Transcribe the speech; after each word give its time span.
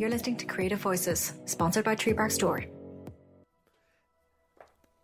You're 0.00 0.08
listening 0.08 0.36
to 0.36 0.46
Creative 0.46 0.78
Voices, 0.78 1.34
sponsored 1.44 1.84
by 1.84 1.94
Tree 1.94 2.14
Bark 2.14 2.30
Store. 2.30 2.64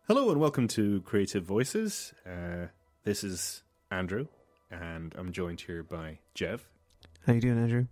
Hello 0.08 0.30
and 0.30 0.40
welcome 0.40 0.66
to 0.68 1.02
Creative 1.02 1.44
Voices. 1.44 2.14
Uh, 2.24 2.68
this 3.04 3.22
is 3.22 3.62
Andrew, 3.90 4.28
and 4.70 5.14
I'm 5.18 5.32
joined 5.32 5.60
here 5.60 5.82
by 5.82 6.20
Jeff. 6.32 6.70
How 7.26 7.34
you 7.34 7.42
doing, 7.42 7.58
Andrew? 7.58 7.88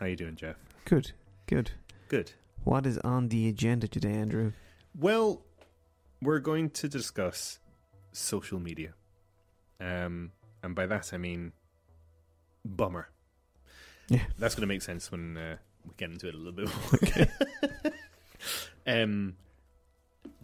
How 0.00 0.06
you 0.06 0.16
doing, 0.16 0.34
Jeff? 0.34 0.56
Good, 0.86 1.12
good. 1.46 1.70
Good. 2.08 2.32
What 2.64 2.84
is 2.84 2.98
on 2.98 3.28
the 3.28 3.48
agenda 3.48 3.86
today, 3.86 4.14
Andrew? 4.14 4.50
Well, 4.98 5.42
we're 6.20 6.40
going 6.40 6.70
to 6.70 6.88
discuss 6.88 7.60
social 8.10 8.58
media, 8.58 8.94
um, 9.80 10.32
and 10.64 10.74
by 10.74 10.86
that 10.86 11.12
I 11.14 11.16
mean 11.16 11.52
bummer. 12.64 13.08
Yeah. 14.08 14.24
that's 14.36 14.56
going 14.56 14.62
to 14.62 14.66
make 14.66 14.82
sense 14.82 15.12
when 15.12 15.36
uh, 15.36 15.56
we 15.86 15.92
get 15.96 16.10
into 16.10 16.28
it 16.28 16.34
a 16.34 16.38
little 16.38 16.52
bit 16.52 16.68
more. 17.84 17.92
um, 18.86 19.36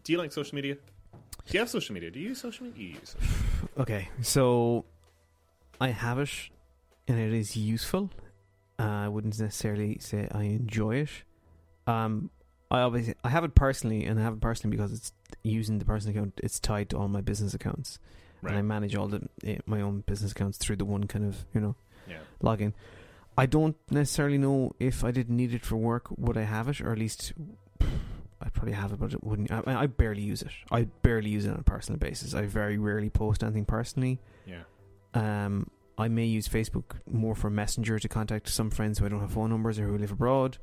do 0.04 0.12
you 0.12 0.18
like 0.18 0.32
social 0.32 0.54
media? 0.54 0.74
Do 0.74 1.52
you 1.52 1.60
have 1.60 1.68
social 1.70 1.94
media? 1.94 2.10
Do 2.10 2.18
you 2.20 2.28
use 2.30 2.40
social 2.40 2.66
media? 2.66 2.82
You 2.82 2.88
use 3.00 3.10
social 3.10 3.28
media. 3.28 3.68
Okay, 3.78 4.08
so 4.22 4.84
I 5.80 5.88
have 5.88 6.18
it, 6.18 6.30
and 7.08 7.18
it 7.18 7.32
is 7.32 7.56
useful. 7.56 8.10
Uh, 8.78 8.82
I 8.82 9.08
wouldn't 9.08 9.38
necessarily 9.38 9.98
say 10.00 10.28
I 10.32 10.44
enjoy 10.44 10.96
it. 10.96 11.10
Um, 11.86 12.30
I 12.70 12.80
obviously 12.80 13.14
I 13.22 13.28
have 13.30 13.44
it 13.44 13.54
personally, 13.54 14.04
and 14.04 14.18
I 14.18 14.22
have 14.22 14.34
it 14.34 14.40
personally 14.40 14.76
because 14.76 14.92
it's 14.92 15.12
using 15.42 15.78
the 15.78 15.84
personal 15.84 16.16
account. 16.16 16.40
It's 16.42 16.58
tied 16.58 16.90
to 16.90 16.98
all 16.98 17.08
my 17.08 17.20
business 17.20 17.54
accounts, 17.54 17.98
and 18.42 18.56
I 18.56 18.62
manage 18.62 18.94
all 18.96 19.06
the 19.08 19.28
eh, 19.44 19.58
my 19.66 19.80
own 19.80 20.00
business 20.06 20.32
accounts 20.32 20.58
through 20.58 20.76
the 20.76 20.84
one 20.84 21.04
kind 21.04 21.24
of 21.24 21.44
you 21.54 21.60
know 21.60 21.74
Yeah. 22.08 22.18
login. 22.42 22.72
I 23.36 23.46
don't 23.46 23.76
necessarily 23.90 24.38
know 24.38 24.72
if 24.80 25.04
I 25.04 25.10
didn't 25.10 25.36
need 25.36 25.52
it 25.52 25.64
for 25.64 25.76
work, 25.76 26.06
would 26.16 26.36
I 26.38 26.42
have 26.42 26.68
it, 26.68 26.80
or 26.80 26.92
at 26.92 26.98
least 26.98 27.34
I'd 28.40 28.52
probably 28.52 28.72
have 28.72 28.92
it, 28.92 28.98
but 28.98 29.12
it 29.12 29.22
wouldn't. 29.22 29.50
I, 29.50 29.62
I 29.66 29.86
barely 29.86 30.22
use 30.22 30.42
it. 30.42 30.52
I 30.70 30.84
barely 31.02 31.30
use 31.30 31.44
it 31.44 31.50
on 31.50 31.58
a 31.58 31.62
personal 31.62 31.98
basis. 31.98 32.34
I 32.34 32.42
very 32.42 32.78
rarely 32.78 33.10
post 33.10 33.42
anything 33.42 33.64
personally. 33.64 34.20
Yeah. 34.46 34.62
Um, 35.14 35.70
I 35.98 36.08
may 36.08 36.26
use 36.26 36.48
Facebook 36.48 36.96
more 37.10 37.34
for 37.34 37.48
Messenger 37.50 37.98
to 37.98 38.08
contact 38.08 38.48
some 38.48 38.70
friends 38.70 38.98
who 38.98 39.06
I 39.06 39.08
don't 39.08 39.20
have 39.20 39.32
phone 39.32 39.50
numbers 39.50 39.78
or 39.78 39.86
who 39.86 39.98
live 39.98 40.12
abroad. 40.12 40.58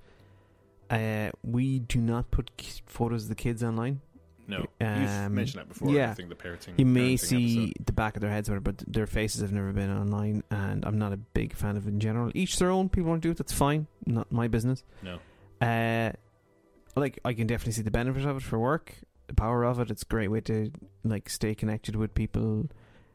Uh, 0.90 1.32
we 1.44 1.80
do 1.80 2.00
not 2.00 2.30
put 2.30 2.52
photos 2.86 3.24
of 3.24 3.30
the 3.30 3.36
kids 3.36 3.64
online. 3.64 4.02
No, 4.48 4.66
you've 4.82 4.90
Um, 5.10 5.36
mentioned 5.36 5.62
that 5.62 5.70
before. 5.70 5.90
yeah. 5.92 6.12
I 6.12 6.14
think 6.16 6.30
the 6.30 6.36
parenting. 6.36 6.74
You 6.78 6.86
may 6.86 7.16
parenting 7.16 7.20
see 7.20 7.64
episode. 7.70 7.86
the 7.86 7.94
back 7.94 8.16
of 8.16 8.22
their 8.22 8.30
heads, 8.30 8.50
whatever, 8.50 8.72
but 8.72 8.84
their 8.88 9.08
faces 9.08 9.42
have 9.42 9.52
never 9.54 9.72
been 9.72 9.90
online, 9.90 10.44
and 10.52 10.84
I'm 10.86 10.98
not 10.98 11.14
a 11.14 11.18
big 11.18 11.54
fan 11.56 11.78
of 11.78 11.88
it 11.88 11.92
in 11.92 12.00
general. 12.00 12.32
Each 12.36 12.58
their 12.60 12.70
own. 12.70 12.90
People 12.90 13.10
want 13.12 13.22
to 13.22 13.28
do 13.28 13.32
it. 13.32 13.38
That's 13.38 13.54
fine. 13.54 13.88
Not 14.06 14.32
my 14.32 14.48
business. 14.50 14.84
No. 15.02 15.20
Uh, 15.66 16.12
like 16.96 17.20
I 17.24 17.34
can 17.34 17.48
definitely 17.48 17.74
see 17.74 17.82
the 17.84 17.92
benefit 17.92 18.26
of 18.26 18.38
it 18.38 18.44
for 18.44 18.60
work, 18.60 18.96
the 19.28 19.34
power 19.34 19.64
of 19.64 19.80
it. 19.80 19.90
It's 19.90 20.04
a 20.04 20.06
great 20.06 20.28
way 20.28 20.42
to 20.42 20.72
like 21.06 21.30
stay 21.30 21.56
connected 21.56 21.96
with 21.96 22.14
people, 22.14 22.70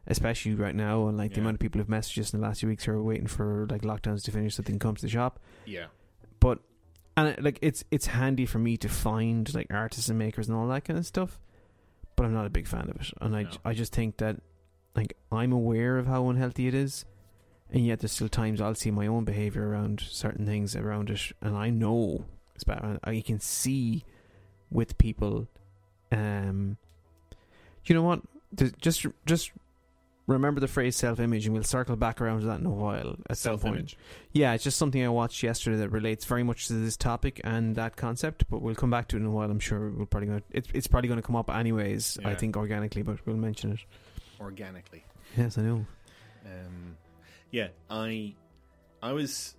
especially 0.06 0.54
right 0.54 0.74
now, 0.74 1.08
and 1.08 1.18
like 1.18 1.34
the 1.34 1.40
amount 1.40 1.54
of 1.56 1.60
people 1.60 1.78
who've 1.78 1.88
messaged 1.88 2.18
us 2.20 2.32
in 2.32 2.40
the 2.40 2.46
last 2.46 2.60
few 2.60 2.68
weeks 2.70 2.84
who 2.84 2.92
are 2.92 3.02
waiting 3.02 3.26
for 3.26 3.66
like 3.70 3.82
lockdowns 3.82 4.24
to 4.24 4.30
finish 4.30 4.54
so 4.54 4.62
they 4.62 4.72
can 4.72 4.78
come 4.78 4.96
to 4.96 5.02
the 5.02 5.10
shop. 5.10 5.38
Yeah. 5.66 5.86
But 6.40 6.60
and 7.18 7.28
it, 7.28 7.42
like 7.42 7.58
it's 7.62 7.84
it's 7.90 8.06
handy 8.06 8.46
for 8.46 8.58
me 8.58 8.76
to 8.76 8.88
find 8.88 9.52
like 9.52 9.66
artists 9.70 10.08
and 10.08 10.18
makers 10.18 10.48
and 10.48 10.56
all 10.56 10.68
that 10.68 10.84
kind 10.84 10.98
of 10.98 11.06
stuff. 11.06 11.40
But 12.14 12.26
I'm 12.26 12.32
not 12.32 12.46
a 12.46 12.50
big 12.50 12.66
fan 12.66 12.88
of 12.88 13.00
it, 13.00 13.10
and 13.20 13.34
I 13.36 13.42
No. 13.42 13.50
I 13.64 13.74
just 13.74 13.92
think 13.92 14.18
that 14.18 14.36
like 14.94 15.16
I'm 15.32 15.52
aware 15.52 15.98
of 15.98 16.06
how 16.06 16.28
unhealthy 16.28 16.68
it 16.68 16.74
is, 16.74 17.04
and 17.70 17.84
yet 17.84 18.00
there's 18.00 18.12
still 18.12 18.28
times 18.28 18.60
I'll 18.60 18.74
see 18.74 18.90
my 18.90 19.06
own 19.06 19.24
behavior 19.24 19.68
around 19.68 20.00
certain 20.00 20.46
things 20.46 20.76
around 20.76 21.10
it, 21.10 21.32
and 21.40 21.56
I 21.56 21.70
know 21.70 22.24
it's 22.54 22.64
bad. 22.64 23.00
I 23.02 23.20
can 23.20 23.40
see 23.40 24.04
with 24.70 24.98
people, 24.98 25.48
um, 26.12 26.76
you 27.84 27.94
know 27.94 28.02
what? 28.02 28.20
Just 28.80 29.06
just 29.26 29.52
remember 30.34 30.60
the 30.60 30.68
phrase 30.68 30.94
self-image, 30.96 31.46
and 31.46 31.54
we'll 31.54 31.64
circle 31.64 31.96
back 31.96 32.20
around 32.20 32.40
to 32.40 32.46
that 32.46 32.60
in 32.60 32.66
a 32.66 32.70
while 32.70 33.16
at 33.28 33.36
some 33.38 33.52
point. 33.58 33.62
Self-image. 33.62 33.96
Yeah, 34.32 34.52
it's 34.54 34.62
just 34.62 34.76
something 34.78 35.04
I 35.04 35.08
watched 35.08 35.42
yesterday 35.42 35.78
that 35.78 35.88
relates 35.88 36.24
very 36.24 36.42
much 36.44 36.68
to 36.68 36.74
this 36.74 36.96
topic 36.96 37.40
and 37.42 37.74
that 37.76 37.96
concept. 37.96 38.44
But 38.48 38.62
we'll 38.62 38.74
come 38.76 38.90
back 38.90 39.08
to 39.08 39.16
it 39.16 39.20
in 39.20 39.26
a 39.26 39.30
while. 39.30 39.50
I'm 39.50 39.58
sure 39.58 39.90
we'll 39.90 40.06
probably 40.06 40.28
gonna, 40.28 40.42
it's 40.50 40.68
it's 40.72 40.86
probably 40.86 41.08
going 41.08 41.20
to 41.20 41.26
come 41.26 41.36
up 41.36 41.50
anyways. 41.50 42.18
I 42.24 42.34
think 42.34 42.56
organically, 42.56 43.02
but 43.02 43.18
we'll 43.26 43.36
mention 43.36 43.72
it. 43.72 43.80
Organically. 44.40 45.04
Yes, 45.36 45.58
I 45.58 45.62
know. 45.62 45.86
Um, 46.46 46.96
yeah, 47.50 47.68
I, 47.90 48.34
I 49.02 49.12
was. 49.12 49.56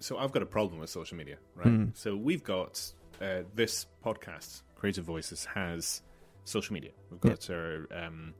So 0.00 0.16
I've 0.18 0.32
got 0.32 0.42
a 0.42 0.46
problem 0.46 0.80
with 0.80 0.90
social 0.90 1.16
media, 1.16 1.36
right? 1.56 1.66
Mm. 1.66 1.96
So 1.96 2.16
we've 2.16 2.44
got 2.44 2.80
uh, 3.20 3.42
this 3.54 3.86
podcast, 4.04 4.62
Creative 4.76 5.04
Voices, 5.04 5.44
has 5.46 6.02
social 6.44 6.72
media. 6.72 6.92
We've 7.10 7.20
Yeah. 7.24 7.30
got 7.30 7.50
our 7.50 7.86
um, 7.92 8.34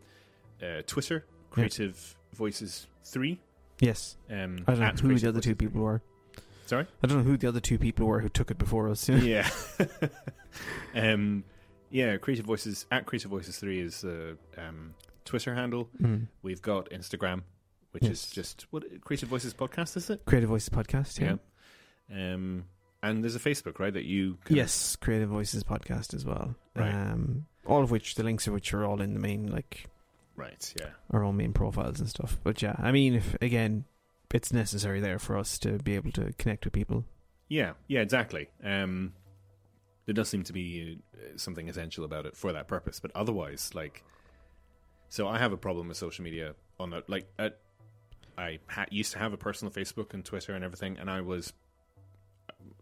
uh, 0.63 0.83
Twitter, 0.87 1.25
Creative 1.51 2.17
Voices 2.35 2.87
Three. 3.05 3.41
Yes, 3.81 4.17
Um, 4.29 4.65
I 4.67 4.73
don't 4.75 4.81
know 4.81 4.87
who 4.87 4.99
Creative 5.09 5.21
the 5.23 5.29
other 5.29 5.41
two 5.41 5.55
people 5.55 5.75
3. 5.79 5.83
were. 5.83 6.03
Sorry. 6.67 6.87
I 7.03 7.07
don't 7.07 7.19
know 7.19 7.25
who 7.25 7.37
the 7.37 7.49
other 7.49 7.61
two 7.61 7.79
people 7.79 8.07
were 8.07 8.21
who 8.21 8.29
took 8.29 8.51
it 8.51 8.59
before 8.59 8.89
us. 8.91 9.09
yeah. 9.09 9.49
um, 10.95 11.45
yeah, 11.91 12.17
Creative 12.19 12.45
Voices 12.45 12.87
at 12.91 13.07
Creative 13.07 13.31
Voices 13.31 13.59
Three 13.59 13.81
is 13.81 14.03
the 14.03 14.37
um, 14.57 14.95
Twitter 15.25 15.55
handle. 15.55 15.89
Mm. 16.01 16.27
We've 16.43 16.61
got 16.63 16.91
Instagram, 16.91 17.43
which 17.93 18.05
Yes. 18.05 18.13
is 18.25 18.31
just 18.31 18.67
what 18.71 18.85
Creative 19.03 19.29
Voices 19.29 19.55
podcast 19.55 19.97
is 19.97 20.11
it? 20.11 20.25
Creative 20.27 20.49
Voices 20.51 20.69
podcast. 20.69 21.19
Yeah. 21.21 21.37
Um, 22.13 22.65
and 23.03 23.23
there's 23.23 23.37
a 23.37 23.41
Facebook, 23.41 23.79
right? 23.79 23.93
That 23.93 24.05
you 24.05 24.39
Yes, 24.49 24.97
Creative 24.97 25.29
Voices 25.29 25.63
podcast 25.65 26.15
as 26.15 26.25
well. 26.27 26.55
Right. 26.77 26.93
Um, 26.93 27.47
all 27.67 27.83
of 27.83 27.91
which 27.91 28.15
the 28.17 28.23
links 28.25 28.47
of 28.47 28.53
which 28.55 28.73
are 28.75 28.85
all 28.85 29.01
in 29.01 29.15
the 29.15 29.21
main 29.21 29.47
like 29.51 29.87
right, 30.39 30.75
yeah, 30.81 30.91
our 31.11 31.23
own 31.25 31.37
main 31.37 31.53
profiles 31.53 32.01
and 32.01 32.09
stuff. 32.09 32.39
But 32.43 32.63
yeah, 32.63 32.77
I 32.79 32.93
mean, 32.93 33.15
if 33.15 33.37
again, 33.43 33.85
it's 34.33 34.53
necessary 34.53 35.01
there 35.01 35.19
for 35.19 35.37
us 35.37 35.59
to 35.59 35.79
be 35.79 35.95
able 35.95 36.13
to 36.13 36.33
connect 36.39 36.65
with 36.65 36.73
people. 36.73 37.05
yeah, 37.49 37.73
yeah, 37.89 38.01
exactly. 38.01 38.49
Um, 38.63 39.13
there 40.07 40.15
does 40.15 40.29
seem 40.29 40.43
to 40.45 40.53
be 40.53 41.01
uh, 41.15 41.37
something 41.37 41.69
essential 41.69 42.05
about 42.05 42.25
it 42.25 42.35
for 42.37 42.53
that 42.53 42.67
purpose, 42.69 42.99
but 43.01 43.11
otherwise, 43.15 43.71
like, 43.75 44.05
so 45.11 45.29
I 45.29 45.39
have 45.39 45.53
a 45.53 45.57
problem 45.59 45.89
with 45.89 45.97
social 45.99 46.25
media 46.25 46.55
on 46.81 46.91
the 46.91 47.03
like. 47.09 47.27
At, 47.39 47.59
I 48.39 48.61
ha- 48.69 48.87
used 48.91 49.13
to 49.13 49.19
have 49.19 49.33
a 49.33 49.37
personal 49.37 49.73
Facebook 49.73 50.15
and 50.15 50.25
Twitter 50.25 50.55
and 50.55 50.65
everything, 50.65 50.97
and 50.99 51.11
I 51.11 51.21
was 51.21 51.53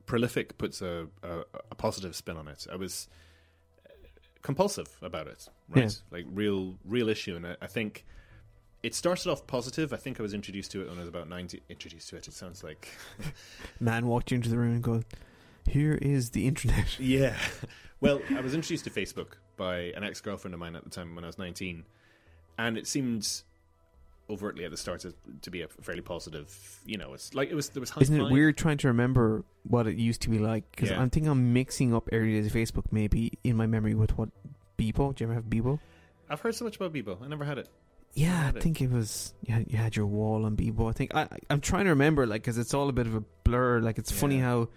prolific. 0.04 0.58
Puts 0.58 0.82
a, 0.82 1.06
a, 1.22 1.40
a 1.70 1.74
positive 1.74 2.14
spin 2.14 2.36
on 2.36 2.46
it. 2.48 2.66
I 2.70 2.76
was 2.76 3.08
uh, 3.10 3.14
compulsive 4.46 4.96
about 5.02 5.26
it, 5.26 5.48
right? 5.68 5.84
Yeah. 5.84 6.16
Like 6.16 6.24
real, 6.32 6.76
real 6.84 7.08
issue, 7.08 7.34
and 7.34 7.44
I, 7.44 7.56
I 7.60 7.66
think 7.66 8.06
it 8.84 8.94
started 8.94 9.28
off 9.28 9.44
positive. 9.48 9.92
I 9.92 9.96
think 9.96 10.20
I 10.20 10.22
was 10.22 10.32
introduced 10.32 10.70
to 10.70 10.82
it 10.82 10.88
when 10.88 10.98
I 10.98 11.00
was 11.00 11.08
about 11.08 11.28
ninety. 11.28 11.62
Introduced 11.68 12.08
to 12.10 12.16
it. 12.16 12.28
It 12.28 12.32
sounds 12.32 12.62
like 12.62 12.88
Man 13.80 14.06
walked 14.06 14.30
you 14.30 14.36
into 14.36 14.48
the 14.48 14.56
room 14.56 14.74
and 14.74 14.82
go, 14.82 15.02
"Here 15.68 15.98
is 16.00 16.30
the 16.30 16.46
internet." 16.46 16.96
Yeah. 17.00 17.36
Well, 18.00 18.20
I 18.30 18.40
was 18.40 18.54
introduced 18.54 18.84
to 18.84 18.90
Facebook 18.90 19.38
by 19.56 19.76
an 19.96 20.04
ex 20.04 20.20
girlfriend 20.20 20.54
of 20.54 20.60
mine 20.60 20.76
at 20.76 20.84
the 20.84 20.90
time 20.90 21.14
when 21.16 21.24
I 21.24 21.26
was 21.26 21.38
19. 21.38 21.84
And 22.58 22.78
it 22.78 22.86
seemed 22.86 23.42
overtly 24.28 24.64
at 24.64 24.70
the 24.70 24.76
start 24.76 25.00
to, 25.00 25.14
to 25.42 25.50
be 25.50 25.62
a 25.62 25.68
fairly 25.68 26.00
positive, 26.02 26.80
you 26.84 26.98
know, 26.98 27.14
it's 27.14 27.34
like 27.34 27.50
it 27.50 27.54
was, 27.54 27.68
there 27.70 27.80
was 27.80 27.92
Isn't 28.00 28.20
it 28.20 28.30
weird 28.32 28.56
trying 28.56 28.78
to 28.78 28.88
remember 28.88 29.44
what 29.64 29.86
it 29.86 29.96
used 29.96 30.22
to 30.22 30.30
be 30.30 30.38
like? 30.38 30.64
Because 30.70 30.90
Yeah. 30.90 31.00
I'm 31.00 31.10
thinking 31.10 31.30
I'm 31.30 31.52
mixing 31.52 31.94
up 31.94 32.08
early 32.12 32.32
days 32.32 32.46
of 32.46 32.52
Facebook 32.52 32.84
maybe 32.90 33.38
in 33.44 33.56
my 33.56 33.66
memory 33.66 33.94
with 33.94 34.16
what 34.18 34.28
Bebo. 34.78 35.14
Do 35.14 35.22
you 35.24 35.26
ever 35.30 35.34
have 35.34 35.44
Bebo? 35.44 35.78
I've 36.28 36.40
heard 36.40 36.54
so 36.54 36.64
much 36.64 36.76
about 36.76 36.92
Bebo. 36.92 37.22
I 37.22 37.28
never 37.28 37.44
had 37.44 37.58
it. 37.58 37.68
Yeah, 38.14 38.44
had 38.46 38.54
I 38.54 38.58
it. 38.58 38.62
think 38.62 38.80
it 38.80 38.90
was. 38.90 39.34
You 39.44 39.54
had, 39.54 39.70
you 39.70 39.76
had 39.76 39.94
your 39.94 40.06
wall 40.06 40.44
on 40.46 40.56
Bebo. 40.56 40.88
I 40.88 40.92
think 40.92 41.14
I, 41.14 41.28
I'm 41.50 41.60
trying 41.60 41.84
to 41.84 41.90
remember, 41.90 42.26
like, 42.26 42.42
because 42.42 42.56
it's 42.58 42.72
all 42.74 42.88
a 42.88 42.92
bit 42.92 43.06
of 43.06 43.14
a 43.14 43.22
blur. 43.44 43.80
Like, 43.80 43.98
it's 43.98 44.10
funny 44.10 44.38
how 44.38 44.68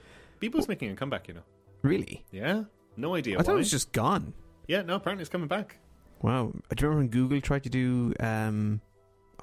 Bebo's 0.41 0.68
making 0.68 0.91
a 0.91 0.95
comeback, 0.95 1.27
you 1.27 1.33
know. 1.35 1.44
really. 1.81 2.25
Yeah? 2.31 2.63
No 2.97 3.15
idea 3.15 3.39
I 3.39 3.44
thought 3.44 3.53
it 3.53 3.57
was 3.59 3.71
just 3.71 3.94
gone. 3.94 4.33
Yeah, 4.68 4.81
no, 4.81 4.95
apparently 4.95 5.21
it's 5.21 5.29
coming 5.29 5.47
back. 5.47 5.77
Wow. 6.21 6.51
Do 6.75 6.83
you 6.83 6.89
remember 6.89 6.97
when 6.97 7.07
Google 7.07 7.39
tried 7.39 7.63
to 7.63 7.69
do 7.69 8.13
um, 8.19 8.81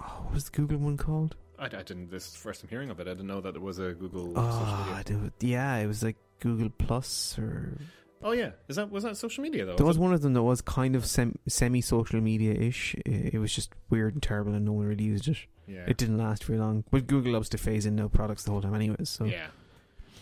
oh, 0.00 0.22
what 0.24 0.34
was 0.34 0.44
the 0.44 0.50
Google 0.50 0.78
one 0.78 0.96
called? 0.96 1.36
I, 1.58 1.66
I 1.66 1.68
didn't, 1.68 2.10
this 2.10 2.26
is 2.26 2.32
the 2.32 2.38
first 2.38 2.62
I'm 2.62 2.68
hearing 2.68 2.90
of 2.90 3.00
it. 3.00 3.06
I 3.06 3.10
didn't 3.10 3.26
know 3.28 3.40
that 3.40 3.52
there 3.52 3.62
was 3.62 3.78
a 3.78 3.92
Google 3.92 4.34
social 4.34 4.38
Oh, 4.38 4.76
media. 4.86 4.94
I 4.94 5.02
do- 5.02 5.32
yeah, 5.40 5.76
it 5.76 5.86
was 5.86 6.02
like 6.02 6.16
Google 6.40 6.70
Plus 6.70 7.38
or 7.38 7.78
Oh, 8.22 8.32
yeah. 8.32 8.50
Is 8.68 8.76
that, 8.76 8.90
was 8.90 9.04
that 9.04 9.16
social 9.16 9.42
media, 9.42 9.64
though? 9.66 9.76
there 9.76 9.86
was 9.86 9.98
it? 9.98 10.00
one 10.00 10.12
of 10.12 10.22
them 10.22 10.32
that 10.32 10.42
was 10.42 10.60
kind 10.62 10.96
of 10.96 11.04
sem- 11.06 11.38
semi 11.46 11.80
social 11.82 12.20
media 12.20 12.54
ish. 12.54 12.94
It 13.04 13.38
was 13.38 13.54
just 13.54 13.72
weird 13.90 14.14
and 14.14 14.22
terrible, 14.22 14.54
and 14.54 14.64
no 14.64 14.72
one 14.72 14.86
really 14.86 15.04
used 15.04 15.28
it. 15.28 15.36
Yeah. 15.68 15.84
It 15.86 15.96
didn't 15.98 16.16
last 16.18 16.44
very 16.44 16.58
long. 16.58 16.84
But 16.90 17.06
Google 17.06 17.32
loves 17.32 17.48
to 17.50 17.58
phase 17.58 17.84
in 17.86 17.94
no 17.94 18.08
products 18.08 18.44
the 18.44 18.52
whole 18.52 18.62
time, 18.62 18.74
anyways. 18.74 19.10
So 19.10 19.26
Yeah, 19.26 19.48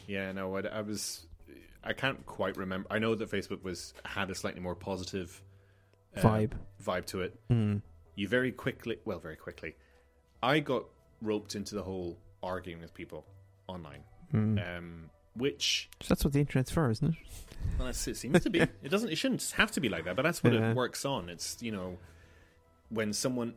yeah. 0.08 0.32
No, 0.32 0.56
I, 0.56 0.62
I 0.62 0.80
was. 0.80 1.26
I 1.84 1.92
can't 1.92 2.24
quite 2.26 2.56
remember. 2.56 2.88
I 2.90 2.98
know 2.98 3.14
that 3.14 3.30
Facebook 3.30 3.62
was 3.62 3.94
had 4.04 4.28
a 4.30 4.34
slightly 4.34 4.60
more 4.60 4.74
positive 4.74 5.40
uh, 6.16 6.20
vibe. 6.20 6.52
vibe 6.84 7.06
to 7.06 7.22
it. 7.22 7.38
Mm. 7.48 7.80
You 8.16 8.28
very 8.28 8.52
quickly, 8.52 8.98
well, 9.04 9.18
very 9.18 9.36
quickly, 9.36 9.74
I 10.42 10.60
got 10.60 10.84
roped 11.20 11.54
into 11.54 11.74
the 11.74 11.82
whole 11.82 12.18
arguing 12.42 12.80
with 12.80 12.94
people 12.94 13.24
online. 13.66 14.04
Mm. 14.32 14.78
Um, 14.78 15.10
which 15.36 15.88
That's 16.08 16.24
what 16.24 16.32
the 16.32 16.38
internet's 16.40 16.70
for, 16.70 16.90
isn't 16.90 17.08
it? 17.08 17.14
well, 17.78 17.86
that's, 17.86 18.06
it 18.06 18.16
seems 18.16 18.40
to 18.44 18.50
be. 18.50 18.60
It 18.60 18.88
doesn't. 18.90 19.08
It 19.10 19.16
shouldn't 19.16 19.42
have 19.56 19.72
to 19.72 19.80
be 19.80 19.88
like 19.88 20.04
that, 20.04 20.14
but 20.16 20.22
that's 20.22 20.44
what 20.44 20.52
Yeah. 20.52 20.70
it 20.70 20.76
works 20.76 21.04
on. 21.04 21.28
It's 21.28 21.60
you 21.60 21.72
know 21.72 21.98
when 22.90 23.12
someone. 23.12 23.54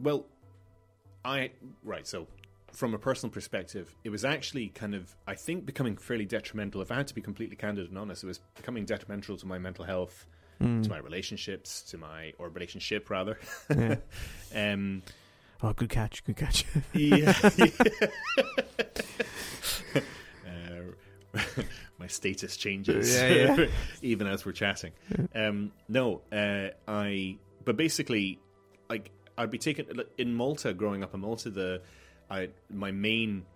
Well, 0.00 0.24
I 1.24 1.50
right. 1.82 2.06
So 2.06 2.26
from 2.72 2.94
a 2.94 2.98
personal 2.98 3.30
perspective, 3.32 3.94
it 4.02 4.10
was 4.10 4.24
actually 4.24 4.68
kind 4.68 4.94
of 4.94 5.14
I 5.26 5.34
think 5.34 5.66
becoming 5.66 5.96
fairly 5.98 6.24
detrimental. 6.24 6.80
If 6.80 6.90
I 6.90 6.94
had 6.96 7.06
to 7.08 7.14
be 7.14 7.20
completely 7.20 7.56
candid 7.56 7.88
and 7.90 7.98
honest, 7.98 8.24
it 8.24 8.26
was 8.28 8.40
becoming 8.56 8.86
detrimental 8.86 9.36
to 9.36 9.46
my 9.46 9.58
mental 9.58 9.84
health, 9.84 10.26
to 10.60 10.88
my 10.88 10.98
relationships, 10.98 11.82
to 11.82 11.98
my 11.98 12.32
or 12.38 12.48
relationship 12.48 13.10
rather. 13.10 13.38
Yeah. 13.70 13.96
um, 14.54 15.02
Oh, 15.62 15.72
good 15.72 15.88
catch, 15.88 16.22
good 16.24 16.36
catch. 16.36 16.66
yeah. 16.92 17.32
uh, 19.96 21.62
my 21.98 22.06
status 22.06 22.56
changes 22.58 23.14
Yeah, 23.16 23.56
yeah. 23.56 23.66
even 24.02 24.26
as 24.26 24.44
we're 24.44 24.52
chatting. 24.52 24.92
Um, 25.34 25.72
no, 25.88 26.20
uh, 26.30 26.68
I. 26.86 27.38
But 27.64 27.78
basically, 27.78 28.40
like 28.90 29.10
I'd 29.38 29.50
be 29.50 29.56
taken 29.58 29.86
in 30.18 30.34
Malta. 30.34 30.74
Growing 30.74 31.02
up 31.02 31.14
in 31.14 31.20
Malta, 31.20 31.48
the 31.50 31.80
I 32.30 32.50
my 32.70 32.90
main 32.90 33.46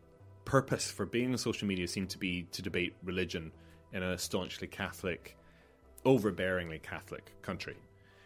purpose 0.46 0.90
for 0.90 1.04
being 1.04 1.32
on 1.32 1.38
social 1.38 1.68
media 1.68 1.86
seemed 1.86 2.08
to 2.10 2.18
be 2.18 2.44
to 2.52 2.62
debate 2.62 2.94
religion 3.04 3.52
in 3.92 4.02
a 4.02 4.16
staunchly 4.16 4.66
Catholic, 4.66 5.36
overbearingly 6.12 6.80
Catholic 6.82 7.24
country 7.42 7.76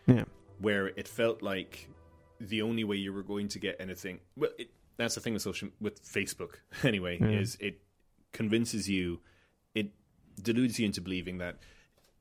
yeah. 0.06 0.24
where 0.58 0.86
it 1.00 1.08
felt 1.08 1.42
like 1.42 1.88
the 2.40 2.62
only 2.62 2.84
way 2.84 2.96
you 2.96 3.12
were 3.12 3.22
going 3.34 3.48
to 3.48 3.58
get 3.58 3.74
anything. 3.80 4.20
Well, 4.36 4.50
it, 4.58 4.70
that's 4.96 5.14
the 5.16 5.20
thing 5.20 5.32
with 5.34 5.42
social 5.42 5.68
with 5.80 5.96
Facebook 6.04 6.52
anyway 6.84 7.18
Yeah. 7.20 7.40
is 7.40 7.56
it 7.60 7.80
convinces 8.32 8.88
you, 8.88 9.20
it 9.74 9.88
deludes 10.40 10.78
you 10.78 10.86
into 10.86 11.00
believing 11.00 11.38
that 11.38 11.56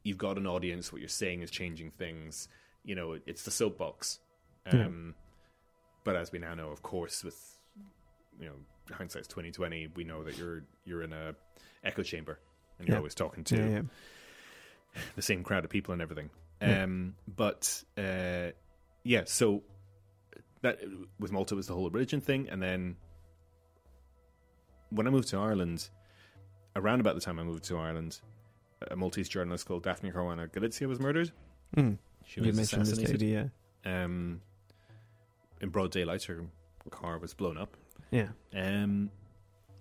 you've 0.04 0.18
got 0.18 0.38
an 0.38 0.48
audience. 0.48 0.92
What 0.92 1.00
you're 1.02 1.10
saying 1.24 1.42
is 1.42 1.52
changing 1.52 1.92
things. 1.92 2.48
You 2.84 2.96
know, 2.96 3.14
it, 3.14 3.24
it's 3.28 3.44
the 3.44 3.52
soapbox. 3.52 4.20
Yeah. 4.66 4.86
Um, 4.88 5.16
But 6.04 6.16
as 6.16 6.32
we 6.32 6.40
now 6.40 6.56
know, 6.56 6.70
of 6.70 6.82
course, 6.82 7.24
with 7.24 7.40
you 8.40 8.48
know 8.48 8.56
hindsight's 8.96 9.28
twenty 9.28 9.52
twenty, 9.52 9.88
we 9.96 10.04
know 10.04 10.24
that 10.24 10.36
you're 10.38 10.64
you're 10.86 11.04
in 11.04 11.14
a 11.14 11.36
echo 11.84 12.04
chamber 12.04 12.40
and 12.80 12.88
you're 12.88 12.96
Yeah. 12.96 13.00
always 13.00 13.16
talking 13.16 13.44
to 13.46 13.56
Yeah, 13.58 13.70
yeah. 13.70 13.82
The 15.16 15.22
same 15.22 15.44
crowd 15.44 15.64
of 15.64 15.70
people 15.70 15.94
and 15.94 16.02
everything. 16.02 16.30
Yeah. 16.62 16.84
Um, 16.84 17.16
but 17.28 17.84
uh, 17.98 18.52
yeah, 19.04 19.24
so 19.26 19.64
that 20.62 20.80
with 21.20 21.32
Malta 21.32 21.56
was 21.56 21.68
the 21.68 21.74
whole 21.74 21.90
religion 21.90 22.22
thing, 22.22 22.48
and 22.50 22.62
then 22.62 22.96
when 24.90 25.08
I 25.08 25.10
moved 25.10 25.30
to 25.30 25.38
Ireland, 25.38 25.90
around 26.76 27.00
about 27.00 27.16
the 27.16 27.22
time 27.22 27.40
I 27.40 27.44
moved 27.44 27.64
to 27.66 27.78
Ireland, 27.78 28.20
a 28.90 28.96
Maltese 28.96 29.30
journalist 29.30 29.66
called 29.66 29.84
Daphne 29.84 30.12
Caruana 30.12 30.50
Galizia 30.52 30.88
was 30.88 31.00
murdered. 31.00 31.32
Mm. 31.76 31.98
She 32.26 32.42
You 32.42 32.48
was 32.48 32.56
mentioned 32.56 32.82
this 32.84 32.92
assassinated 32.92 33.22
lady, 33.22 33.50
yeah. 33.86 34.04
um, 34.04 34.42
in 35.62 35.70
broad 35.70 35.92
daylight. 35.92 36.24
Her 36.26 36.44
car 36.90 37.18
was 37.18 37.34
blown 37.34 37.58
up. 37.58 37.76
Yeah. 38.12 38.28
Um, 38.56 39.10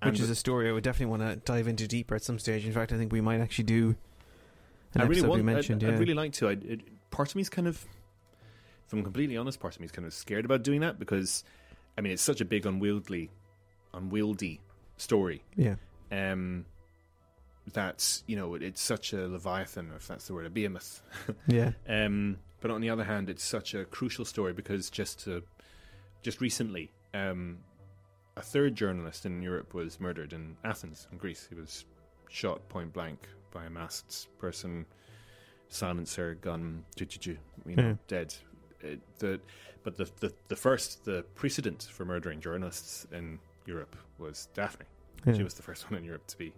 Which 0.03 0.21
is 0.21 0.31
a 0.31 0.35
story 0.35 0.69
I 0.69 0.73
would 0.73 0.85
definitely 0.85 1.11
want 1.11 1.23
to 1.23 1.37
dive 1.37 1.69
into 1.69 1.87
deeper 1.87 2.15
at 2.15 2.23
some 2.23 2.39
stage. 2.39 2.65
In 2.65 2.73
fact, 2.73 2.93
I 2.93 2.97
think 2.97 3.13
we 3.13 3.21
might 3.21 3.41
actually 3.41 3.65
do 3.65 3.97
I 4.97 5.05
really 5.05 5.23
want. 5.23 5.49
I'd, 5.49 5.83
yeah. 5.83 5.89
I'd 5.89 5.99
really 5.99 6.15
like 6.15 6.33
to. 6.35 6.49
I, 6.49 6.53
it, 6.53 6.81
part 7.11 7.29
of 7.31 7.37
me 7.37 7.43
is 7.43 7.49
kind 7.49 7.69
of, 7.69 7.85
if 8.87 8.93
I'm 8.93 9.03
completely 9.03 9.37
honest, 9.37 9.61
part 9.61 9.75
of 9.75 9.81
me 9.81 9.87
is 9.87 9.93
kind 9.93 10.07
of 10.07 10.13
scared 10.13 10.45
about 10.45 10.63
doing 10.63 10.81
that 10.81 10.99
because, 10.99 11.45
I 11.97 12.01
mean, 12.01 12.13
it's 12.13 12.23
such 12.23 12.41
a 12.41 12.45
big 12.45 12.67
unwieldy, 12.67 13.31
unwieldy 13.95 14.61
story. 14.97 15.43
yeah. 15.57 15.77
Um, 16.11 16.65
that 17.75 18.23
you 18.27 18.37
know, 18.37 18.55
it's 18.55 18.81
such 18.81 19.13
a 19.13 19.29
leviathan, 19.29 19.93
if 19.95 20.09
that's 20.09 20.27
the 20.27 20.35
word, 20.35 20.47
a 20.47 20.51
behemoth. 20.51 21.03
Yeah. 21.47 21.73
Um, 21.89 22.39
but 22.61 22.71
on 22.71 22.81
the 22.81 22.91
other 22.91 23.05
hand, 23.05 23.31
it's 23.31 23.45
such 23.45 23.75
a 23.75 23.85
crucial 23.85 24.25
story 24.25 24.53
because 24.53 24.91
just 24.91 25.21
to, 25.25 25.43
just 26.23 26.41
recently, 26.41 26.91
um, 27.15 27.59
a 28.37 28.43
third 28.43 28.75
journalist 28.75 29.25
in 29.25 29.43
Europe 29.43 29.73
was 29.73 30.01
murdered 30.01 30.33
in 30.33 30.57
Athens, 30.65 31.07
in 31.11 31.19
Greece. 31.19 31.47
He 31.49 31.55
was 31.55 31.85
shot 32.31 32.67
point 32.69 32.93
blank 32.93 33.29
by 33.53 33.65
a 33.67 33.71
masked 33.71 34.29
person, 34.38 34.87
silencer, 35.69 36.35
gun, 36.37 36.85
ju- 36.97 37.05
ju- 37.05 37.19
ju, 37.19 37.37
you 37.67 37.77
know, 37.77 37.82
Yeah. 37.88 37.94
dead. 38.09 38.35
It, 38.81 39.00
the, 39.19 39.41
but 39.82 39.97
the, 39.97 40.09
the 40.21 40.32
the 40.49 40.56
first, 40.56 41.05
the 41.05 41.25
precedent 41.35 41.88
for 41.93 42.05
murdering 42.06 42.41
journalists 42.41 43.06
in 43.12 43.38
Europe 43.67 43.94
was 44.19 44.49
Daphne. 44.55 44.87
yeah. 45.27 45.35
She 45.35 45.43
was 45.43 45.55
the 45.55 45.62
first 45.62 45.85
one 45.91 45.99
in 45.99 46.05
Europe 46.05 46.27
to 46.29 46.38
be 46.38 46.53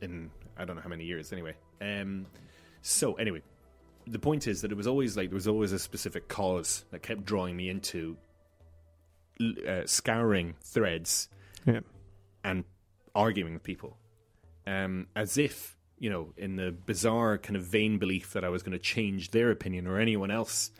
in 0.00 0.30
I 0.56 0.64
don't 0.64 0.76
know 0.76 0.82
how 0.82 0.88
many 0.88 1.04
years 1.04 1.32
anyway. 1.32 1.54
Um, 1.80 2.26
so 2.82 3.14
anyway, 3.14 3.42
the 4.06 4.18
point 4.18 4.46
is 4.46 4.60
that 4.62 4.70
it 4.70 4.76
was 4.76 4.86
always 4.86 5.16
like 5.16 5.30
there 5.30 5.34
was 5.34 5.48
always 5.48 5.72
a 5.72 5.78
specific 5.78 6.28
cause 6.28 6.84
that 6.92 7.02
kept 7.02 7.24
drawing 7.24 7.56
me 7.56 7.68
into 7.68 8.16
uh, 9.68 9.82
scouring 9.86 10.54
threads 10.62 11.28
Yeah. 11.66 11.80
and 12.44 12.64
arguing 13.14 13.54
with 13.54 13.62
people, 13.62 13.96
um, 14.66 15.06
as 15.16 15.38
if 15.38 15.76
you 15.98 16.10
know, 16.10 16.32
in 16.36 16.56
the 16.56 16.72
bizarre 16.72 17.38
kind 17.38 17.56
of 17.56 17.62
vain 17.64 17.98
belief 17.98 18.34
that 18.34 18.44
I 18.44 18.50
was 18.50 18.62
going 18.62 18.72
to 18.74 18.78
change 18.78 19.30
their 19.30 19.50
opinion 19.50 19.86
or 19.86 19.98
anyone 19.98 20.30
else 20.30 20.70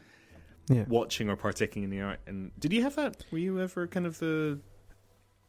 Yeah. 0.68 0.84
watching 0.88 1.30
or 1.30 1.36
partaking 1.36 1.84
in 1.84 1.90
the 1.90 2.02
art. 2.02 2.20
And 2.26 2.50
did 2.60 2.70
you 2.72 2.82
have 2.82 2.96
that? 2.96 3.24
Were 3.30 3.38
you 3.38 3.58
ever 3.60 3.86
kind 3.86 4.04
of 4.06 4.18
the 4.18 4.58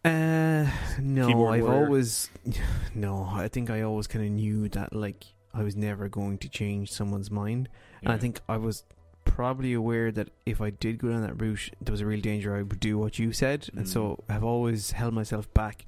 Uh, 0.05 0.71
no, 1.01 1.27
I've 1.29 1.35
warrior. 1.63 1.67
always 1.85 2.29
no. 2.95 3.27
I 3.29 3.47
think 3.49 3.69
I 3.69 3.81
always 3.81 4.07
kind 4.07 4.23
of 4.25 4.31
knew 4.31 4.69
that 4.69 4.93
like 4.95 5.25
I 5.53 5.63
was 5.63 5.75
never 5.75 6.07
going 6.07 6.37
to 6.39 6.49
change 6.49 6.91
someone's 6.91 7.29
mind, 7.31 7.67
and 8.01 8.11
I 8.13 8.17
think 8.17 8.39
I 8.47 8.57
was 8.57 8.83
probably 9.25 9.73
aware 9.73 10.11
that 10.13 10.29
if 10.45 10.61
I 10.61 10.69
did 10.69 10.99
go 10.99 11.09
down 11.09 11.23
that 11.23 11.41
route, 11.41 11.71
there 11.81 11.91
was 11.91 11.99
a 12.01 12.05
real 12.05 12.21
danger 12.21 12.55
I 12.55 12.61
would 12.61 12.79
do 12.79 12.97
what 12.97 13.19
you 13.19 13.33
said, 13.33 13.67
and 13.75 13.89
so 13.89 14.23
I've 14.29 14.43
always 14.43 14.91
held 14.91 15.13
myself 15.13 15.51
back. 15.53 15.85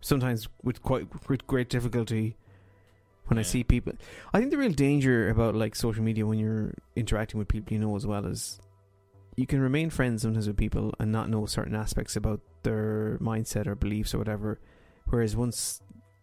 Sometimes 0.00 0.48
with 0.62 0.82
quite 0.82 1.06
with 1.28 1.46
great 1.46 1.68
difficulty. 1.68 2.36
When 3.28 3.38
I 3.38 3.42
see 3.42 3.64
people, 3.64 3.94
I 4.32 4.38
think 4.38 4.52
the 4.52 4.56
real 4.56 4.70
danger 4.70 5.28
about 5.28 5.56
like 5.56 5.74
social 5.74 6.04
media 6.04 6.24
when 6.24 6.38
you're 6.38 6.74
interacting 6.94 7.38
with 7.40 7.48
people 7.48 7.72
you 7.72 7.80
know 7.80 7.96
as 7.96 8.06
well 8.06 8.24
is 8.24 8.60
you 9.34 9.46
can 9.46 9.60
remain 9.60 9.90
friends 9.90 10.22
sometimes 10.22 10.46
with 10.46 10.56
people 10.56 10.94
and 11.00 11.10
not 11.10 11.28
know 11.28 11.44
certain 11.44 11.74
aspects 11.74 12.14
about 12.14 12.40
their 12.62 13.18
mindset 13.20 13.66
or 13.66 13.74
beliefs 13.74 14.14
or 14.14 14.18
whatever. 14.18 14.60
Whereas 15.06 15.34
once 15.36 15.82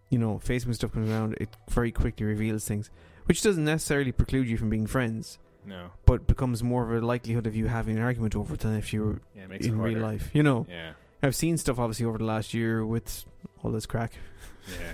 you 0.10 0.18
know 0.18 0.40
Facebook 0.44 0.76
stuff 0.76 0.94
comes 0.94 1.10
around, 1.10 1.36
it 1.42 1.50
very 1.70 1.92
quickly 1.92 2.26
reveals 2.26 2.66
things, 2.66 2.90
which 3.26 3.42
doesn't 3.42 3.66
necessarily 3.66 4.12
preclude 4.12 4.48
you 4.48 4.58
from 4.58 4.70
being 4.70 4.88
friends, 4.88 5.40
no? 5.66 5.92
but 6.06 6.26
becomes 6.26 6.64
more 6.64 6.84
of 6.84 7.04
a 7.04 7.06
likelihood 7.06 7.48
of 7.48 7.56
you 7.56 7.68
having 7.68 7.98
an 7.98 8.02
argument 8.04 8.36
over 8.36 8.54
it 8.56 8.62
than 8.62 8.76
if 8.76 8.94
you 8.94 9.04
were 9.04 9.22
Yeah, 9.36 9.48
in 9.60 9.78
real 9.78 10.00
life. 10.00 10.32
You 10.34 10.44
know, 10.44 10.66
Yeah, 10.70 10.94
I've 11.24 11.36
seen 11.36 11.58
stuff 11.58 11.80
obviously 11.80 12.06
over 12.06 12.18
the 12.18 12.26
last 12.26 12.54
year 12.54 12.86
with 12.86 13.26
all 13.64 13.72
this 13.72 13.86
crack. 13.86 14.12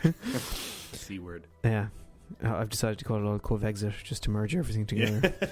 yeah. 0.04 0.12
C 0.94 1.18
word. 1.20 1.48
Yeah. 1.64 1.88
Uh, 2.44 2.56
I've 2.56 2.70
decided 2.70 3.00
to 3.00 3.06
call 3.06 3.18
it 3.18 3.28
all 3.28 3.40
Covexit 3.40 4.04
just 4.04 4.24
to 4.24 4.30
merge 4.32 4.56
everything 4.56 4.86
together. 4.86 5.34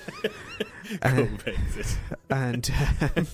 Uh, 1.02 1.26
exit. 1.46 1.98
and 2.30 2.72
um, 3.18 3.28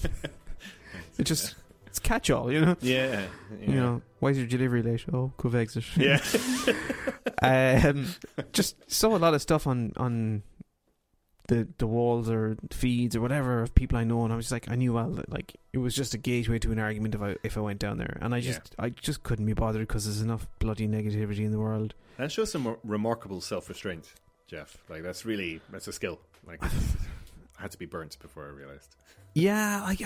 it 1.19 1.23
just 1.23 1.53
it's 1.85 2.00
catch 2.00 2.31
all, 2.31 2.51
you 2.51 2.62
know. 2.62 2.75
Yeah, 2.81 3.27
yeah. 3.62 3.69
You 3.69 3.75
know, 3.75 4.01
why 4.19 4.31
is 4.31 4.39
your 4.39 4.47
delivery 4.47 4.81
late? 4.81 5.05
Oh, 5.13 5.31
Covexit. 5.38 5.85
Yeah. 7.43 7.88
um, 7.88 8.07
just 8.51 8.75
saw 8.91 9.15
a 9.15 9.19
lot 9.19 9.35
of 9.35 9.41
stuff 9.43 9.67
on 9.67 9.93
on 9.97 10.41
the 11.47 11.67
the 11.77 11.88
walls 11.88 12.29
or 12.29 12.57
feeds 12.71 13.15
or 13.15 13.21
whatever 13.21 13.62
of 13.62 13.75
people 13.75 13.97
I 13.97 14.03
know, 14.03 14.23
and 14.23 14.31
I 14.31 14.35
was 14.35 14.45
just 14.45 14.51
like, 14.51 14.69
I 14.69 14.75
knew 14.75 14.93
well, 14.93 15.09
that, 15.12 15.29
like 15.29 15.55
it 15.73 15.79
was 15.79 15.95
just 15.95 16.13
a 16.13 16.17
gateway 16.17 16.59
to 16.59 16.71
an 16.71 16.79
argument 16.79 17.15
if 17.15 17.21
I 17.21 17.35
if 17.43 17.57
I 17.57 17.62
went 17.62 17.79
down 17.79 17.97
there, 17.97 18.17
and 18.21 18.33
I 18.33 18.39
just 18.39 18.75
I 18.79 18.89
just 18.89 19.23
couldn't 19.23 19.45
be 19.45 19.53
bothered 19.53 19.85
because 19.88 20.05
there's 20.05 20.21
enough 20.21 20.47
bloody 20.59 20.88
negativity 20.88 21.39
in 21.39 21.51
the 21.51 21.59
world. 21.59 21.93
that 22.17 22.31
shows 22.31 22.51
some 22.51 22.77
remarkable 22.83 23.41
self 23.41 23.67
restraint, 23.69 24.13
Jeff. 24.47 24.77
Like 24.89 25.03
that's 25.03 25.25
really 25.25 25.62
that's 25.69 25.88
a 25.88 25.93
skill. 25.93 26.19
Like 26.45 26.63
I 27.57 27.62
had 27.62 27.71
to 27.71 27.77
be 27.77 27.85
burnt 27.85 28.17
before 28.19 28.45
I 28.45 28.50
realized. 28.50 28.95
Yeah, 29.33 29.81
I 29.83 29.97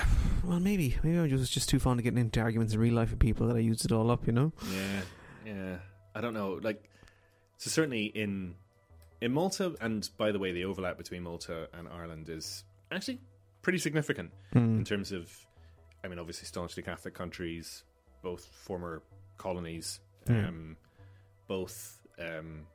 well 0.43 0.59
maybe 0.59 0.97
maybe 1.03 1.19
I 1.19 1.35
was 1.35 1.49
just 1.49 1.69
too 1.69 1.79
fond 1.79 1.99
of 1.99 2.03
getting 2.03 2.19
into 2.19 2.39
arguments 2.39 2.73
in 2.73 2.79
real 2.79 2.93
life 2.93 3.11
with 3.11 3.19
people 3.19 3.47
that 3.47 3.57
I 3.57 3.59
used 3.59 3.85
it 3.85 3.91
all 3.91 4.09
up, 4.09 4.25
you 4.25 4.33
know. 4.33 4.53
Yeah, 4.73 5.01
yeah. 5.53 5.75
I 6.15 6.21
don't 6.21 6.33
know. 6.33 6.59
Like, 6.63 6.89
so 7.57 7.69
certainly 7.69 8.05
in 8.05 8.55
in 9.21 9.31
Malta, 9.33 9.75
and 9.81 10.09
by 10.17 10.31
the 10.31 10.39
way, 10.39 10.51
the 10.51 10.65
overlap 10.65 10.97
between 10.97 11.23
Malta 11.23 11.67
and 11.73 11.87
Ireland 11.87 12.29
is 12.29 12.63
actually 12.91 13.19
pretty 13.61 13.79
significant 13.79 14.31
in 14.53 14.81
Mm. 14.83 14.85
terms 14.85 15.11
of. 15.11 15.31
I 16.03 16.07
mean, 16.07 16.19
obviously, 16.19 16.45
staunchly 16.45 16.83
Catholic 16.83 17.13
countries, 17.15 17.83
both 18.21 18.45
former 18.45 19.01
colonies, 19.37 19.99
Yeah. 20.29 20.47
um, 20.47 20.77
both 21.47 21.99
um, 22.19 22.65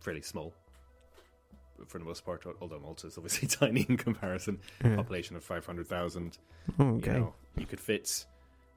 fairly 0.00 0.22
small 0.22 0.52
for 1.86 1.98
the 1.98 2.04
most 2.04 2.24
part. 2.24 2.44
Although 2.60 2.80
Malta 2.80 3.06
is 3.06 3.16
obviously 3.16 3.48
tiny 3.60 3.82
in 3.88 3.96
comparison, 3.96 4.60
Yeah. 4.84 4.96
population 4.96 5.36
of 5.36 5.44
five 5.44 5.64
hundred 5.64 5.86
thousand. 5.86 6.38
Oh, 6.78 6.96
okay. 6.96 7.12
You 7.14 7.18
know, 7.20 7.34
you 7.56 7.66
could 7.66 7.80
fit 7.80 8.26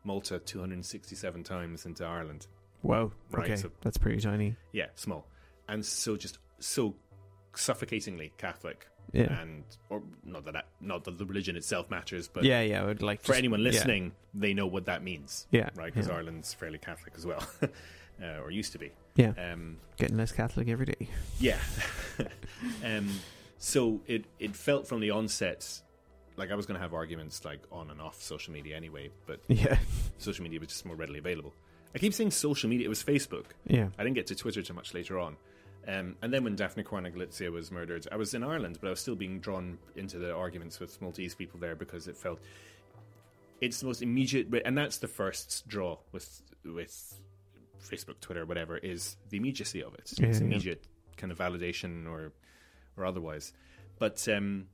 Malta 0.04 0.40
two 0.40 0.60
hundred 0.60 0.76
and 0.76 0.86
sixty-seven 0.86 1.44
times 1.44 1.86
into 1.86 2.06
Ireland. 2.06 2.48
Wow. 2.84 3.12
Right, 3.32 3.46
Okay, 3.52 3.56
so- 3.56 3.72
that's 3.82 3.98
pretty 3.98 4.22
tiny. 4.22 4.56
Yeah, 4.72 4.88
small, 4.96 5.26
and 5.68 5.84
so 5.86 6.16
just 6.16 6.38
so 6.60 6.96
suffocatingly 7.56 8.34
Catholic. 8.38 8.88
Yeah. 9.14 9.40
and 9.42 9.64
or 9.90 10.04
not 10.26 10.44
that 10.52 10.66
not 10.82 11.06
that 11.06 11.18
the 11.18 11.26
religion 11.26 11.56
itself 11.56 11.90
matters, 11.90 12.28
but 12.28 12.44
yeah, 12.44 12.60
yeah. 12.62 12.82
I 12.84 12.86
would 12.86 13.02
like 13.02 13.22
for 13.22 13.28
just- 13.28 13.38
anyone 13.40 13.62
yeah. 13.62 13.70
listening, 13.72 14.12
they 14.34 14.54
know 14.54 14.68
what 14.68 14.86
that 14.88 15.02
means, 15.02 15.48
Yeah, 15.50 15.70
right? 15.76 15.86
Because 15.94 16.08
yeah. 16.10 16.16
Ireland's 16.16 16.54
fairly 16.54 16.78
Catholic 16.78 17.14
as 17.16 17.26
well, 17.26 17.42
uh, 18.22 18.42
or 18.44 18.52
used 18.52 18.74
to 18.74 18.80
be. 18.80 18.92
Yeah, 19.16 19.32
Um, 19.38 19.78
getting 19.96 20.18
less 20.18 20.34
Catholic 20.34 20.68
every 20.68 20.88
day. 20.88 21.08
yeah. 21.40 21.58
um, 22.84 23.10
so 23.58 24.02
it 24.08 24.26
it 24.40 24.56
felt 24.56 24.88
from 24.88 25.00
the 25.00 25.12
onset 25.12 25.82
like 26.36 26.52
I 26.52 26.56
was 26.56 26.66
going 26.66 26.76
to 26.76 26.82
have 26.82 26.94
arguments 26.94 27.44
like 27.46 27.62
on 27.72 27.90
and 27.90 28.00
off 28.02 28.22
social 28.22 28.54
media 28.54 28.76
anyway, 28.76 29.10
but 29.26 29.40
Yeah, 29.48 29.78
social 30.18 30.44
media 30.44 30.60
was 30.60 30.68
just 30.70 30.86
more 30.86 30.96
readily 30.98 31.20
available. 31.20 31.54
I 31.96 32.00
keep 32.00 32.14
saying 32.14 32.32
social 32.32 32.70
media; 32.70 32.86
it 32.86 32.90
was 32.90 33.02
Facebook. 33.04 33.46
yeah, 33.66 33.88
I 33.98 34.04
didn't 34.04 34.16
get 34.16 34.28
to 34.28 34.36
Twitter 34.36 34.62
too 34.62 34.74
much 34.74 34.94
later 34.94 35.18
on. 35.18 35.38
Um, 35.88 36.18
and 36.22 36.34
then 36.34 36.44
when 36.44 36.56
Daphne 36.56 36.84
Caruana 36.84 37.16
Galizia 37.16 37.50
was 37.50 37.72
murdered, 37.72 38.08
I 38.12 38.18
was 38.18 38.34
in 38.34 38.44
Ireland, 38.44 38.78
but 38.82 38.88
I 38.88 38.90
was 38.90 39.00
still 39.00 39.16
being 39.16 39.40
drawn 39.40 39.78
into 39.96 40.18
the 40.18 40.34
arguments 40.34 40.80
with 40.80 41.02
Maltese 41.02 41.34
people 41.34 41.60
there 41.60 41.76
because 41.76 42.10
it 42.10 42.18
felt 42.18 42.40
it's 43.62 43.80
the 43.80 43.86
most 43.86 44.02
immediate, 44.02 44.48
and 44.66 44.78
that's 44.78 44.98
the 44.98 45.08
first 45.08 45.68
draw 45.68 45.98
with 46.12 46.42
with 46.66 47.20
Facebook, 47.82 48.20
Twitter, 48.20 48.46
whatever, 48.46 48.78
is 48.78 49.16
the 49.30 49.38
immediacy 49.38 49.82
of 49.82 49.94
it. 49.94 50.12
Yeah, 50.18 50.28
it's 50.28 50.40
yeah. 50.40 50.46
immediate 50.46 50.84
kind 51.16 51.32
of 51.32 51.38
validation 51.38 52.08
or 52.08 52.34
or 52.98 53.06
otherwise. 53.06 53.54
But 53.98 54.28
um, 54.28 54.68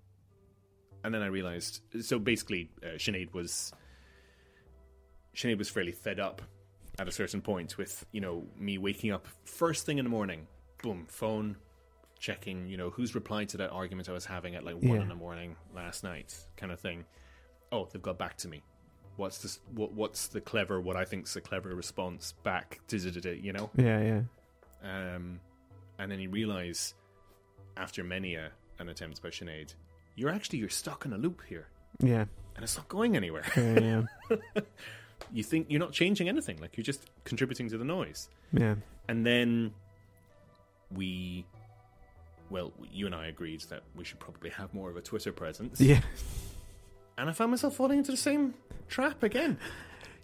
and 1.04 1.14
then 1.14 1.22
I 1.22 1.28
realized, 1.28 1.82
so 2.02 2.20
basically, 2.20 2.72
uh, 2.82 2.98
Sinead 2.98 3.34
was 3.34 3.74
Sinead 5.36 5.58
was 5.58 5.70
fairly 5.70 5.92
fed 5.92 6.20
up 6.20 6.42
at 7.00 7.08
a 7.08 7.12
certain 7.12 7.42
point 7.42 7.78
with 7.78 8.06
you 8.12 8.22
know 8.22 8.46
me 8.58 8.78
waking 8.78 9.12
up 9.12 9.28
first 9.46 9.86
thing 9.86 9.98
in 9.98 10.06
the 10.06 10.10
morning, 10.10 10.48
boom, 10.84 11.06
phone, 11.10 11.58
checking 12.20 12.68
you 12.68 12.78
know 12.78 12.92
who's 12.92 13.16
replied 13.16 13.50
to 13.50 13.58
that 13.58 13.72
argument 13.72 14.08
I 14.08 14.14
was 14.14 14.26
having 14.26 14.54
at 14.56 14.64
like 14.64 14.76
one 14.76 14.84
Yeah. 14.98 15.02
in 15.02 15.10
the 15.10 15.16
morning 15.16 15.56
last 15.76 16.04
night, 16.04 16.36
kind 16.58 16.72
of 16.72 16.80
thing. 16.80 17.06
Oh, 17.72 17.90
they've 17.92 18.02
got 18.02 18.20
back 18.20 18.38
to 18.38 18.48
me. 18.48 18.62
What's 19.16 19.40
this? 19.40 19.60
What, 19.74 19.94
what's 19.94 20.28
the 20.28 20.42
clever? 20.42 20.80
What 20.80 20.96
I 20.96 21.06
think's 21.06 21.34
the 21.34 21.42
clever 21.42 21.70
response 21.76 22.34
back? 22.44 22.80
You 22.92 23.54
know. 23.54 23.72
yeah, 23.76 24.00
yeah. 24.02 24.22
Um, 24.84 25.40
and 25.98 26.12
then 26.12 26.20
you 26.20 26.30
realize 26.30 26.94
after 27.78 28.04
many 28.04 28.36
a, 28.36 28.52
an 28.80 28.90
attempt 28.90 29.22
by 29.24 29.30
Sinead, 29.30 29.74
you're 30.16 30.30
actually 30.30 30.60
you're 30.60 30.70
stuck 30.70 31.06
in 31.06 31.14
a 31.14 31.18
loop 31.18 31.42
here, 31.48 31.68
Yeah, 32.00 32.26
and 32.56 32.64
it's 32.64 32.76
not 32.78 32.88
going 32.90 33.16
anywhere. 33.16 33.44
yeah, 33.56 34.04
yeah. 34.30 34.62
you 35.34 35.44
think 35.44 35.68
you're 35.70 35.80
not 35.80 35.92
changing 35.94 36.28
anything, 36.28 36.58
like 36.60 36.76
you're 36.78 36.84
just 36.84 37.10
contributing 37.24 37.70
to 37.70 37.78
the 37.78 37.86
noise. 37.86 38.30
yeah. 38.52 38.76
And 39.08 39.26
then 39.26 39.74
we, 40.96 41.46
well, 42.50 42.72
you 42.92 43.06
and 43.06 43.16
I 43.16 43.28
agreed 43.28 43.62
that 43.70 43.84
we 43.96 44.04
should 44.04 44.20
probably 44.20 44.50
have 44.52 44.74
more 44.74 44.90
of 44.90 44.98
a 44.98 45.02
Twitter 45.02 45.32
presence. 45.32 45.80
Yeah. 45.82 46.02
And 47.18 47.30
I 47.30 47.34
found 47.34 47.52
myself 47.52 47.76
falling 47.76 48.00
into 48.00 48.12
the 48.12 48.18
same 48.18 48.54
trap 48.88 49.24
again. 49.24 49.58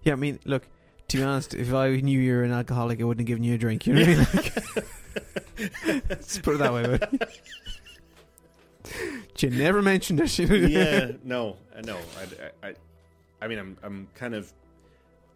Yeah, 0.04 0.14
I 0.14 0.16
mean, 0.16 0.40
look, 0.46 0.68
to 1.10 1.18
be 1.18 1.24
honest, 1.24 1.54
if 1.54 1.74
I 1.74 1.96
knew 1.98 2.20
you 2.20 2.34
were 2.36 2.44
an 2.44 2.52
alcoholic, 2.52 3.00
I 3.02 3.04
wouldn't 3.04 3.22
have 3.22 3.28
given 3.28 3.44
you 3.44 3.56
a 3.56 3.58
drink. 3.58 3.86
You 3.88 3.94
know 3.94 4.02
what 4.02 4.10
I 4.10 4.16
mean? 4.16 4.28
Like, 5.86 6.06
let's 6.10 6.38
put 6.40 6.56
it 6.56 6.58
that 6.60 6.74
way. 6.74 6.98
But 8.82 9.44
you 9.44 9.50
never 9.52 9.82
mentioned 9.82 10.20
it. 10.22 10.38
yeah, 10.70 11.12
no, 11.24 11.58
uh, 11.76 11.82
no. 11.82 11.98
I, 11.98 12.68
I, 12.68 12.70
I, 12.70 12.76
I 13.42 13.48
mean, 13.48 13.60
I'm, 13.60 13.78
I'm 13.84 14.08
kind 14.16 14.34
of, 14.36 14.52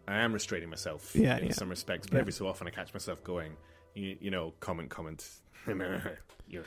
I 0.08 0.18
am 0.18 0.32
restraining 0.32 0.68
myself 0.70 1.14
Yeah, 1.14 1.38
in 1.38 1.46
yeah. 1.46 1.52
some 1.52 1.68
respects, 1.68 2.06
but 2.06 2.14
Yeah. 2.16 2.20
every 2.20 2.32
so 2.32 2.46
often 2.46 2.66
I 2.66 2.70
catch 2.70 2.92
myself 2.92 3.22
going, 3.24 3.56
you, 3.94 4.16
you 4.20 4.30
know, 4.30 4.54
comment, 4.60 4.90
comment. 4.90 5.28
you're, 5.66 6.64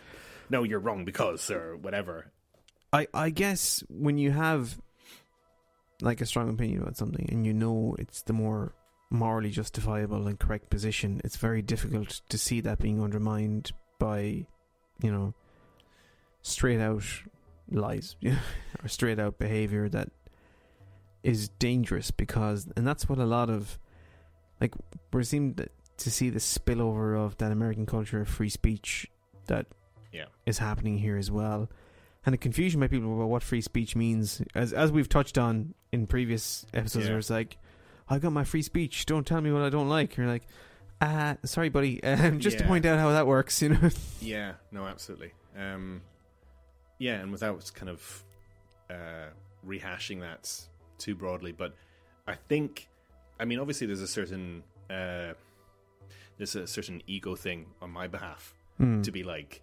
no, 0.49 0.63
you're 0.63 0.79
wrong 0.79 1.05
because 1.05 1.49
or 1.51 1.77
whatever. 1.77 2.31
I, 2.93 3.07
I 3.13 3.29
guess 3.29 3.83
when 3.89 4.17
you 4.17 4.31
have 4.31 4.79
like 6.01 6.21
a 6.21 6.25
strong 6.25 6.49
opinion 6.49 6.81
about 6.81 6.95
something 6.95 7.27
and 7.31 7.45
you 7.45 7.53
know 7.53 7.95
it's 7.97 8.21
the 8.21 8.33
more 8.33 8.73
morally 9.09 9.49
justifiable 9.49 10.27
and 10.27 10.39
correct 10.39 10.69
position, 10.69 11.21
it's 11.23 11.37
very 11.37 11.61
difficult 11.61 12.21
to 12.29 12.37
see 12.37 12.61
that 12.61 12.79
being 12.79 13.01
undermined 13.01 13.71
by, 13.99 14.45
you 15.01 15.11
know, 15.11 15.33
straight 16.41 16.79
out 16.79 17.03
lies 17.69 18.15
or 18.83 18.87
straight 18.87 19.19
out 19.19 19.37
behavior 19.37 19.89
that 19.89 20.09
is 21.23 21.49
dangerous 21.49 22.11
because, 22.11 22.67
and 22.75 22.85
that's 22.85 23.09
what 23.09 23.17
a 23.17 23.25
lot 23.25 23.49
of, 23.49 23.79
like, 24.61 24.73
we're 25.11 25.23
seeming 25.23 25.55
to- 25.55 25.69
to 25.97 26.11
see 26.11 26.29
the 26.29 26.39
spillover 26.39 27.17
of 27.17 27.37
that 27.37 27.51
American 27.51 27.85
culture 27.85 28.21
of 28.21 28.27
free 28.27 28.49
speech 28.49 29.09
that 29.47 29.67
Yeah. 30.11 30.25
is 30.45 30.59
happening 30.59 30.97
here 30.99 31.17
as 31.17 31.31
well. 31.31 31.69
And 32.25 32.33
the 32.33 32.37
confusion 32.37 32.79
by 32.79 32.87
people 32.87 33.15
about 33.15 33.29
what 33.29 33.41
free 33.43 33.61
speech 33.61 33.95
means, 33.95 34.41
as 34.53 34.73
as 34.73 34.91
we've 34.91 35.07
touched 35.09 35.37
on 35.37 35.73
in 35.91 36.07
previous 36.07 36.65
episodes, 36.73 37.05
Yeah. 37.05 37.11
where 37.13 37.19
it's 37.19 37.29
like, 37.29 37.57
I've 38.09 38.21
got 38.21 38.31
my 38.33 38.43
free 38.43 38.61
speech. 38.61 39.05
Don't 39.05 39.25
tell 39.25 39.41
me 39.41 39.51
what 39.51 39.61
I 39.61 39.69
don't 39.69 39.89
like. 39.89 40.17
you're 40.17 40.27
like, 40.27 40.45
ah, 41.01 41.37
sorry, 41.45 41.69
buddy. 41.69 42.03
Um, 42.03 42.39
just 42.39 42.57
to 42.59 42.65
point 42.65 42.85
out 42.85 42.99
how 42.99 43.09
that 43.11 43.27
works, 43.27 43.61
you 43.61 43.69
know. 43.69 43.89
Yeah, 44.21 44.53
no, 44.71 44.85
absolutely. 44.85 45.31
Um, 45.57 46.01
yeah, 46.99 47.15
and 47.21 47.31
without 47.31 47.71
kind 47.73 47.89
of 47.89 48.23
uh, 48.89 49.27
rehashing 49.65 50.21
that 50.21 50.51
too 50.97 51.15
broadly, 51.15 51.51
but 51.51 51.75
I 52.27 52.35
think, 52.35 52.87
I 53.39 53.45
mean, 53.45 53.59
obviously, 53.59 53.87
there's 53.87 54.01
a 54.01 54.07
certain 54.07 54.63
uh, 54.89 55.33
there's 56.37 56.55
a 56.55 56.67
certain 56.67 57.01
ego 57.07 57.35
thing 57.35 57.67
on 57.81 57.91
my 57.91 58.07
behalf 58.07 58.53
Hmm. 58.77 59.01
to 59.01 59.11
be 59.11 59.23
like, 59.23 59.61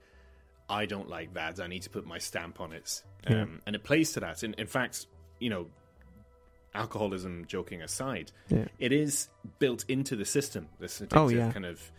I 0.69 0.87
don't 0.87 1.09
like 1.09 1.35
that. 1.35 1.61
I 1.61 1.67
need 1.69 1.83
to 1.83 1.91
put 1.91 2.05
my 2.07 2.19
stamp 2.19 2.61
on 2.61 2.73
it, 2.73 3.03
Yeah. 3.29 3.43
um, 3.43 3.61
and 3.67 3.77
it 3.77 3.85
plays 3.85 4.13
to 4.15 4.21
that. 4.21 4.43
In, 4.43 4.55
in 4.55 4.67
fact, 4.67 5.07
you 5.39 5.51
know, 5.51 5.67
alcoholism, 6.75 7.45
joking 7.47 7.83
aside, 7.83 8.33
Yeah. 8.49 8.67
it 8.79 8.93
is 8.93 9.29
built 9.59 9.85
into 9.89 10.17
the 10.17 10.25
system. 10.25 10.69
This 10.81 11.03
Oh, 11.13 11.29
yeah. 11.29 11.53
kind 11.53 11.65
of 11.67 11.93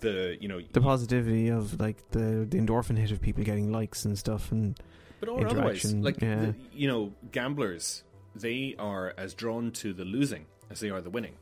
the 0.00 0.36
you 0.40 0.48
know 0.48 0.60
the 0.72 0.80
positivity 0.80 1.48
of 1.48 1.78
like 1.78 2.10
the 2.10 2.46
the 2.48 2.56
endorphin 2.58 2.96
hit 2.96 3.10
of 3.10 3.20
people 3.20 3.44
getting 3.44 3.70
likes 3.70 4.04
and 4.04 4.18
stuff, 4.18 4.50
and 4.50 4.78
But 5.20 5.28
or 5.28 5.46
otherwise, 5.46 5.92
like 5.94 6.20
yeah. 6.22 6.36
the, 6.46 6.54
you 6.72 6.88
know, 6.88 7.12
gamblers, 7.30 8.02
they 8.34 8.74
are 8.78 9.12
as 9.18 9.34
drawn 9.34 9.70
to 9.72 9.92
the 9.92 10.04
losing 10.04 10.46
as 10.70 10.80
they 10.80 10.90
are 10.90 11.00
the 11.02 11.10
winning. 11.10 11.34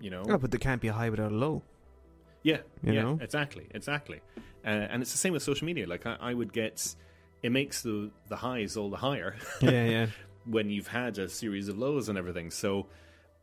You 0.00 0.10
know, 0.10 0.22
oh, 0.28 0.38
but 0.38 0.50
there 0.50 0.58
can't 0.60 0.80
be 0.80 0.88
a 0.88 0.92
high 0.92 1.10
without 1.10 1.32
a 1.32 1.34
low. 1.34 1.62
yeah, 2.42 2.58
you 2.82 2.92
yeah, 2.92 3.02
know? 3.02 3.18
exactly, 3.20 3.66
exactly. 3.72 4.20
Uh, 4.64 4.68
and 4.68 5.02
it's 5.02 5.12
the 5.12 5.18
same 5.18 5.32
with 5.32 5.42
social 5.42 5.66
media. 5.66 5.86
Like 5.86 6.06
I, 6.06 6.16
I 6.20 6.34
would 6.34 6.52
get, 6.52 6.94
it 7.42 7.50
makes 7.50 7.82
the 7.82 8.10
the 8.28 8.36
highs 8.36 8.76
all 8.76 8.90
the 8.90 8.96
higher 8.96 9.36
Yeah, 9.60 9.84
yeah, 9.84 10.06
when 10.46 10.70
you've 10.70 10.88
had 10.88 11.18
a 11.18 11.28
series 11.28 11.68
of 11.68 11.78
lows 11.78 12.08
and 12.08 12.16
everything. 12.18 12.50
So, 12.50 12.86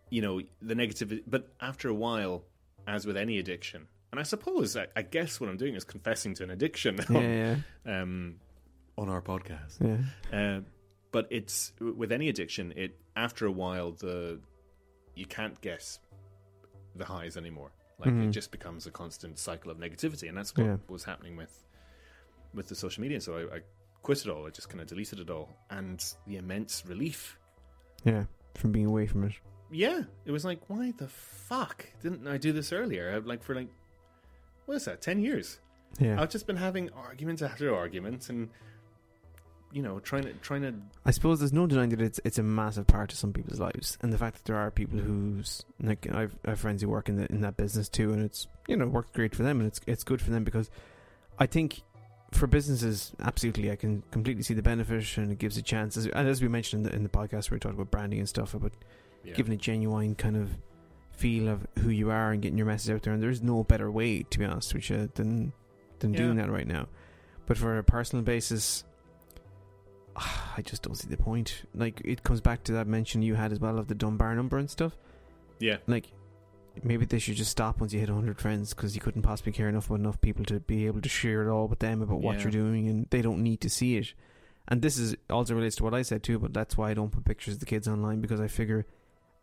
you 0.10 0.22
know, 0.22 0.42
the 0.62 0.76
negative. 0.76 1.22
But 1.28 1.48
after 1.60 1.90
a 1.90 1.94
while, 1.94 2.44
as 2.88 3.06
with 3.06 3.18
any 3.18 3.38
addiction, 3.40 3.88
and 4.12 4.20
I 4.20 4.24
suppose 4.24 4.78
I, 4.78 4.88
I 4.96 5.02
guess 5.02 5.42
what 5.42 5.50
I'm 5.50 5.58
doing 5.58 5.76
is 5.76 5.84
confessing 5.84 6.36
to 6.36 6.44
an 6.44 6.52
addiction 6.52 7.00
yeah, 7.10 7.20
yeah, 7.20 7.56
um, 8.02 8.36
on 8.98 9.10
our 9.10 9.22
podcast. 9.22 9.78
yeah. 9.82 10.38
Uh, 10.38 10.62
but 11.12 11.28
it's 11.32 11.74
with 11.80 12.12
any 12.12 12.30
addiction. 12.30 12.74
It 12.76 12.98
after 13.16 13.46
a 13.46 13.52
while 13.52 13.92
the 13.92 14.40
you 15.16 15.26
can't 15.26 15.60
guess 15.62 16.00
the 16.96 17.06
highs 17.06 17.38
anymore. 17.38 17.72
Like 18.00 18.10
it 18.10 18.14
Mhm. 18.14 18.32
just 18.32 18.52
becomes 18.52 18.86
a 18.88 18.92
constant 18.92 19.38
cycle 19.40 19.72
of 19.72 19.78
negativity, 19.78 20.28
and 20.28 20.38
that's 20.38 20.56
what 20.56 20.66
Yeah. 20.66 20.78
was 20.88 21.04
happening 21.04 21.36
with 21.38 21.62
with 22.54 22.68
the 22.70 22.76
social 22.76 23.02
media. 23.02 23.20
So 23.20 23.38
I, 23.38 23.56
I 23.58 23.60
quit 24.02 24.22
it 24.26 24.30
all. 24.30 24.46
I 24.48 24.50
just 24.50 24.70
kind 24.70 24.80
of 24.82 24.88
deleted 24.88 25.20
it 25.20 25.30
all, 25.30 25.50
and 25.70 26.02
the 26.28 26.38
immense 26.38 26.86
relief. 26.86 27.38
yeah. 28.04 28.26
From 28.56 28.72
being 28.72 28.86
away 28.86 29.06
from 29.08 29.26
it. 29.26 29.34
Yeah, 29.70 30.04
it 30.24 30.32
was 30.32 30.46
like, 30.46 30.70
why 30.70 30.92
the 30.92 31.10
fuck 31.10 31.86
didn't 32.02 32.26
I 32.28 32.38
do 32.38 32.54
this 32.54 32.72
earlier? 32.72 33.12
I, 33.14 33.18
like 33.18 33.44
for 33.44 33.54
like, 33.56 33.68
what 34.66 34.76
is 34.76 34.86
that? 34.86 35.02
Ten 35.02 35.20
years. 35.20 35.60
Yeah, 36.00 36.22
I've 36.22 36.30
just 36.30 36.48
been 36.48 36.56
having 36.56 36.90
arguments 36.92 37.42
after 37.42 37.74
arguments, 37.76 38.30
and 38.30 38.50
you 39.76 39.82
know, 39.82 40.00
trying 40.00 40.24
to 40.24 40.32
trying 40.36 40.62
to 40.62 40.74
I 41.06 41.12
suppose 41.12 41.40
there's 41.40 41.52
no 41.52 41.68
denying 41.68 41.90
that 41.90 42.02
it's 42.02 42.22
it's 42.24 42.38
a 42.38 42.44
massive 42.44 42.88
part 42.88 43.12
of 43.12 43.20
some 43.20 43.34
people's 43.34 43.60
lives, 43.60 43.98
and 44.02 44.14
the 44.14 44.18
fact 44.18 44.38
that 44.38 44.46
there 44.46 44.56
are 44.56 44.72
people 44.72 44.98
who's 44.98 45.66
like 45.82 46.08
I've 46.10 46.34
I 46.46 46.52
have 46.52 46.62
friends 46.62 46.82
who 46.82 46.88
work 46.88 47.10
in 47.10 47.18
the, 47.18 47.30
in 47.30 47.42
that 47.42 47.58
business 47.58 47.90
too, 47.90 48.14
and 48.14 48.24
it's 48.24 48.48
you 48.70 48.78
know 48.78 48.88
worked 48.88 49.14
great 49.14 49.36
for 49.36 49.44
them, 49.44 49.60
and 49.60 49.68
it's 49.68 49.82
it's 49.86 50.06
good 50.06 50.22
for 50.22 50.32
them 50.32 50.46
because 50.46 50.72
I 51.38 51.46
think 51.46 51.82
for 52.32 52.48
businesses, 52.48 53.12
absolutely, 53.20 53.70
I 53.70 53.76
can 53.76 54.02
completely 54.12 54.44
see 54.44 54.54
the 54.54 54.62
benefit, 54.62 55.18
and 55.18 55.30
it 55.30 55.40
gives 55.40 55.58
a 55.58 55.62
chance. 55.62 55.98
As, 55.98 56.08
and 56.08 56.26
as 56.28 56.42
we 56.42 56.48
mentioned 56.48 56.86
in 56.86 56.92
the, 56.92 56.96
in 56.96 57.04
the 57.04 57.10
podcast, 57.10 57.52
where 57.52 57.58
we 57.58 57.60
talked 57.60 57.76
about 57.76 57.92
branding 57.92 58.20
and 58.20 58.30
stuff, 58.30 58.54
about 58.54 58.72
yeah. 59.26 59.34
giving 59.34 59.54
a 59.54 59.58
genuine 59.58 60.16
kind 60.16 60.38
of 60.38 60.52
feel 61.12 61.50
of 61.50 61.68
who 61.80 61.90
you 61.90 62.12
are 62.12 62.32
and 62.32 62.42
getting 62.42 62.58
your 62.58 62.68
message 62.68 62.94
out 62.96 63.04
there. 63.04 63.14
And 63.14 63.22
there's 63.22 63.42
no 63.42 63.64
better 63.66 63.92
way, 63.92 64.24
to 64.24 64.40
be 64.40 64.46
honest 64.46 64.74
with 64.74 64.90
you, 64.90 65.10
than 65.16 65.52
than 66.00 66.14
Yeah. 66.14 66.20
doing 66.20 66.38
that 66.38 66.50
right 66.50 66.68
now. 66.68 66.88
But 67.46 67.58
for 67.58 67.78
a 67.78 67.84
personal 67.84 68.24
basis, 68.24 68.86
I 70.58 70.62
just 70.64 70.82
don't 70.84 70.96
see 70.96 71.08
the 71.08 71.18
point. 71.18 71.64
Like 71.74 72.02
it 72.06 72.24
comes 72.24 72.42
back 72.42 72.64
to 72.66 72.74
that 72.74 72.88
mention 72.88 73.22
you 73.22 73.36
had 73.36 73.52
as 73.52 73.60
well 73.60 73.78
of 73.78 73.88
the 73.88 73.96
Dunbar 73.96 74.36
number 74.36 74.58
and 74.58 74.70
stuff. 74.70 74.98
yeah. 75.60 75.78
Like 75.88 76.12
maybe 76.84 77.06
they 77.06 77.20
should 77.20 77.36
just 77.38 77.52
stop 77.52 77.80
once 77.80 77.94
you 77.94 78.00
hit 78.02 78.10
100 78.10 78.40
friends 78.40 78.74
because 78.74 78.96
you 78.96 79.02
couldn't 79.02 79.22
possibly 79.22 79.54
care 79.54 79.70
enough 79.70 79.86
about 79.88 80.00
enough 80.02 80.20
people 80.20 80.44
to 80.46 80.60
be 80.60 80.88
able 80.88 81.00
to 81.02 81.08
share 81.10 81.42
it 81.42 81.50
all 81.50 81.68
with 81.70 81.80
them 81.80 82.02
about 82.02 82.20
what 82.22 82.36
Yeah. 82.38 82.44
you're 82.44 82.52
doing 82.52 82.88
and 82.90 83.08
they 83.12 83.22
don't 83.22 83.42
need 83.42 83.62
to 83.62 83.70
see 83.70 83.96
it. 83.98 84.14
And 84.68 84.82
this 84.82 84.98
is 84.98 85.16
also 85.30 85.56
relates 85.56 85.76
to 85.78 85.84
what 85.84 85.94
I 85.94 86.02
said 86.02 86.24
too, 86.24 86.38
but 86.40 86.54
that's 86.54 86.76
why 86.78 86.90
I 86.90 86.94
don't 86.94 87.12
put 87.12 87.24
pictures 87.24 87.54
of 87.56 87.60
the 87.62 87.66
kids 87.66 87.88
online 87.88 88.20
because 88.20 88.42
I 88.42 88.48
figure 88.48 88.86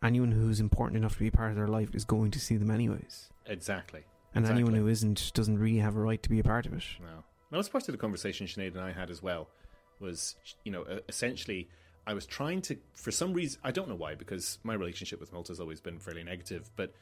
anyone 0.02 0.33
who's 0.33 0.61
important 0.61 0.97
enough 0.99 1.14
to 1.14 1.21
be 1.21 1.31
part 1.31 1.50
of 1.50 1.57
their 1.57 1.69
life 1.69 1.95
is 1.95 2.05
going 2.05 2.33
to 2.33 2.41
see 2.41 2.57
them 2.57 2.71
anyways. 2.71 3.31
Exactly. 3.47 4.02
And 4.35 4.45
anyone 4.47 4.75
who 4.75 4.88
isn't 4.88 5.31
doesn't 5.35 5.59
really 5.59 5.79
have 5.79 5.95
a 5.97 6.00
right 6.00 6.23
to 6.23 6.29
be 6.31 6.38
a 6.41 6.43
part 6.45 6.67
of 6.67 6.73
it. 6.75 6.83
No. 7.00 7.23
That 7.50 7.57
was 7.59 7.69
part 7.69 7.87
of 7.88 7.93
the 7.93 7.99
conversation 7.99 8.47
Sinead 8.47 8.73
and 8.73 8.81
I 8.81 8.93
had 8.93 9.11
as 9.11 9.23
well. 9.23 9.49
Was 10.02 10.37
you 10.64 10.73
know 10.73 10.85
essentially 11.09 11.68
I 12.06 12.12
was 12.14 12.26
trying 12.26 12.61
to 12.62 12.76
for 12.94 13.11
some 13.12 13.32
reason 13.32 13.61
I 13.64 13.71
don't 13.71 13.88
know 13.88 13.94
why 13.94 14.14
because 14.16 14.59
my 14.64 14.75
relationship 14.75 15.21
with 15.21 15.32
Malta 15.32 15.52
has 15.52 15.61
always 15.61 15.80
been 15.80 15.99
fairly 15.99 16.25
negative, 16.25 16.71
but 16.76 16.92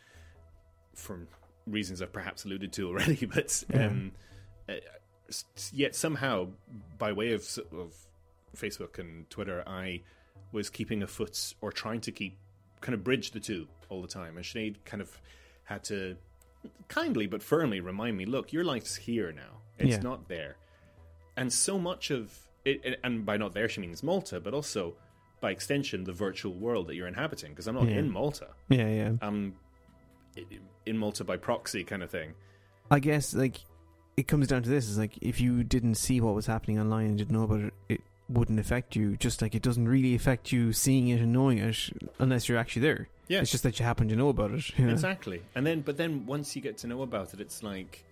from 0.95 1.26
reasons 1.66 2.02
I've 2.02 2.12
perhaps 2.12 2.45
alluded 2.45 2.73
to 2.75 2.87
already. 2.88 3.26
But 3.35 3.64
um, 3.75 4.12
uh, 4.69 4.75
yet 5.73 5.95
somehow 5.97 6.49
by 6.99 7.12
way 7.12 7.33
of 7.33 7.42
of 7.73 7.95
Facebook 8.57 8.99
and 8.99 9.28
Twitter, 9.30 9.62
I 9.66 10.02
was 10.52 10.69
keeping 10.69 11.02
a 11.02 11.07
foot 11.07 11.54
or 11.61 11.73
trying 11.73 12.00
to 12.02 12.12
keep 12.12 12.37
kind 12.80 12.95
of 12.95 13.02
bridge 13.04 13.30
the 13.30 13.40
two 13.40 13.66
all 13.88 14.02
the 14.02 14.09
time, 14.09 14.37
and 14.37 14.45
Sinead 14.45 14.76
kind 14.85 15.00
of 15.00 15.19
had 15.64 15.85
to 15.85 16.16
kindly 16.88 17.26
but 17.26 17.42
firmly 17.42 17.80
remind 17.80 18.16
me, 18.16 18.26
look, 18.26 18.52
your 18.52 18.64
life's 18.64 18.97
here 18.97 19.33
now. 19.33 19.62
It's 19.78 19.90
Yeah. 19.92 20.00
not 20.02 20.28
there. 20.28 20.57
And 21.37 21.50
so 21.52 21.78
much 21.78 22.11
of 22.11 22.37
it, 22.64 22.99
and 23.02 23.25
by 23.25 23.37
not 23.37 23.55
there, 23.55 23.69
she 23.69 23.81
means 23.81 24.02
Malta, 24.02 24.40
but 24.40 24.55
also 24.55 24.95
by 25.40 25.50
extension, 25.50 26.05
the 26.05 26.12
virtual 26.12 26.52
world 26.52 26.87
that 26.88 26.95
you're 26.97 27.09
inhabiting, 27.09 27.50
because 27.52 27.67
I'm 27.67 27.75
not 27.75 27.88
Yeah. 27.88 27.97
in 27.99 28.11
Malta. 28.11 28.49
Yeah, 28.69 28.88
yeah. 28.88 29.12
I'm 29.23 29.55
in 30.87 30.99
Malta 30.99 31.25
by 31.25 31.37
proxy 31.37 31.85
kind 31.85 32.02
of 32.02 32.11
thing. 32.11 32.35
I 32.90 32.99
guess 32.99 33.35
like 33.35 33.61
it 34.17 34.26
comes 34.29 34.49
down 34.49 34.62
to 34.62 34.69
this: 34.71 34.88
is 34.88 34.99
like 34.99 35.17
if 35.21 35.40
you 35.40 35.64
didn't 35.64 35.95
see 35.95 36.21
what 36.21 36.35
was 36.35 36.47
happening 36.47 36.79
online 36.79 37.07
and 37.07 37.19
didn't 37.19 37.33
know 37.37 37.45
about 37.45 37.61
it, 37.61 37.75
it 37.88 38.00
wouldn't 38.29 38.59
affect 38.61 38.95
you. 38.97 39.17
Just 39.17 39.43
like 39.43 39.55
it 39.55 39.62
doesn't 39.62 39.88
really 39.88 40.14
affect 40.14 40.52
you 40.52 40.73
seeing 40.73 41.09
it 41.09 41.21
and 41.21 41.33
knowing 41.33 41.59
it 41.59 41.90
unless 42.19 42.49
you're 42.49 42.59
actually 42.59 42.83
there. 42.83 43.09
Yeah. 43.29 43.40
It's 43.40 43.50
just 43.50 43.62
that 43.62 43.79
you 43.79 43.85
happen 43.85 44.09
to 44.09 44.17
know 44.17 44.29
about 44.29 44.50
it. 44.50 44.71
Yeah. 44.79 44.90
Exactly. 44.90 45.40
And 45.55 45.64
then, 45.67 45.83
but 45.83 45.97
then 45.97 46.26
once 46.26 46.55
you 46.57 46.62
get 46.62 46.79
to 46.79 46.87
know 46.88 47.02
about 47.02 47.33
it, 47.33 47.40
it's 47.40 47.62
like 47.62 48.05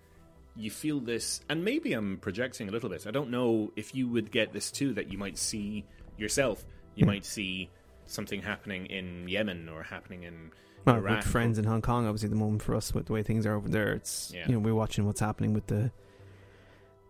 you 0.59 0.71
feel 0.71 0.99
this, 1.01 1.41
and 1.49 1.65
maybe 1.65 1.93
I'm 1.93 2.19
projecting 2.19 2.69
a 2.69 2.73
little 2.73 2.89
bit. 2.91 3.07
I 3.07 3.11
don't 3.11 3.31
know 3.31 3.73
if 3.77 3.95
you 3.95 4.09
would 4.09 4.31
get 4.31 4.53
this 4.53 4.71
too, 4.71 4.93
that 4.95 5.11
you 5.13 5.17
might 5.17 5.39
see 5.39 5.85
yourself, 6.17 6.65
you 6.97 7.07
might 7.07 7.25
see 7.25 7.71
something 8.07 8.43
happening 8.43 8.87
in 8.87 9.29
Yemen 9.29 9.69
or 9.69 9.83
happening 9.85 10.25
in 10.25 10.51
Well, 10.85 10.97
Iraq. 10.97 11.17
with 11.19 11.27
friends 11.27 11.59
in 11.59 11.65
Hong 11.65 11.81
Kong, 11.83 12.07
obviously, 12.07 12.27
at 12.27 12.31
the 12.31 12.37
moment 12.37 12.63
for 12.63 12.75
us, 12.75 12.93
with 12.93 13.07
the 13.07 13.13
way 13.13 13.23
things 13.23 13.47
are 13.47 13.55
over 13.55 13.69
there, 13.69 13.93
it's 13.93 14.33
Yeah. 14.35 14.47
you 14.49 14.55
know 14.55 14.59
we're 14.59 14.75
watching 14.75 15.07
what's 15.07 15.21
happening 15.21 15.55
with 15.55 15.67
the 15.69 15.91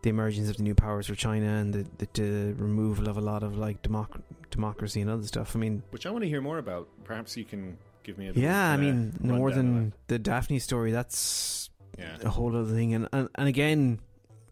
the 0.02 0.10
emergence 0.10 0.48
of 0.48 0.56
the 0.56 0.62
new 0.62 0.76
powers 0.76 1.08
for 1.08 1.16
China 1.16 1.46
and 1.46 1.74
the, 1.74 1.84
the, 1.98 2.08
the 2.12 2.54
removal 2.56 3.08
of 3.08 3.16
a 3.16 3.20
lot 3.20 3.42
of 3.42 3.58
like 3.58 3.82
democ- 3.82 4.22
democracy 4.50 5.00
and 5.00 5.10
other 5.10 5.24
stuff. 5.26 5.56
I 5.56 5.58
mean, 5.58 5.82
which 5.90 6.06
I 6.06 6.10
want 6.10 6.22
to 6.22 6.28
hear 6.28 6.40
more 6.40 6.58
about. 6.58 6.86
Perhaps 7.02 7.36
you 7.36 7.44
can 7.44 7.76
give 8.04 8.16
me 8.16 8.28
a 8.28 8.32
yeah, 8.32 8.70
I 8.70 8.74
of, 8.74 8.80
uh, 8.80 8.82
mean, 8.84 9.12
more 9.20 9.50
than 9.50 9.92
the 10.06 10.18
Daphne 10.20 10.60
story, 10.60 10.92
that's 10.92 11.68
that. 11.98 12.24
a 12.24 12.30
whole 12.30 12.56
other 12.56 12.72
thing. 12.72 12.94
And, 12.94 13.08
and 13.12 13.28
and 13.34 13.48
again, 13.48 14.00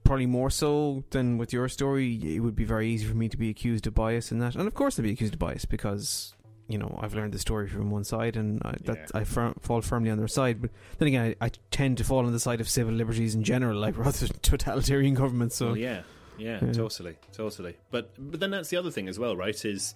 probably 0.04 0.26
more 0.26 0.50
so 0.50 1.02
than 1.10 1.38
with 1.38 1.52
your 1.52 1.68
story, 1.68 2.14
it 2.36 2.40
would 2.40 2.54
be 2.56 2.64
very 2.64 2.88
easy 2.90 3.06
for 3.06 3.14
me 3.16 3.28
to 3.28 3.36
be 3.36 3.50
accused 3.50 3.86
of 3.86 3.94
bias 3.94 4.30
in 4.32 4.38
that. 4.40 4.54
And 4.54 4.66
of 4.66 4.74
course, 4.74 4.98
I'd 4.98 5.02
be 5.02 5.12
accused 5.12 5.32
of 5.34 5.38
bias 5.38 5.64
because 5.64 6.34
you 6.68 6.78
know 6.78 6.98
I've 7.02 7.14
learned 7.14 7.32
the 7.32 7.38
story 7.38 7.68
from 7.68 7.90
one 7.90 8.04
side, 8.04 8.36
and 8.36 8.60
I, 8.64 8.74
that 8.84 8.96
Yeah. 8.96 9.20
I 9.20 9.24
fir- 9.24 9.54
fall 9.60 9.80
firmly 9.82 10.10
on 10.10 10.18
their 10.18 10.28
side. 10.28 10.60
But 10.60 10.70
then 10.98 11.08
again, 11.08 11.34
I, 11.40 11.46
I 11.46 11.50
tend 11.70 11.98
to 11.98 12.04
fall 12.04 12.26
on 12.26 12.32
the 12.32 12.40
side 12.40 12.60
of 12.60 12.68
civil 12.68 12.92
liberties 12.94 13.34
in 13.34 13.42
general, 13.44 13.78
like 13.78 13.96
rather 14.04 14.26
than 14.26 14.36
totalitarian 14.42 15.14
governments. 15.14 15.56
So 15.56 15.66
well, 15.68 15.76
yeah, 15.76 16.02
yeah, 16.38 16.58
Yeah. 16.64 16.72
totally, 16.72 17.16
totally. 17.32 17.76
But 17.90 18.12
but 18.18 18.40
then 18.40 18.50
that's 18.50 18.68
the 18.68 18.76
other 18.76 18.90
thing 18.90 19.08
as 19.08 19.18
well, 19.18 19.36
right? 19.36 19.64
Is 19.64 19.94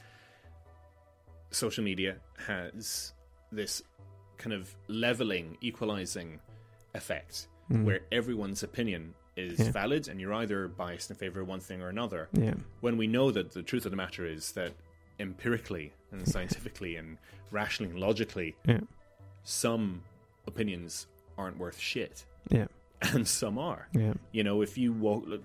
social 1.51 1.83
media 1.85 2.17
has 2.47 3.13
this 3.53 3.83
kind 4.39 4.53
of 4.53 4.75
leveling, 4.89 5.57
equalizing 5.61 6.39
effect 6.95 7.47
Mm. 7.71 7.85
where 7.85 8.01
everyone's 8.11 8.63
opinion 8.65 9.15
is 9.37 9.59
Yeah. 9.61 9.71
valid, 9.71 10.09
and 10.09 10.21
you're 10.21 10.35
either 10.35 10.67
biased 10.67 11.09
in 11.11 11.17
favor 11.17 11.41
of 11.41 11.47
one 11.49 11.61
thing 11.61 11.81
or 11.81 11.89
another. 11.89 12.29
yeah, 12.33 12.55
When 12.81 12.97
we 12.97 13.07
know 13.07 13.31
that 13.31 13.53
the 13.53 13.63
truth 13.63 13.85
of 13.85 13.93
the 13.93 13.97
matter 13.97 14.27
is 14.27 14.53
that 14.53 14.73
empirically 15.21 15.93
and 16.11 16.27
scientifically 16.27 16.97
and 16.97 17.17
rationally 17.53 17.91
and 17.93 18.01
logically, 18.01 18.57
yeah, 18.67 18.81
some 19.45 20.03
opinions 20.47 21.07
aren't 21.39 21.59
worth 21.59 21.79
shit, 21.79 22.25
yeah, 22.51 22.67
and 23.03 23.27
some 23.27 23.57
are. 23.59 23.89
yeah, 23.93 24.15
You 24.33 24.43
know, 24.45 24.63
if 24.63 24.77
you 24.77 24.93
walk, 24.93 25.25
look, 25.27 25.43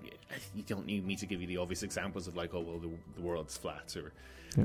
you 0.54 0.62
don't 0.64 0.86
need 0.86 1.06
me 1.06 1.14
to 1.16 1.26
give 1.26 1.40
you 1.40 1.46
the 1.46 1.58
obvious 1.58 1.82
examples 1.82 2.26
of 2.26 2.36
like, 2.36 2.54
oh 2.54 2.60
well, 2.60 2.78
the, 2.78 2.90
the 3.14 3.22
world's 3.22 3.56
flat, 3.56 3.96
or 3.96 4.12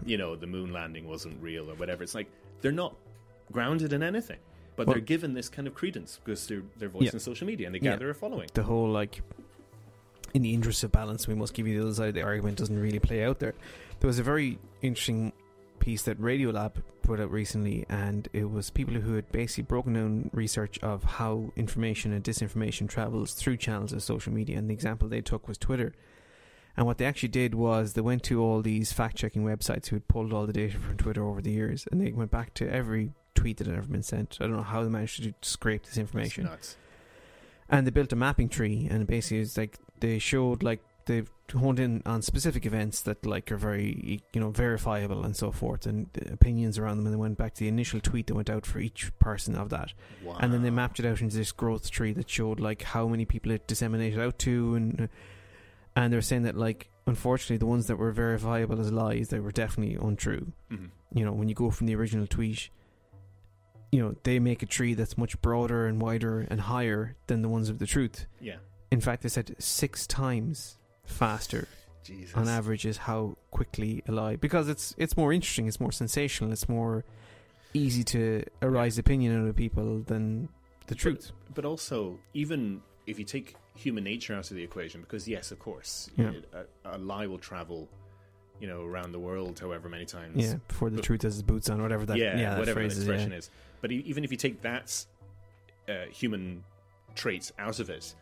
you 0.05 0.17
know, 0.17 0.35
the 0.35 0.47
moon 0.47 0.71
landing 0.73 1.07
wasn't 1.07 1.39
real, 1.41 1.69
or 1.69 1.75
whatever. 1.75 2.01
It's 2.03 2.15
like 2.15 2.27
they're 2.61 2.71
not 2.71 2.95
grounded 3.51 3.93
in 3.93 4.01
anything, 4.01 4.39
but 4.75 4.87
Well- 4.87 4.95
they're 4.95 5.01
given 5.01 5.33
this 5.33 5.49
kind 5.49 5.67
of 5.67 5.73
credence 5.75 6.19
because 6.23 6.47
they're 6.47 6.63
they're 6.77 6.89
voiced 6.89 7.05
Yeah. 7.05 7.11
in 7.13 7.19
social 7.19 7.45
media 7.47 7.67
and 7.67 7.75
they 7.75 7.79
Yeah. 7.79 7.91
gather 7.91 8.09
a 8.09 8.15
following. 8.15 8.49
the 8.53 8.63
whole 8.63 8.89
like 8.89 9.21
in 10.33 10.41
the 10.41 10.53
interest 10.53 10.83
of 10.83 10.91
balance 10.91 11.27
we 11.27 11.35
must 11.35 11.53
give 11.53 11.67
you 11.67 11.77
the 11.79 11.85
other 11.85 11.93
side 11.93 12.09
of 12.09 12.13
the 12.15 12.21
argument 12.21 12.57
doesn't 12.57 12.79
really 12.79 12.99
play 12.99 13.23
out 13.23 13.39
there 13.39 13.53
there 13.99 14.07
was 14.07 14.17
a 14.19 14.23
very 14.23 14.57
interesting 14.81 15.33
piece 15.79 16.03
that 16.03 16.19
radiolab 16.21 16.73
put 17.01 17.19
out 17.19 17.29
recently 17.31 17.85
and 17.89 18.29
it 18.31 18.49
was 18.49 18.69
people 18.69 18.93
who 18.93 19.15
had 19.15 19.29
basically 19.31 19.63
broken 19.63 19.93
down 19.93 20.29
research 20.31 20.77
of 20.79 21.03
how 21.03 21.51
information 21.55 22.13
and 22.13 22.23
disinformation 22.23 22.87
travels 22.87 23.33
through 23.33 23.57
channels 23.57 23.91
of 23.91 24.01
social 24.03 24.31
media 24.31 24.57
and 24.57 24.69
the 24.69 24.73
example 24.73 25.09
they 25.09 25.21
took 25.21 25.47
was 25.47 25.57
twitter 25.57 25.91
and 26.77 26.85
what 26.85 26.97
they 26.97 27.05
actually 27.05 27.27
did 27.29 27.53
was 27.55 27.93
they 27.93 28.01
went 28.01 28.23
to 28.23 28.41
all 28.41 28.61
these 28.61 28.93
fact-checking 28.93 29.43
websites 29.43 29.87
who 29.87 29.95
had 29.97 30.07
pulled 30.07 30.31
all 30.31 30.45
the 30.45 30.53
data 30.53 30.77
from 30.77 30.95
twitter 30.95 31.25
over 31.25 31.41
the 31.41 31.51
years 31.51 31.87
and 31.91 31.99
they 31.99 32.11
went 32.11 32.31
back 32.31 32.53
to 32.53 32.71
every 32.71 33.11
tweet 33.41 33.57
that 33.57 33.67
had 33.67 33.75
ever 33.77 33.87
been 33.87 34.03
sent. 34.03 34.37
I 34.39 34.45
don't 34.47 34.55
know 34.57 34.63
how 34.73 34.83
they 34.83 34.89
managed 34.89 35.23
to 35.23 35.33
scrape 35.41 35.83
this 35.85 35.97
information. 35.97 36.43
and 37.69 37.85
they 37.87 37.91
built 37.91 38.11
a 38.13 38.15
mapping 38.15 38.49
tree 38.49 38.87
and 38.91 39.07
basically 39.07 39.39
it's 39.39 39.57
like 39.57 39.77
they 39.99 40.19
showed 40.19 40.61
like 40.63 40.81
they've 41.05 41.31
honed 41.63 41.79
in 41.79 42.01
on 42.05 42.21
specific 42.21 42.65
events 42.65 43.01
that 43.01 43.25
like 43.25 43.51
are 43.51 43.57
very 43.57 44.21
you 44.33 44.39
know 44.41 44.51
verifiable 44.51 45.23
and 45.25 45.35
so 45.35 45.51
forth 45.51 45.85
and 45.85 46.07
the 46.13 46.31
opinions 46.33 46.77
around 46.77 46.97
them 46.97 47.05
and 47.07 47.13
they 47.15 47.19
went 47.19 47.37
back 47.37 47.53
to 47.53 47.61
the 47.61 47.67
initial 47.67 47.99
tweet 47.99 48.27
that 48.27 48.35
went 48.35 48.49
out 48.49 48.65
for 48.65 48.79
each 48.79 49.11
person 49.19 49.55
of 49.55 49.69
that. 49.69 49.93
Wow. 50.23 50.37
and 50.39 50.53
then 50.53 50.61
they 50.63 50.69
mapped 50.69 50.99
it 50.99 51.05
out 51.05 51.21
into 51.21 51.35
this 51.37 51.51
growth 51.51 51.89
tree 51.91 52.13
that 52.13 52.29
showed 52.29 52.59
like 52.59 52.81
how 52.83 53.07
many 53.07 53.25
people 53.25 53.51
it 53.51 53.67
disseminated 53.67 54.19
out 54.19 54.37
to 54.39 54.75
and 54.75 55.09
and 55.95 56.13
they're 56.13 56.21
saying 56.31 56.43
that 56.43 56.55
like 56.55 56.89
unfortunately 57.07 57.57
the 57.57 57.65
ones 57.65 57.87
that 57.87 57.97
were 57.97 58.11
verifiable 58.11 58.79
as 58.79 58.91
lies 58.91 59.29
they 59.29 59.39
were 59.39 59.51
definitely 59.51 59.95
untrue. 59.95 60.51
Mhm. 60.71 60.89
you 61.13 61.25
know, 61.25 61.33
when 61.33 61.49
you 61.49 61.55
go 61.55 61.69
from 61.71 61.87
the 61.87 61.95
original 61.95 62.27
tweet, 62.27 62.69
you 63.91 64.01
know, 64.01 64.15
they 64.23 64.39
make 64.39 64.63
a 64.63 64.65
tree 64.65 64.93
that's 64.93 65.17
much 65.17 65.39
broader 65.41 65.85
and 65.87 66.01
wider 66.01 66.47
and 66.49 66.61
higher 66.61 67.15
than 67.27 67.41
the 67.41 67.49
ones 67.49 67.69
of 67.69 67.79
the 67.79 67.85
truth. 67.85 68.25
Yeah. 68.39 68.55
In 68.89 69.01
fact, 69.01 69.23
they 69.23 69.29
said 69.29 69.55
six 69.59 70.07
times 70.07 70.77
faster 71.05 71.67
Jesus. 72.03 72.35
on 72.35 72.47
average 72.47 72.85
is 72.85 72.97
how 72.97 73.37
quickly 73.51 74.01
a 74.07 74.11
lie 74.11 74.35
because 74.35 74.69
it's 74.69 74.95
it's 74.97 75.15
more 75.17 75.31
interesting, 75.33 75.67
it's 75.67 75.79
more 75.79 75.91
sensational, 75.91 76.51
it's 76.51 76.67
more 76.69 77.03
easy 77.73 78.03
to 78.03 78.43
arise 78.61 78.97
opinion 78.97 79.41
out 79.41 79.47
of 79.47 79.55
people 79.55 79.99
than 79.99 80.49
the 80.87 80.95
truth. 80.95 81.31
But 81.53 81.65
also, 81.65 82.19
even 82.33 82.81
if 83.07 83.17
you 83.19 83.25
take 83.25 83.55
human 83.75 84.03
nature 84.03 84.35
out 84.35 84.49
of 84.51 84.57
the 84.57 84.63
equation, 84.63 85.01
because 85.01 85.27
yes, 85.27 85.51
of 85.51 85.59
course, 85.59 86.09
Yeah. 86.17 86.31
a, 86.53 86.95
a 86.95 86.97
lie 86.97 87.27
will 87.27 87.39
travel, 87.39 87.87
you 88.59 88.67
know, 88.67 88.83
around 88.83 89.11
the 89.13 89.19
world 89.19 89.59
however 89.59 89.87
many 89.89 90.05
times. 90.05 90.35
Yeah, 90.45 90.55
before 90.67 90.89
the 90.89 90.97
But- 90.97 91.05
truth 91.05 91.21
has 91.23 91.35
its 91.35 91.43
boots 91.43 91.69
on, 91.69 91.81
whatever 91.81 92.05
that 92.05 92.17
yeah, 92.17 92.37
yeah, 92.37 92.49
that 92.51 92.59
whatever 92.59 92.79
phrase 92.81 92.95
the 92.95 93.01
is, 93.03 93.07
expression 93.07 93.31
yeah. 93.31 93.37
is. 93.37 93.49
But 93.81 93.91
even 93.91 94.23
if 94.23 94.31
you 94.31 94.37
take 94.37 94.61
that 94.61 95.05
uh, 95.89 96.05
human 96.11 96.63
trait 97.15 97.51
out 97.59 97.79
of 97.79 97.89
it, 97.89 98.13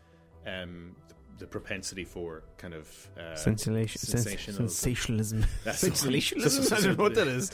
um, 0.46 0.96
the, 1.08 1.14
the 1.40 1.46
propensity 1.46 2.04
for 2.04 2.42
kind 2.58 2.74
of 2.74 3.08
uh, 3.18 3.34
Sensation, 3.36 3.98
sensational- 4.00 4.56
sensationalism. 4.68 5.40
That's- 5.64 5.80
sensationalism. 5.80 6.76
I 6.76 6.80
don't 6.80 6.98
know 6.98 7.04
what 7.04 7.14
that 7.14 7.28
is. 7.28 7.52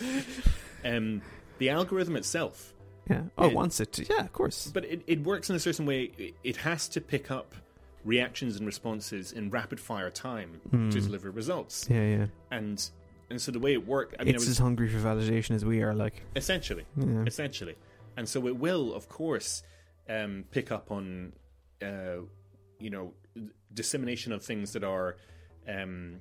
um, 0.84 1.20
the 1.58 1.70
algorithm 1.70 2.16
itself 2.16 2.72
Yeah. 3.10 3.22
Oh, 3.38 3.48
Yeah. 3.48 3.54
wants 3.54 3.80
it. 3.80 3.92
To, 3.94 4.04
yeah, 4.08 4.20
of 4.24 4.32
course. 4.32 4.70
But 4.72 4.84
it, 4.84 5.02
it 5.06 5.22
works 5.24 5.50
in 5.50 5.56
a 5.56 5.60
certain 5.60 5.86
way. 5.86 6.12
It- 6.18 6.34
It 6.44 6.56
has 6.58 6.88
to 6.90 7.00
pick 7.00 7.30
up 7.30 7.54
reactions 8.04 8.56
and 8.56 8.66
responses 8.66 9.32
in 9.32 9.50
rapid 9.50 9.80
fire 9.80 10.10
time 10.10 10.60
to 10.70 10.76
Hmm. 10.76 10.88
deliver 10.90 11.30
results. 11.32 11.86
Yeah, 11.90 12.06
yeah. 12.06 12.26
And 12.52 12.88
and 13.30 13.42
so 13.42 13.50
the 13.50 13.58
way 13.58 13.72
it 13.72 13.84
worked, 13.84 14.14
I 14.20 14.22
mean, 14.22 14.36
it's 14.36 14.44
it 14.44 14.46
was 14.46 14.50
as 14.50 14.58
hungry 14.58 14.88
for 14.88 14.98
validation 14.98 15.56
as 15.56 15.64
we 15.64 15.82
are. 15.82 15.92
Like, 15.92 16.22
essentially, 16.36 16.84
yeah. 16.96 17.24
essentially, 17.26 17.74
and 18.16 18.28
so 18.28 18.46
it 18.46 18.56
will, 18.56 18.94
of 18.94 19.08
course, 19.08 19.62
um, 20.08 20.44
pick 20.50 20.70
up 20.72 20.90
on, 20.90 21.32
uh, 21.82 22.18
you 22.78 22.90
know, 22.90 23.12
dissemination 23.72 24.32
of 24.32 24.42
things 24.42 24.72
that 24.72 24.84
are. 24.84 25.16
Um, 25.68 26.20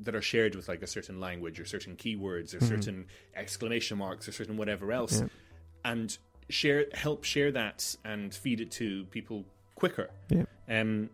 that 0.00 0.14
are 0.14 0.22
shared 0.22 0.54
with 0.54 0.68
like 0.68 0.80
a 0.82 0.86
certain 0.86 1.18
language 1.18 1.58
or 1.58 1.64
certain 1.64 1.96
keywords 1.96 2.54
or 2.54 2.64
certain 2.64 3.04
exclamation 3.34 3.98
marks 3.98 4.28
or 4.28 4.32
certain 4.32 4.56
whatever 4.56 4.92
else 4.92 5.22
Yeah. 5.22 5.26
and 5.84 6.16
share 6.48 6.86
help 6.94 7.24
share 7.24 7.50
that 7.50 7.96
and 8.04 8.32
feed 8.32 8.60
it 8.60 8.70
to 8.72 9.06
people 9.06 9.44
quicker. 9.74 10.08
Yeah. 10.30 10.44
Um, 10.68 11.10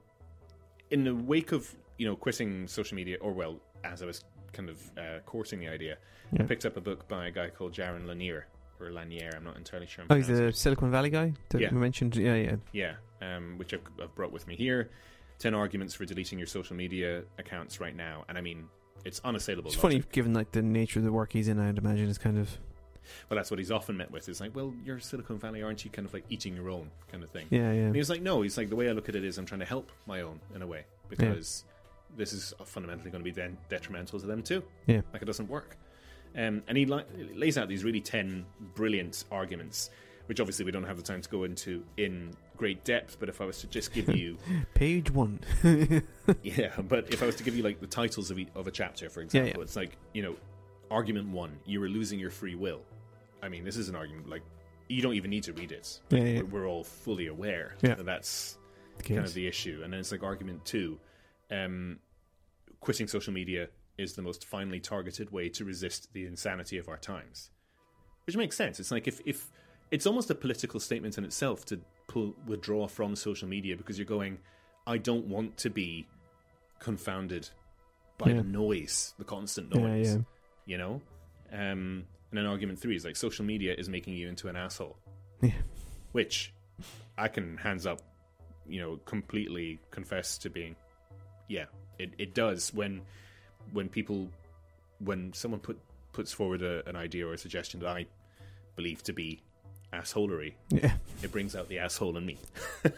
in 0.91 1.03
the 1.05 1.15
wake 1.15 1.53
of 1.53 1.75
you 1.97 2.07
know 2.07 2.15
quitting 2.15 2.69
social 2.69 2.95
media, 2.95 3.17
or 3.23 3.33
well, 3.33 3.59
as 3.85 4.03
I 4.03 4.07
was 4.07 4.23
kind 4.53 4.69
of 4.69 4.79
uh, 4.99 5.21
coursing 5.25 5.61
the 5.61 5.69
idea, 5.69 5.97
I 6.39 6.43
picked 6.43 6.67
up 6.67 6.77
a 6.77 6.81
book 6.83 7.09
by 7.09 7.29
a 7.29 7.31
guy 7.31 7.49
called 7.49 7.73
Jaron 7.73 8.07
Lanier 8.07 8.49
or 8.81 8.91
Lanier. 8.91 9.31
I'm 9.37 9.45
not 9.45 9.57
entirely 9.57 9.87
sure. 9.87 10.03
I'm 10.05 10.09
Oh, 10.11 10.17
he's 10.17 10.29
the 10.29 10.53
Silicon 10.53 10.91
Valley 10.91 11.11
guy 11.11 11.33
that 11.51 11.61
Yeah. 11.61 11.71
we 11.73 11.79
mentioned. 11.79 12.17
Yeah, 12.17 12.35
yeah. 12.35 12.57
Yeah, 12.73 12.95
um, 13.23 13.59
which 13.59 13.73
I've, 13.75 13.81
I've 14.03 14.15
brought 14.15 14.33
with 14.33 14.47
me 14.47 14.57
here. 14.57 14.91
10 15.41 15.55
arguments 15.55 15.95
for 15.95 16.05
deleting 16.05 16.39
your 16.39 16.47
social 16.47 16.77
media 16.77 17.23
accounts 17.39 17.81
right 17.81 17.95
now. 17.97 18.25
And 18.29 18.39
I 18.39 18.41
mean, 18.41 18.69
it's 19.05 19.21
unassailable. 19.25 19.71
It's 19.71 19.81
funny 19.81 20.03
given 20.13 20.33
like 20.33 20.53
the 20.53 20.63
nature 20.63 20.99
of 21.01 21.05
the 21.05 21.13
work 21.13 21.33
he's 21.33 21.49
in. 21.49 21.59
I'd 21.59 21.79
imagine 21.79 22.09
it's 22.09 22.19
kind 22.19 22.39
of 22.39 22.49
Well, 23.29 23.37
that's 23.37 23.51
what 23.51 23.59
he's 23.59 23.71
often 23.73 23.97
met 23.97 24.11
with. 24.11 24.29
Is 24.29 24.41
like, 24.41 24.55
well, 24.55 24.73
you're 24.85 25.01
Silicon 25.01 25.39
Valley, 25.39 25.63
aren't 25.63 25.85
you? 25.85 25.91
Kind 25.91 26.07
of 26.07 26.15
like 26.15 26.25
eating 26.31 26.55
your 26.55 26.71
own 26.71 26.91
kind 27.11 27.23
of 27.23 27.31
thing. 27.31 27.47
yeah, 27.51 27.73
yeah. 27.73 27.81
And 27.83 27.95
he 27.95 27.99
was 27.99 28.09
like, 28.09 28.23
no, 28.23 28.43
he's 28.43 28.57
like, 28.57 28.69
the 28.71 28.77
way 28.77 28.89
I 28.89 28.93
look 28.93 29.09
at 29.09 29.17
it 29.17 29.25
is 29.25 29.37
I'm 29.37 29.45
trying 29.45 29.61
to 29.61 29.67
help 29.67 29.91
my 30.07 30.23
own 30.23 30.41
in 30.55 30.63
a 30.63 30.67
way 30.67 30.85
because 31.09 31.65
this 32.17 32.33
is 32.33 32.55
fundamentally 32.65 33.11
going 33.11 33.21
to 33.23 33.25
be 33.25 33.33
then 33.35 33.59
detrimental 33.69 34.21
to 34.21 34.27
them 34.27 34.43
too. 34.43 34.63
Yeah. 34.87 35.01
Like 35.13 35.21
it 35.21 35.27
doesn't 35.27 35.49
work. 35.49 35.77
Um, 36.37 36.62
and 36.66 36.77
he 36.77 36.87
li- 36.87 37.05
lays 37.35 37.57
out 37.59 37.68
these 37.68 37.85
really 37.85 38.01
10 38.01 38.44
brilliant 38.75 39.25
arguments, 39.31 39.90
which 40.27 40.40
obviously 40.40 40.64
we 40.64 40.73
don't 40.73 40.85
have 40.85 40.97
the 40.97 41.03
time 41.03 41.20
to 41.23 41.29
go 41.29 41.44
into 41.44 41.85
in 41.97 42.35
great 42.57 42.85
depth. 42.85 43.18
But 43.20 43.29
if 43.29 43.40
I 43.40 43.44
was 43.44 43.61
to 43.61 43.66
just 43.68 43.92
give 43.92 44.09
you, 44.14 44.37
Page 44.75 45.11
one. 45.11 45.40
yeah, 46.42 46.73
but 46.88 47.12
if 47.12 47.23
I 47.23 47.27
was 47.27 47.37
to 47.37 47.44
give 47.44 47.57
you 47.57 47.62
like 47.62 47.81
the 47.81 47.87
titles 47.87 48.31
of, 48.31 48.38
e- 48.38 48.49
of 48.55 48.66
a 48.66 48.70
chapter, 48.70 49.09
for 49.09 49.20
example, 49.20 49.61
yeah. 49.61 49.62
it's 49.62 49.77
like, 49.77 49.97
you 50.12 50.23
know, 50.23 50.35
argument 50.90 51.29
one, 51.29 51.57
you 51.66 51.81
were 51.81 51.88
losing 51.88 52.18
your 52.18 52.31
free 52.31 52.55
will. 52.55 52.81
I 53.42 53.49
mean, 53.49 53.64
this 53.64 53.77
is 53.77 53.88
an 53.88 53.94
argument 53.97 54.29
like 54.29 54.42
you 54.88 55.03
don't 55.03 55.14
even 55.14 55.31
need 55.31 55.44
to 55.44 55.53
read 55.53 55.73
it. 55.73 56.01
Yeah, 56.11 56.20
yeah. 56.25 56.42
We're, 56.42 56.66
all 56.66 56.85
fully 56.85 57.27
aware 57.29 57.77
Yeah. 57.83 57.94
that 57.94 58.07
that's 58.07 58.59
kind 59.03 59.20
of 59.20 59.35
the 59.35 59.47
issue. 59.47 59.81
And 59.83 59.92
then 59.92 60.01
it's 60.01 60.12
like 60.12 60.23
argument 60.23 60.64
two 60.64 60.99
um, 61.51 61.99
quitting 62.81 63.07
social 63.07 63.33
media 63.33 63.68
is 63.99 64.15
the 64.15 64.23
most 64.23 64.45
finely 64.47 64.81
targeted 64.81 65.31
way 65.31 65.49
to 65.51 65.65
resist 65.65 66.13
the 66.13 66.27
insanity 66.27 66.79
of 66.79 66.89
our 66.89 66.97
times. 66.97 67.51
Which 68.27 68.37
makes 68.37 68.57
sense. 68.57 68.81
It's 68.81 68.91
like 68.91 69.07
if, 69.07 69.21
if 69.25 69.51
it's 69.91 70.07
almost 70.07 70.31
a 70.31 70.35
political 70.35 70.81
statement 70.81 71.19
in 71.19 71.25
itself 71.25 71.65
to 71.67 71.81
pull 72.09 72.35
withdraw 72.47 72.87
from 72.89 73.15
social 73.17 73.49
media 73.49 73.77
because 73.77 73.99
you're 73.99 74.07
going, 74.07 74.39
I 74.87 74.99
don't 74.99 75.27
want 75.27 75.57
to 75.59 75.71
be 75.71 76.07
confounded 76.79 77.49
by 78.19 78.31
Yeah. 78.31 78.37
the 78.37 78.43
noise, 78.45 79.15
the 79.19 79.25
constant 79.25 79.73
Yeah, 79.75 79.81
noise. 79.81 80.15
yeah. 80.17 80.23
You 80.67 80.79
know? 80.79 81.03
Um, 81.53 82.05
and 82.31 82.39
then 82.39 82.47
argument 82.47 82.81
three 82.81 82.97
is 82.97 83.05
like 83.05 83.17
social 83.17 83.45
media 83.45 83.75
is 83.77 83.89
making 83.89 84.15
you 84.15 84.29
into 84.29 84.49
an 84.49 84.57
asshole 84.57 84.97
Yeah. 85.41 85.53
which 86.13 86.53
I 87.17 87.29
can 87.29 87.57
hands 87.57 87.87
up, 87.87 88.01
you 88.67 88.81
know, 88.81 88.97
completely 89.05 89.79
confess 89.91 90.39
to 90.39 90.51
being. 90.51 90.75
Yeah, 91.49 91.67
it, 91.99 92.15
it 92.19 92.35
does 92.35 92.73
when 92.75 93.03
when 93.72 93.88
people 93.88 94.29
when 95.00 95.33
someone 95.33 95.61
put 95.61 95.79
puts 96.12 96.33
forward 96.33 96.62
a, 96.62 96.88
an 96.88 96.96
idea 96.96 97.27
or 97.27 97.33
a 97.33 97.38
suggestion 97.38 97.81
that 97.81 97.88
I 97.88 98.07
believe 98.77 99.03
to 99.05 99.12
be 99.12 99.42
assholery, 99.92 100.55
Yeah. 100.70 100.94
it 101.22 101.31
brings 101.33 101.55
out 101.57 101.68
the 101.68 101.79
asshole 101.81 102.16
in 102.16 102.27
me. 102.27 102.38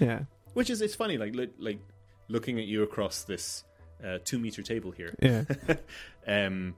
Yeah. 0.00 0.20
Which 0.54 0.70
is 0.70 0.80
it's 0.80 0.94
funny, 0.94 1.18
like 1.18 1.34
like 1.58 1.78
looking 2.28 2.58
at 2.58 2.64
you 2.66 2.82
across 2.82 3.24
this 3.24 3.64
uh, 4.04 4.18
two 4.24 4.38
meter 4.38 4.62
table 4.62 4.90
here. 4.90 5.14
Yeah. 5.20 5.44
um, 6.26 6.74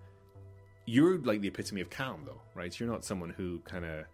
you're 0.86 1.18
like 1.18 1.40
the 1.40 1.48
epitome 1.48 1.80
of 1.80 1.90
calm, 1.90 2.22
though, 2.24 2.40
right? 2.54 2.78
You're 2.78 2.90
not 2.90 3.04
someone 3.04 3.30
who 3.30 3.60
kind 3.60 3.84
of 3.84 4.04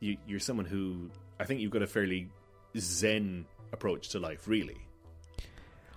you, 0.00 0.16
you're 0.26 0.40
someone 0.40 0.66
who 0.66 1.10
I 1.40 1.44
think 1.44 1.60
you've 1.60 1.70
got 1.70 1.82
a 1.82 1.86
fairly 1.86 2.28
zen 2.76 3.46
approach 3.72 4.10
to 4.10 4.18
life, 4.20 4.46
really. 4.48 4.78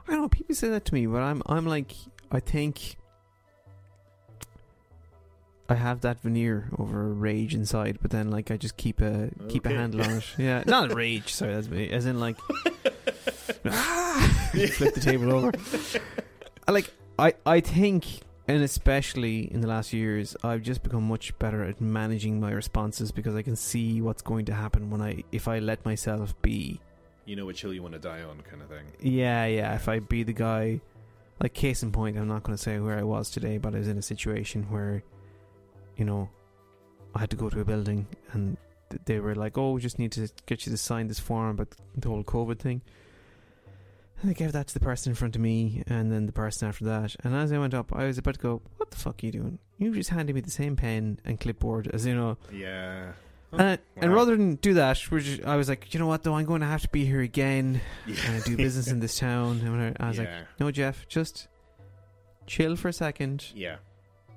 I 0.10 0.14
don't 0.14 0.22
know. 0.24 0.30
People 0.30 0.56
say 0.56 0.70
that 0.70 0.86
to 0.86 0.94
me, 0.94 1.06
but 1.06 1.22
I'm 1.22 1.44
I'm 1.46 1.68
like 1.68 1.94
I 2.32 2.40
think 2.40 2.98
I 5.70 5.76
have 5.76 6.02
that 6.02 6.20
veneer 6.22 6.68
over 6.80 7.14
rage 7.14 7.54
inside, 7.54 8.00
but 8.02 8.10
then 8.10 8.32
like 8.32 8.50
I 8.50 8.58
just 8.58 8.76
keep 8.76 9.02
a 9.02 9.30
keep 9.50 9.68
a 9.68 9.70
handle 9.70 10.02
on 10.02 10.18
it. 10.18 10.26
Yeah, 10.40 10.64
not 10.66 10.94
rage. 10.94 11.32
Sorry, 11.32 11.54
that's 11.54 11.70
me. 11.70 11.90
As 11.92 12.08
in 12.08 12.20
like 12.20 12.38
ah, 13.66 14.50
flip 14.74 14.96
the 14.96 15.02
table 15.02 15.32
over. 15.32 15.52
I 16.68 16.72
Like 16.72 16.92
I 17.20 17.36
I 17.46 17.60
think, 17.60 18.06
and 18.48 18.64
especially 18.64 19.52
in 19.54 19.62
the 19.62 19.68
last 19.68 19.94
years, 19.94 20.36
I've 20.44 20.64
just 20.64 20.82
become 20.82 21.08
much 21.08 21.38
better 21.38 21.64
at 21.64 21.80
managing 21.80 22.40
my 22.40 22.52
responses 22.52 23.12
because 23.12 23.36
I 23.36 23.44
can 23.44 23.56
see 23.56 24.02
what's 24.02 24.24
going 24.24 24.46
to 24.46 24.56
happen 24.56 24.90
when 24.90 25.02
I 25.04 25.24
if 25.32 25.48
I 25.48 25.60
let 25.60 25.86
myself 25.86 26.34
be. 26.42 26.80
You 27.30 27.36
know 27.36 27.46
which 27.46 27.62
hill 27.62 27.76
you 27.76 27.84
want 27.84 27.94
to 27.94 28.00
die 28.00 28.24
on, 28.24 28.42
kind 28.42 28.60
of 28.64 28.70
thing. 28.70 28.86
Yeah, 29.00 29.46
yeah. 29.46 29.76
If 29.76 29.88
I 29.88 30.00
be 30.00 30.24
the 30.24 30.34
guy, 30.34 30.82
like 31.40 31.54
case 31.54 31.84
in 31.84 31.92
point, 31.92 32.18
I'm 32.18 32.28
not 32.28 32.42
going 32.42 32.58
to 32.58 32.64
say 32.64 32.80
where 32.80 32.98
I 32.98 33.04
was 33.04 33.30
today, 33.30 33.60
but 33.60 33.76
I 33.76 33.78
was 33.78 33.88
in 33.88 34.00
a 34.00 34.02
situation 34.02 34.64
where, 34.72 35.04
you 35.96 36.06
know, 36.06 36.28
I 37.14 37.20
had 37.20 37.30
to 37.30 37.36
go 37.36 37.48
to 37.48 37.60
a 37.60 37.64
building 37.64 38.08
and 38.32 38.58
they 39.06 39.20
were 39.20 39.36
like, 39.36 39.60
"Oh, 39.60 39.74
we 39.74 39.80
just 39.80 40.00
need 40.00 40.12
to 40.14 40.28
get 40.48 40.66
you 40.66 40.72
to 40.72 40.78
sign 40.78 41.08
this 41.08 41.20
form 41.20 41.52
about 41.52 41.76
the 41.96 42.10
whole 42.10 42.24
COVID 42.24 42.58
thing." 42.58 42.82
And 44.24 44.32
I 44.32 44.34
gave 44.34 44.52
that 44.54 44.66
to 44.70 44.74
the 44.74 44.80
person 44.80 45.12
in 45.12 45.16
front 45.16 45.36
of 45.36 45.42
me, 45.44 45.84
and 45.86 46.12
then 46.12 46.26
the 46.26 46.32
person 46.32 46.68
after 46.68 46.86
that. 46.86 47.16
And 47.24 47.36
as 47.36 47.52
I 47.52 47.60
went 47.60 47.76
up, 47.76 47.94
I 47.94 48.06
was 48.06 48.18
about 48.18 48.34
to 48.34 48.40
go, 48.40 48.62
"What 48.78 48.90
the 48.90 48.98
fuck 48.98 49.22
are 49.22 49.26
you 49.28 49.32
doing? 49.32 49.60
You 49.78 49.94
just 49.94 50.10
handed 50.10 50.34
me 50.34 50.42
the 50.42 50.50
same 50.50 50.76
pen 50.76 51.20
and 51.24 51.40
clipboard 51.40 51.90
as 51.94 52.08
you 52.08 52.16
know." 52.16 52.38
Yeah. 52.52 53.12
And, 53.52 53.80
and 53.98 54.14
rather 54.14 54.36
than 54.36 54.56
do 54.56 54.76
that, 54.76 55.00
we're 55.12 55.20
just, 55.22 55.44
I 55.44 55.56
was 55.56 55.70
like, 55.70 55.94
"You 55.94 56.00
know 56.00 56.08
what? 56.08 56.24
Though 56.24 56.36
I'm 56.36 56.46
going 56.46 56.62
to 56.62 56.68
have 56.68 56.82
to 56.84 56.90
be 56.90 57.06
here 57.06 57.22
again." 57.22 57.82
Yeah. 58.06 58.16
and 58.28 58.44
do 58.44 58.56
business 58.58 58.88
in 58.88 59.00
this 59.00 59.18
town. 59.18 59.62
And. 59.62 59.98
I 60.00 60.08
was 60.08 60.20
like, 60.20 60.30
no, 60.60 60.70
Jeff, 60.72 61.08
just 61.08 61.48
chill 62.46 62.76
for 62.76 62.88
a 62.90 62.94
second, 62.94 63.52
yeah. 63.56 63.78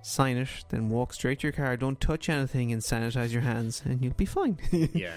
sign 0.03 0.37
it, 0.37 0.49
then 0.69 0.89
walk 0.89 1.15
straight 1.15 1.41
to 1.41 1.47
your 1.47 1.53
car. 1.53 1.77
Don't 1.77 2.01
touch 2.01 2.29
anything 2.29 2.73
and 2.73 2.81
sanitize 2.83 3.33
your 3.33 3.43
hands, 3.43 3.83
and 3.85 4.03
you'll 4.03 4.15
be 4.15 4.27
fine. 4.27 4.59
Yeah. 4.95 5.13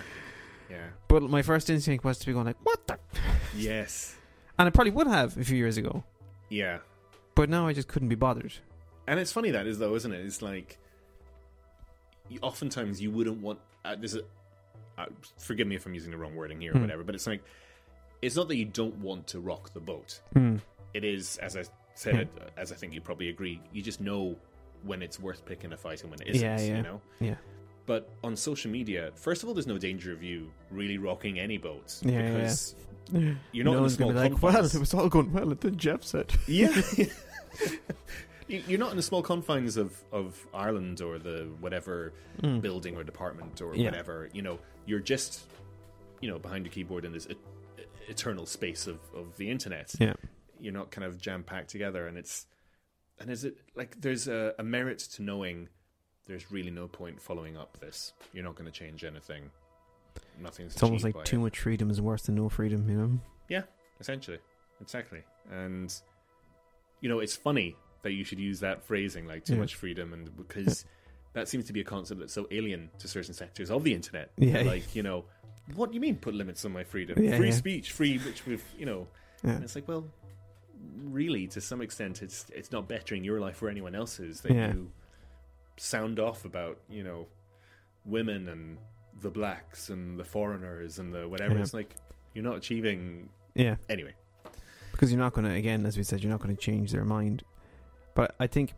Yeah. 0.70 0.88
but 1.08 1.22
my 1.22 1.44
first 1.44 1.70
instinct 1.70 2.04
was 2.04 2.18
to 2.18 2.26
be 2.26 2.34
going 2.34 2.48
like, 2.48 2.58
what 2.64 2.88
the? 2.88 2.98
Yes. 3.56 4.16
And 4.58 4.68
I 4.68 4.72
probably 4.72 4.92
would 4.92 5.06
have 5.08 5.38
a 5.38 5.44
few 5.44 5.58
years 5.58 5.78
ago, 5.78 6.04
Yeah. 6.50 6.80
but 7.36 7.50
now 7.50 7.68
I 7.68 7.74
just 7.74 7.88
couldn't 7.88 8.10
be 8.10 8.16
bothered. 8.16 8.54
And 9.08 9.20
it's 9.20 9.32
funny 9.32 9.52
that 9.52 9.68
is 9.68 9.78
though, 9.78 9.94
isn't 9.96 10.12
it? 10.12 10.26
It's 10.26 10.42
like 10.42 10.80
oftentimes 12.42 13.02
you 13.02 13.12
wouldn't 13.12 13.42
want. 13.42 13.60
Uh, 13.86 13.96
this 13.96 14.14
is, 14.16 14.22
uh, 14.98 15.06
forgive 15.38 15.68
me 15.68 15.76
if 15.76 15.86
I'm 15.86 15.94
using 15.94 16.12
the 16.12 16.18
wrong 16.18 16.36
wording 16.36 16.60
here 16.60 16.72
or 16.72 16.76
Hmm. 16.76 16.82
whatever, 16.82 17.04
but 17.04 17.16
it's 17.16 17.28
like 17.28 17.44
it's 18.22 18.36
not 18.36 18.48
that 18.48 18.56
you 18.58 18.66
don't 18.66 18.96
want 18.98 19.28
to 19.28 19.40
rock 19.40 19.74
the 19.74 19.80
boat. 19.80 20.20
Hmm. 20.34 20.58
It 20.94 21.04
is, 21.04 21.38
as 21.38 21.56
I 21.56 21.64
said, 21.94 22.28
uh, 22.40 22.46
as 22.58 22.72
I 22.72 22.76
think 22.76 22.94
you 22.94 23.02
probably 23.02 23.30
agree, 23.30 23.62
you 23.74 23.82
just 23.82 24.02
know 24.02 24.36
when 24.84 25.02
it's 25.02 25.20
worth 25.20 25.46
picking 25.46 25.74
a 25.74 25.78
fight 25.78 26.02
and 26.02 26.10
when 26.12 26.22
it 26.22 26.30
isn't. 26.30 26.42
Yeah, 26.42 26.60
yeah. 26.60 26.78
You 26.78 26.84
know. 26.84 27.02
Yeah. 27.20 27.36
But 27.86 28.10
on 28.24 28.36
social 28.36 28.72
media, 28.72 29.12
first 29.16 29.44
of 29.44 29.50
all, 29.50 29.54
there's 29.54 29.68
no 29.68 29.78
danger 29.78 30.12
of 30.12 30.24
you 30.24 30.52
really 30.72 30.98
rocking 30.98 31.40
any 31.40 31.58
boats 31.60 32.02
Yeah, 32.04 32.12
yeah, 32.14 32.32
because 32.34 32.76
you're 33.52 33.66
not 33.66 33.74
no 33.74 33.78
in 33.80 33.86
a 33.86 33.90
small 33.92 34.12
like, 34.12 34.42
well, 34.42 34.66
it 34.66 34.74
was 34.76 34.94
all 34.96 35.08
going 35.08 35.32
well, 35.32 35.52
and 35.52 35.60
then 35.60 35.78
Jeff 35.78 36.04
said, 36.04 36.34
Yeah. 36.48 36.70
You- 38.48 38.64
You're 38.68 38.80
not 38.80 38.92
in 38.92 38.98
the 38.98 39.04
small 39.04 39.24
confines 39.24 39.76
of, 39.78 39.98
of 40.12 40.46
Ireland 40.54 41.02
or 41.02 41.18
the 41.18 41.50
whatever 41.60 42.14
Mm. 42.42 42.62
building 42.62 42.96
or 42.96 43.04
department 43.04 43.62
or 43.62 43.76
Yeah. 43.76 43.86
whatever. 43.86 44.30
You 44.34 44.42
know, 44.44 44.60
you're 44.86 45.00
just, 45.00 45.46
you 46.22 46.30
know, 46.30 46.38
behind 46.40 46.66
your 46.66 46.72
keyboard 46.74 47.06
in 47.06 47.12
this 47.12 47.28
eternal 48.08 48.46
space 48.46 48.86
of, 48.88 49.00
of 49.16 49.36
the 49.38 49.50
internet. 49.50 49.96
yeah, 50.00 50.14
You're 50.60 50.74
not 50.74 50.92
kind 50.92 51.06
of 51.06 51.20
jam 51.20 51.44
packed 51.44 51.70
together, 51.70 52.08
and 52.08 52.18
it's 52.18 52.46
and 53.20 53.30
is 53.32 53.46
it 53.46 53.58
like 53.76 54.00
there's 54.02 54.28
a, 54.28 54.54
a 54.60 54.64
merit 54.64 55.00
to 55.00 55.22
knowing 55.24 55.70
there's 56.28 56.52
really 56.52 56.70
no 56.72 56.88
point 56.88 57.22
following 57.22 57.56
up 57.58 57.80
this. 57.80 58.14
You're 58.34 58.44
not 58.44 58.56
going 58.56 58.66
to 58.72 58.78
change 58.78 59.04
anything. 59.04 59.50
Nothing's. 60.40 60.74
it's 60.74 60.84
almost 60.84 61.04
like 61.04 61.24
too 61.24 61.38
it. 61.38 61.44
much 61.44 61.60
freedom 61.60 61.90
is 61.90 62.02
worse 62.02 62.24
than 62.24 62.36
no 62.36 62.50
freedom, 62.50 62.90
you 62.90 62.98
know? 62.98 63.20
Yeah, 63.50 63.64
essentially 64.00 64.40
exactly 64.82 65.24
and 65.52 65.94
you 67.00 67.08
know 67.08 67.20
it's 67.20 67.36
funny 67.36 67.76
that 68.06 68.14
you 68.14 68.24
should 68.24 68.40
use 68.40 68.62
that 68.62 68.82
phrasing 68.84 69.28
like 69.28 69.44
too 69.44 69.54
Yeah. 69.56 69.60
much 69.60 69.76
freedom 69.76 70.14
and 70.14 70.36
because 70.38 70.86
that 71.34 71.50
seems 71.50 71.66
to 71.66 71.74
be 71.74 71.82
a 71.82 71.84
concept 71.84 72.20
that's 72.22 72.34
so 72.34 72.48
alien 72.52 72.90
to 73.00 73.08
certain 73.10 73.34
sectors 73.34 73.70
of 73.70 73.84
the 73.84 73.94
internet. 73.94 74.32
Yeah. 74.38 74.62
like 74.62 74.96
you 74.96 75.04
know 75.04 75.26
what 75.76 75.90
do 75.92 75.96
you 75.96 76.02
mean 76.02 76.16
put 76.16 76.34
limits 76.36 76.64
on 76.66 76.72
my 76.72 76.84
freedom? 76.84 77.22
Yeah, 77.22 77.36
free 77.38 77.50
yeah. 77.50 77.54
speech 77.56 77.92
free 77.92 78.18
which 78.20 78.46
we've 78.46 78.64
you 78.80 78.86
know. 78.86 79.08
And 79.44 79.64
it's 79.64 79.76
like 79.76 79.88
well 79.88 80.06
really 81.04 81.48
to 81.48 81.60
some 81.62 81.82
extent 81.82 82.22
it's 82.22 82.46
it's 82.54 82.72
not 82.72 82.88
bettering 82.88 83.24
your 83.24 83.40
life 83.40 83.62
or 83.62 83.70
anyone 83.70 83.96
else's 83.96 84.42
that 84.42 84.52
you 84.54 84.92
sound 85.78 86.20
off 86.20 86.46
about 86.46 86.78
you 86.90 87.04
know 87.04 87.28
women 88.06 88.48
and 88.48 88.78
the 89.22 89.30
blacks 89.32 89.90
and 89.90 90.20
the 90.20 90.24
foreigners 90.24 91.00
and 91.00 91.12
the 91.14 91.28
whatever. 91.28 91.58
It's 91.58 91.74
like 91.74 91.96
you're 92.34 92.44
not 92.44 92.58
achieving 92.58 93.30
Yeah. 93.56 93.76
anyway. 93.90 94.14
Because 94.92 95.12
you're 95.12 95.20
not 95.20 95.34
going 95.34 95.46
to 95.46 95.54
again 95.54 95.86
as 95.86 95.98
we 95.98 96.04
said 96.04 96.22
you're 96.24 96.32
not 96.32 96.42
going 96.42 96.56
to 96.56 96.62
change 96.62 96.92
their 96.92 97.04
mind 97.06 97.44
but 98.16 98.34
i 98.40 98.48
think 98.48 98.74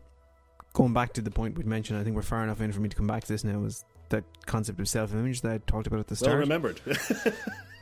going 0.74 0.92
back 0.92 1.14
to 1.14 1.22
the 1.22 1.30
point 1.30 1.56
we'd 1.56 1.66
mentioned 1.66 1.98
i 1.98 2.04
think 2.04 2.14
we're 2.14 2.20
far 2.22 2.42
enough 2.44 2.60
in 2.60 2.70
for 2.70 2.80
me 2.80 2.88
to 2.90 2.96
come 2.96 3.06
back 3.06 3.22
to 3.24 3.28
this 3.32 3.42
now 3.44 3.64
is 3.64 3.84
that 4.10 4.24
concept 4.46 4.80
of 4.80 4.88
self 4.88 5.12
image 5.12 5.42
that 5.42 5.52
I 5.52 5.58
talked 5.66 5.86
about 5.86 6.00
at 6.00 6.06
the 6.06 6.12
Well 6.12 6.30
start. 6.30 6.38
remembered. 6.38 6.80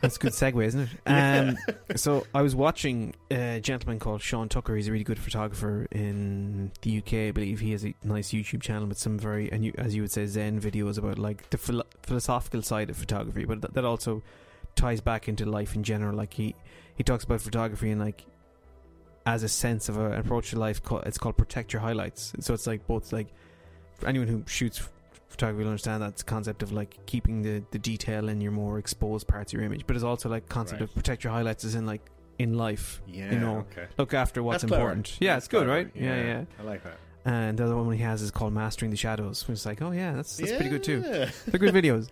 That's 0.03 0.17
a 0.17 0.19
good 0.19 0.33
segue, 0.33 0.65
isn't 0.67 0.81
it? 0.81 0.91
Um, 1.07 1.57
so 1.95 2.27
I 2.35 2.43
was 2.43 2.57
watching 2.57 3.15
a 3.31 3.61
gentleman 3.61 4.01
called 4.01 4.23
Sean 4.23 4.49
Tucker. 4.49 4.75
He's 4.75 4.89
a 4.89 4.93
really 4.93 5.05
good 5.05 5.21
photographer 5.21 5.87
in 5.93 6.73
the 6.83 6.99
UK, 6.99 7.13
I 7.15 7.31
believe. 7.31 7.61
He 7.61 7.71
has 7.71 7.85
a 7.85 7.95
nice 8.03 8.31
YouTube 8.31 8.61
channel 8.61 8.89
with 8.89 8.99
some 8.99 9.19
very, 9.21 9.51
and 9.53 9.65
you, 9.65 9.73
as 9.79 9.95
you 9.95 10.03
would 10.03 10.11
say, 10.11 10.27
Zen 10.27 10.61
videos 10.61 10.99
about 10.99 11.17
like 11.19 11.49
the 11.51 11.59
philo- 11.59 11.87
philosophical 12.03 12.61
side 12.61 12.91
of 12.91 12.97
photography. 12.97 13.45
But 13.45 13.63
th- 13.63 13.75
that 13.75 13.85
also 13.85 14.23
ties 14.75 15.01
back 15.01 15.29
into 15.29 15.47
life 15.47 15.77
in 15.77 15.85
general. 15.85 16.17
Like 16.17 16.35
he 16.35 16.57
he 16.97 17.05
talks 17.05 17.23
about 17.23 17.41
photography 17.41 17.91
and 17.93 18.01
like 18.01 18.25
as 19.27 19.43
a 19.43 19.49
sense 19.49 19.89
of 19.89 19.99
a, 19.99 20.13
an 20.13 20.21
approach 20.21 20.51
to 20.51 20.59
life. 20.59 20.83
Called, 20.83 21.03
it's 21.07 21.19
called 21.19 21.37
protect 21.37 21.73
your 21.73 21.83
highlights. 21.83 22.33
So 22.41 22.55
it's 22.55 22.67
like 22.67 22.87
both 22.87 23.13
like 23.13 23.27
for 23.99 24.07
anyone 24.09 24.29
who 24.29 24.43
shoots 24.47 24.81
photography 25.29 25.65
will 25.65 25.71
understand 25.71 26.03
that 26.03 26.25
concept 26.25 26.63
of 26.63 26.73
like 26.73 26.97
keeping 27.07 27.43
the, 27.43 27.63
the 27.73 27.79
detail 27.79 28.29
in 28.29 28.41
your 28.41 28.53
more 28.53 28.79
exposed 28.79 29.27
parts 29.27 29.53
of 29.53 29.59
your 29.59 29.67
image, 29.67 29.87
but 29.87 29.97
it's 29.97 30.05
also 30.05 30.29
like 30.29 30.49
concept 30.49 30.81
Right. 30.81 30.89
of 30.89 30.95
protect 30.95 31.25
your 31.25 31.33
highlights 31.33 31.65
is 31.65 31.75
in 31.75 31.85
like 31.85 32.01
in 32.39 32.55
life. 32.57 33.01
yeah. 33.07 33.33
You 33.33 33.39
know, 33.41 33.57
okay. 33.73 33.87
Look 33.99 34.15
after 34.15 34.43
what's 34.43 34.63
That's 34.63 34.71
clever. 34.71 34.83
important. 34.85 35.17
Yeah, 35.21 35.35
That's 35.35 35.47
it's 35.47 35.51
good, 35.51 35.65
clever. 35.67 35.71
right? 35.73 35.91
Yeah, 35.95 36.17
yeah. 36.17 36.45
I 36.61 36.63
like 36.63 36.85
that. 36.85 36.97
And 37.25 37.59
the 37.59 37.65
other 37.65 37.77
one 37.77 37.91
he 37.93 38.03
has 38.03 38.23
is 38.23 38.31
called 38.31 38.53
Mastering 38.53 38.91
the 38.93 38.97
Shadows, 38.97 39.47
which 39.49 39.55
is 39.55 39.67
like, 39.67 39.83
oh 39.83 39.91
yeah, 39.91 40.13
that's 40.13 40.37
that's 40.37 40.53
pretty 40.53 40.69
good 40.71 40.85
too. 40.85 41.01
They're 41.01 41.59
good 41.59 41.75
videos. 41.75 42.09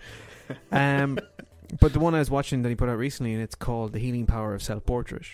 Um, 0.72 1.18
but 1.80 1.92
the 1.92 2.00
one 2.00 2.14
I 2.14 2.18
was 2.18 2.30
watching 2.30 2.62
that 2.62 2.68
he 2.68 2.74
put 2.74 2.88
out 2.88 2.98
recently, 2.98 3.32
and 3.34 3.42
it's 3.42 3.54
called 3.54 3.92
The 3.92 3.98
Healing 4.00 4.26
Power 4.26 4.54
of 4.54 4.62
Self 4.62 4.84
Portrait. 4.84 5.24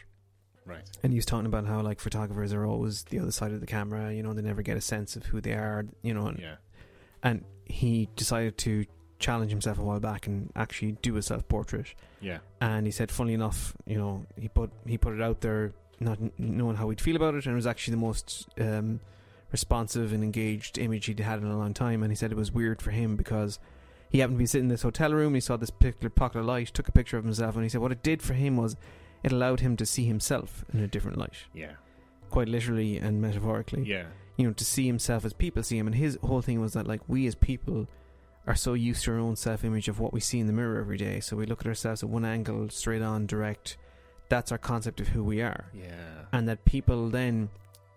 Right. 0.66 0.82
And 1.02 1.12
he 1.12 1.18
was 1.18 1.26
talking 1.26 1.46
about 1.46 1.66
how 1.66 1.80
like 1.80 2.00
photographers 2.00 2.52
are 2.52 2.64
always 2.66 3.04
the 3.04 3.18
other 3.18 3.32
side 3.32 3.52
of 3.52 3.60
the 3.60 3.66
camera. 3.66 4.12
You 4.12 4.22
know, 4.22 4.32
they 4.34 4.42
never 4.42 4.62
get 4.62 4.76
a 4.76 4.80
sense 4.80 5.16
of 5.16 5.26
who 5.26 5.40
they 5.40 5.52
are. 5.52 5.84
You 6.02 6.14
know, 6.14 6.26
and 6.26 6.38
Yeah. 6.38 6.56
and 7.22 7.44
he 7.64 8.08
decided 8.16 8.56
to 8.58 8.84
challenge 9.18 9.50
himself 9.50 9.78
a 9.78 9.82
while 9.82 10.00
back 10.00 10.26
and 10.26 10.50
actually 10.56 10.92
do 11.02 11.16
a 11.16 11.22
self 11.22 11.46
portrait. 11.48 11.94
Yeah. 12.20 12.38
And 12.60 12.86
he 12.86 12.92
said, 12.92 13.10
funnily 13.10 13.34
enough, 13.34 13.74
you 13.86 13.96
know, 13.98 14.26
he 14.36 14.48
put 14.48 14.70
he 14.86 14.96
put 14.98 15.14
it 15.14 15.20
out 15.22 15.40
there, 15.40 15.72
not 15.98 16.18
kn- 16.18 16.32
knowing 16.38 16.76
how 16.76 16.88
he'd 16.90 17.00
feel 17.00 17.16
about 17.16 17.34
it, 17.34 17.46
and 17.46 17.52
it 17.52 17.56
was 17.56 17.66
actually 17.66 17.92
the 17.96 18.00
most 18.00 18.48
um, 18.60 19.00
responsive 19.52 20.12
and 20.12 20.22
engaged 20.22 20.78
image 20.78 21.06
he'd 21.06 21.20
had 21.20 21.38
in 21.40 21.46
a 21.46 21.58
long 21.58 21.74
time. 21.74 22.02
And 22.02 22.12
he 22.12 22.16
said 22.16 22.30
it 22.30 22.36
was 22.36 22.52
weird 22.52 22.80
for 22.80 22.90
him 22.92 23.16
because 23.16 23.58
he 24.08 24.18
happened 24.20 24.36
to 24.36 24.42
be 24.42 24.46
sitting 24.46 24.66
in 24.66 24.68
this 24.70 24.82
hotel 24.82 25.12
room. 25.12 25.34
He 25.34 25.40
saw 25.40 25.56
this 25.56 25.70
particular 25.70 26.10
pocket 26.10 26.38
of 26.40 26.46
light, 26.46 26.68
took 26.68 26.88
a 26.88 26.92
picture 26.92 27.16
of 27.18 27.24
himself, 27.24 27.54
and 27.56 27.64
he 27.64 27.68
said 27.68 27.80
what 27.80 27.92
it 27.92 28.02
did 28.02 28.22
for 28.22 28.34
him 28.34 28.56
was 28.56 28.76
it 29.22 29.32
allowed 29.32 29.60
him 29.60 29.76
to 29.76 29.86
see 29.86 30.04
himself 30.04 30.64
in 30.72 30.80
a 30.80 30.88
different 30.88 31.18
light, 31.18 31.34
Yeah. 31.54 31.72
quite 32.30 32.48
literally 32.48 32.96
and 32.98 33.20
metaphorically 33.20 33.82
Yeah. 33.84 34.06
you 34.36 34.46
know, 34.46 34.52
to 34.54 34.64
see 34.64 34.86
himself 34.86 35.24
as 35.24 35.32
people 35.32 35.62
see 35.62 35.76
him. 35.78 35.86
And 35.86 35.96
his 35.96 36.18
whole 36.22 36.40
thing 36.42 36.60
was 36.60 36.72
that, 36.72 36.86
like, 36.86 37.00
we 37.08 37.26
as 37.26 37.34
people 37.34 37.86
are 38.46 38.54
so 38.54 38.72
used 38.74 39.04
to 39.04 39.12
our 39.12 39.18
own 39.18 39.36
self 39.36 39.64
image 39.64 39.88
of 39.88 40.00
what 40.00 40.12
we 40.12 40.20
see 40.20 40.38
in 40.40 40.46
the 40.46 40.52
mirror 40.52 40.80
every 40.80 40.96
day. 40.96 41.20
So 41.20 41.36
we 41.36 41.44
look 41.46 41.60
at 41.60 41.66
ourselves 41.66 42.02
at 42.02 42.08
one 42.08 42.24
angle, 42.24 42.68
straight 42.70 43.02
on, 43.02 43.26
direct. 43.26 43.76
That's 44.30 44.50
our 44.52 44.58
concept 44.58 45.00
of 45.00 45.08
who 45.08 45.22
we 45.24 45.42
are. 45.42 45.66
Yeah. 45.74 45.90
And 46.32 46.48
that 46.48 46.64
people 46.64 47.10
then, 47.10 47.50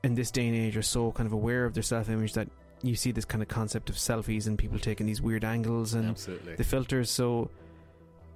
in 0.04 0.16
this 0.16 0.32
day 0.32 0.48
and 0.48 0.56
age, 0.56 0.76
are 0.76 0.82
so 0.82 1.12
kind 1.14 1.28
of 1.28 1.34
aware 1.34 1.64
of 1.66 1.74
their 1.76 1.84
self 1.84 2.10
image 2.10 2.34
that 2.34 2.50
you 2.82 2.96
see 2.96 3.12
this 3.14 3.24
kind 3.24 3.42
of 3.42 3.48
concept 3.48 3.90
of 3.90 3.96
selfies 3.96 4.46
and 4.48 4.58
people 4.58 4.78
taking 4.78 5.06
these 5.06 5.22
weird 5.22 5.46
angles 5.46 5.94
and 5.94 6.10
Absolutely. 6.10 6.56
the 6.56 6.64
filters. 6.66 7.10
So 7.10 7.50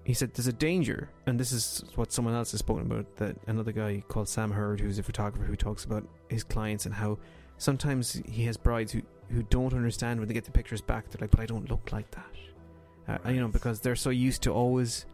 he 0.08 0.14
said 0.14 0.34
there's 0.34 0.48
a 0.48 0.54
danger, 0.54 1.10
and 1.26 1.38
this 1.38 1.52
is 1.52 1.84
what 1.96 2.14
someone 2.14 2.34
else 2.34 2.52
has 2.52 2.62
spoken 2.62 2.90
about. 2.90 3.18
That 3.18 3.36
another 3.46 3.74
guy 3.74 4.02
called 4.08 4.30
Sam 4.30 4.52
Hurd, 4.52 4.80
who's 4.80 4.98
a 4.98 5.04
photographer, 5.04 5.44
who 5.44 5.58
talks 5.58 5.84
about 5.84 6.08
his 6.30 6.46
clients 6.46 6.86
and 6.86 6.96
how 6.96 7.18
sometimes 7.58 8.14
he 8.26 8.46
has 8.46 8.56
brides 8.56 8.94
who 8.94 9.02
who 9.30 9.44
don't 9.44 9.74
understand 9.74 10.22
when 10.22 10.30
they 10.30 10.34
get 10.34 10.46
the 10.46 10.52
pictures 10.52 10.80
back. 10.80 11.10
They're 11.10 11.20
like, 11.20 11.32
"But 11.32 11.42
I 11.42 11.46
don't 11.46 11.70
look 11.70 11.92
like 11.92 12.10
that," 12.12 13.20
uh, 13.26 13.30
you 13.30 13.42
know, 13.42 13.50
because 13.50 13.82
they're 13.82 13.98
so 13.98 14.10
used 14.10 14.44
to 14.44 14.54
always 14.54 15.06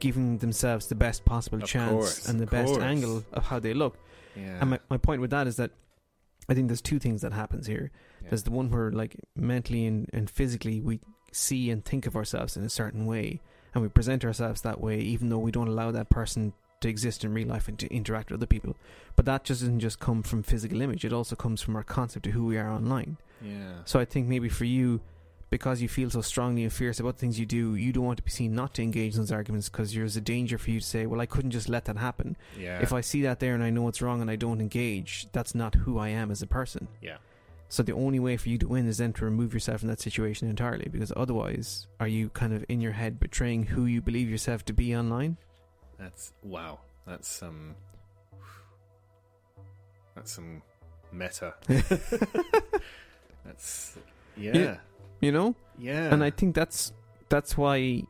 giving 0.00 0.36
themselves 0.36 0.86
the 0.86 0.96
best 0.96 1.24
possible 1.24 1.62
Of 1.62 1.68
chance 1.70 1.90
course, 1.90 2.28
and 2.28 2.38
the 2.38 2.44
best 2.44 2.72
course. 2.74 2.82
angle 2.82 3.24
of 3.32 3.44
how 3.46 3.58
they 3.58 3.72
look. 3.72 3.96
yeah. 4.36 4.58
And 4.60 4.68
my, 4.68 4.80
my 4.90 4.98
point 4.98 5.22
with 5.22 5.30
that 5.30 5.46
is 5.46 5.56
that 5.56 5.70
I 6.46 6.52
think 6.52 6.68
there's 6.68 6.82
two 6.82 6.98
things 6.98 7.22
that 7.22 7.32
happens 7.32 7.66
here. 7.66 7.90
Yeah. 8.20 8.28
There's 8.28 8.42
the 8.42 8.50
one 8.50 8.68
where 8.70 8.92
like 8.92 9.16
mentally 9.34 9.86
and, 9.86 10.10
and 10.12 10.28
physically 10.28 10.82
we 10.82 11.00
see 11.32 11.70
and 11.70 11.82
think 11.82 12.06
of 12.06 12.16
ourselves 12.16 12.54
in 12.58 12.64
a 12.64 12.68
certain 12.68 13.06
way 13.06 13.40
and 13.74 13.82
we 13.82 13.88
present 13.88 14.24
ourselves 14.24 14.60
that 14.62 14.80
way 14.80 14.98
even 15.00 15.28
though 15.28 15.38
we 15.38 15.50
don't 15.50 15.68
allow 15.68 15.90
that 15.90 16.10
person 16.10 16.52
to 16.80 16.88
exist 16.88 17.24
in 17.24 17.32
real 17.32 17.48
life 17.48 17.68
and 17.68 17.78
to 17.78 17.94
interact 17.94 18.30
with 18.30 18.40
other 18.40 18.46
people. 18.46 18.76
But 19.16 19.24
that 19.26 19.44
just 19.44 19.60
doesn't 19.60 19.80
just 19.80 20.00
come 20.00 20.22
from 20.22 20.42
physical 20.42 20.80
image, 20.80 21.04
it 21.04 21.12
also 21.12 21.36
comes 21.36 21.62
from 21.62 21.76
our 21.76 21.84
concept 21.84 22.26
of 22.26 22.32
who 22.32 22.46
we 22.46 22.58
are 22.58 22.68
online. 22.70 23.16
yeah. 23.40 23.82
So 23.84 24.00
I 24.00 24.04
think 24.04 24.26
maybe 24.28 24.48
for 24.48 24.64
you, 24.64 25.00
because 25.48 25.82
you 25.82 25.88
feel 25.88 26.10
so 26.10 26.22
strongly 26.22 26.64
and 26.64 26.72
fierce 26.72 26.98
about 26.98 27.16
the 27.16 27.20
things 27.20 27.38
you 27.38 27.46
do, 27.46 27.74
you 27.76 27.92
don't 27.92 28.04
want 28.04 28.16
to 28.16 28.22
be 28.24 28.30
seen 28.30 28.54
not 28.54 28.74
to 28.74 28.82
engage 28.82 29.14
in 29.14 29.20
those 29.20 29.30
arguments 29.30 29.68
because 29.68 29.92
there's 29.92 30.16
a 30.16 30.20
danger 30.20 30.58
for 30.58 30.70
you 30.70 30.80
to 30.80 30.86
say, 30.86 31.06
well, 31.06 31.20
I 31.20 31.26
couldn't 31.26 31.50
just 31.50 31.68
let 31.68 31.84
that 31.84 31.98
happen. 31.98 32.36
Yeah. 32.58 32.80
If 32.80 32.92
I 32.92 33.00
see 33.00 33.22
that 33.22 33.38
there 33.38 33.54
and 33.54 33.62
I 33.62 33.70
know 33.70 33.86
it's 33.88 34.02
wrong 34.02 34.20
and 34.20 34.30
I 34.30 34.36
don't 34.36 34.60
engage, 34.60 35.28
that's 35.32 35.54
not 35.54 35.74
who 35.74 35.98
I 35.98 36.08
am 36.08 36.30
as 36.30 36.42
a 36.42 36.46
person. 36.46 36.88
Yeah. 37.00 37.18
So 37.72 37.82
the 37.82 37.94
only 37.94 38.20
way 38.20 38.36
for 38.36 38.50
you 38.50 38.58
to 38.58 38.68
win 38.68 38.86
is 38.86 38.98
then 38.98 39.14
to 39.14 39.24
remove 39.24 39.54
yourself 39.54 39.80
from 39.80 39.88
that 39.88 39.98
situation 39.98 40.46
entirely 40.46 40.90
because 40.92 41.10
otherwise, 41.16 41.86
are 42.00 42.06
you 42.06 42.28
kind 42.28 42.52
of 42.52 42.66
in 42.68 42.82
your 42.82 42.92
head 42.92 43.18
betraying 43.18 43.62
who 43.62 43.86
you 43.86 44.02
believe 44.02 44.28
yourself 44.28 44.62
to 44.66 44.74
be 44.74 44.94
online? 44.94 45.38
That's 45.98 46.34
wow. 46.42 46.80
That's 47.06 47.26
some. 47.26 47.74
That's 50.14 50.32
some 50.32 50.60
meta. 51.12 51.54
That's 53.46 53.96
yeah. 54.36 54.52
Yeah. 54.54 54.76
You 55.22 55.32
know? 55.32 55.54
Yeah. 55.78 56.12
And 56.12 56.22
I 56.22 56.28
think 56.28 56.54
that's 56.54 56.92
that's 57.30 57.56
why 57.56 58.02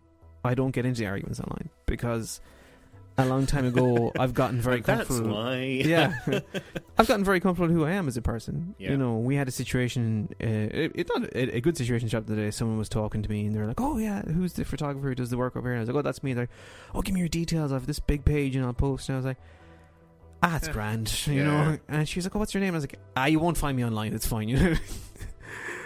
I 0.45 0.57
don't 0.57 0.73
get 0.73 0.87
into 0.87 1.03
the 1.03 1.07
arguments 1.07 1.39
online 1.39 1.71
because 1.87 2.41
a 3.19 3.27
long 3.27 3.45
time 3.47 3.67
ago 3.67 4.11
I've 4.19 4.33
gotten 4.35 4.61
very 4.61 4.81
That's 4.83 5.07
comfortable. 5.09 5.35
why. 5.37 5.57
yeah, 5.63 6.15
I've 6.99 7.07
gotten 7.07 7.25
very 7.25 7.41
comfortable 7.41 7.69
with 7.69 7.77
who 7.77 7.85
I 7.85 7.93
am 7.93 8.09
as 8.09 8.17
a 8.17 8.23
person. 8.23 8.75
Yeah. 8.79 8.93
You 8.93 8.97
know, 8.97 9.19
we 9.19 9.37
had 9.37 9.49
a 9.49 9.51
situation, 9.51 10.35
uh, 10.43 10.47
it, 10.47 10.93
it's 10.95 11.11
not 11.15 11.25
a, 11.35 11.57
a 11.57 11.61
good 11.61 11.77
situation. 11.77 12.09
Shop 12.09 12.27
the 12.27 12.33
other 12.33 12.43
day, 12.43 12.51
someone 12.51 12.79
was 12.79 12.89
talking 12.89 13.23
to 13.23 13.29
me, 13.31 13.47
and 13.47 13.55
they're 13.55 13.67
like, 13.67 13.81
"Oh 13.81 13.99
yeah, 13.99 14.23
who's 14.23 14.55
the 14.55 14.65
photographer 14.65 15.09
who 15.09 15.15
does 15.15 15.31
the 15.31 15.37
work 15.37 15.57
over 15.57 15.69
here?" 15.69 15.75
And 15.75 15.81
I 15.81 15.83
was 15.83 15.89
like, 15.89 15.97
"Oh, 15.97 16.03
that's 16.03 16.23
me." 16.23 16.33
They're 16.33 16.45
like, 16.45 16.51
"Oh, 16.95 17.03
give 17.03 17.15
me 17.15 17.21
your 17.21 17.29
details. 17.29 17.71
I 17.71 17.75
have 17.77 17.87
this 17.87 17.99
big 18.01 18.25
page, 18.25 18.57
and 18.57 18.65
I'll 18.65 18.73
post." 18.73 19.09
And 19.09 19.17
I 19.17 19.19
was 19.19 19.27
like, 19.27 19.39
"Ah, 20.43 20.57
it's 20.57 20.69
grand," 20.77 21.27
you 21.27 21.35
Yeah. 21.35 21.45
know. 21.45 21.79
And 21.89 22.09
she 22.09 22.19
was 22.19 22.25
like, 22.25 22.35
"Oh, 22.35 22.39
what's 22.39 22.55
your 22.55 22.63
name?" 22.63 22.73
I 22.75 22.79
was 22.79 22.85
like, 22.85 22.99
"Ah, 23.17 23.27
you 23.27 23.39
won't 23.39 23.59
find 23.59 23.77
me 23.77 23.85
online. 23.85 24.15
It's 24.15 24.27
fine." 24.27 24.49
You 24.49 24.57
know. 24.59 24.75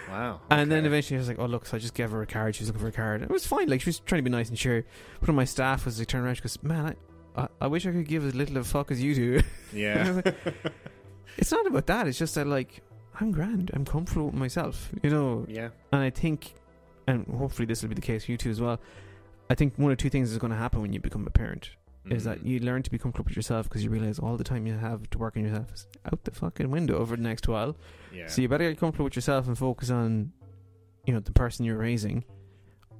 Wow. 0.09 0.39
And 0.49 0.71
then 0.71 0.85
eventually 0.85 1.17
I 1.17 1.19
was 1.19 1.27
like, 1.27 1.37
oh, 1.37 1.45
look, 1.47 1.65
so 1.65 1.75
I 1.75 1.81
just 1.81 1.93
gave 1.93 2.11
her 2.11 2.21
a 2.21 2.25
card. 2.25 2.55
She 2.55 2.61
was 2.63 2.69
looking 2.69 2.79
for 2.81 2.87
a 2.87 2.91
card. 2.93 3.21
It 3.23 3.29
was 3.29 3.45
fine. 3.45 3.67
Like, 3.67 3.81
she 3.81 3.89
was 3.89 3.99
trying 3.99 4.19
to 4.19 4.23
be 4.23 4.29
nice 4.29 4.47
and 4.47 4.57
sure. 4.57 4.85
One 5.19 5.29
of 5.29 5.35
my 5.35 5.43
staff 5.43 5.83
was 5.83 5.99
like, 5.99 6.07
turn 6.07 6.23
around, 6.23 6.35
she 6.35 6.41
goes, 6.41 6.57
man, 6.63 6.95
I, 7.37 7.47
I, 7.61 7.67
wish 7.67 7.85
I 7.85 7.91
could 7.91 8.07
give 8.07 8.25
as 8.25 8.33
little 8.35 8.57
of 8.57 8.65
a 8.65 8.69
fuck 8.69 8.91
as 8.91 9.01
you 9.01 9.13
do. 9.15 9.41
Yeah. 9.73 10.21
it's 11.37 11.51
not 11.51 11.67
about 11.67 11.85
that. 11.87 12.07
It's 12.07 12.17
just 12.17 12.35
that, 12.35 12.47
like, 12.47 12.81
I'm 13.19 13.31
grand. 13.31 13.71
I'm 13.73 13.85
comfortable 13.85 14.27
with 14.27 14.35
myself, 14.35 14.91
you 15.03 15.09
know. 15.09 15.45
yeah. 15.47 15.69
And 15.91 16.01
I 16.01 16.09
think, 16.09 16.53
and 17.07 17.25
hopefully 17.27 17.65
this 17.65 17.81
will 17.81 17.89
be 17.89 17.95
the 17.95 18.01
case 18.01 18.25
for 18.25 18.31
you 18.31 18.37
too 18.37 18.49
as 18.49 18.61
well. 18.61 18.79
I 19.49 19.55
think 19.55 19.73
one 19.77 19.91
or 19.91 19.95
two 19.95 20.09
things 20.09 20.31
is 20.31 20.37
going 20.37 20.51
to 20.51 20.57
happen 20.57 20.81
when 20.81 20.93
you 20.93 20.99
become 20.99 21.25
a 21.27 21.29
parent. 21.31 21.71
Is 22.09 22.23
that 22.23 22.39
Mhm. 22.39 22.45
you 22.45 22.59
learn 22.61 22.83
to 22.83 22.89
be 22.89 22.97
comfortable 22.97 23.27
with 23.27 23.35
yourself 23.35 23.67
because 23.67 23.83
you 23.83 23.89
realize 23.89 24.17
all 24.17 24.37
the 24.37 24.43
time 24.45 24.65
you 24.65 24.73
have 24.75 25.09
to 25.09 25.17
work 25.17 25.35
on 25.35 25.43
yourself 25.43 25.73
is 25.73 25.87
out 26.05 26.23
the 26.23 26.31
fucking 26.31 26.71
window 26.71 26.95
over 26.97 27.17
the 27.17 27.21
next 27.21 27.49
while. 27.49 27.75
Yeah. 28.13 28.27
So 28.27 28.41
you 28.41 28.47
better 28.47 28.69
get 28.69 28.79
comfortable 28.79 29.03
with 29.05 29.17
yourself 29.17 29.45
and 29.47 29.57
focus 29.57 29.89
on, 29.89 30.31
you 31.05 31.13
know, 31.13 31.19
the 31.19 31.33
person 31.33 31.65
you're 31.65 31.77
raising, 31.77 32.23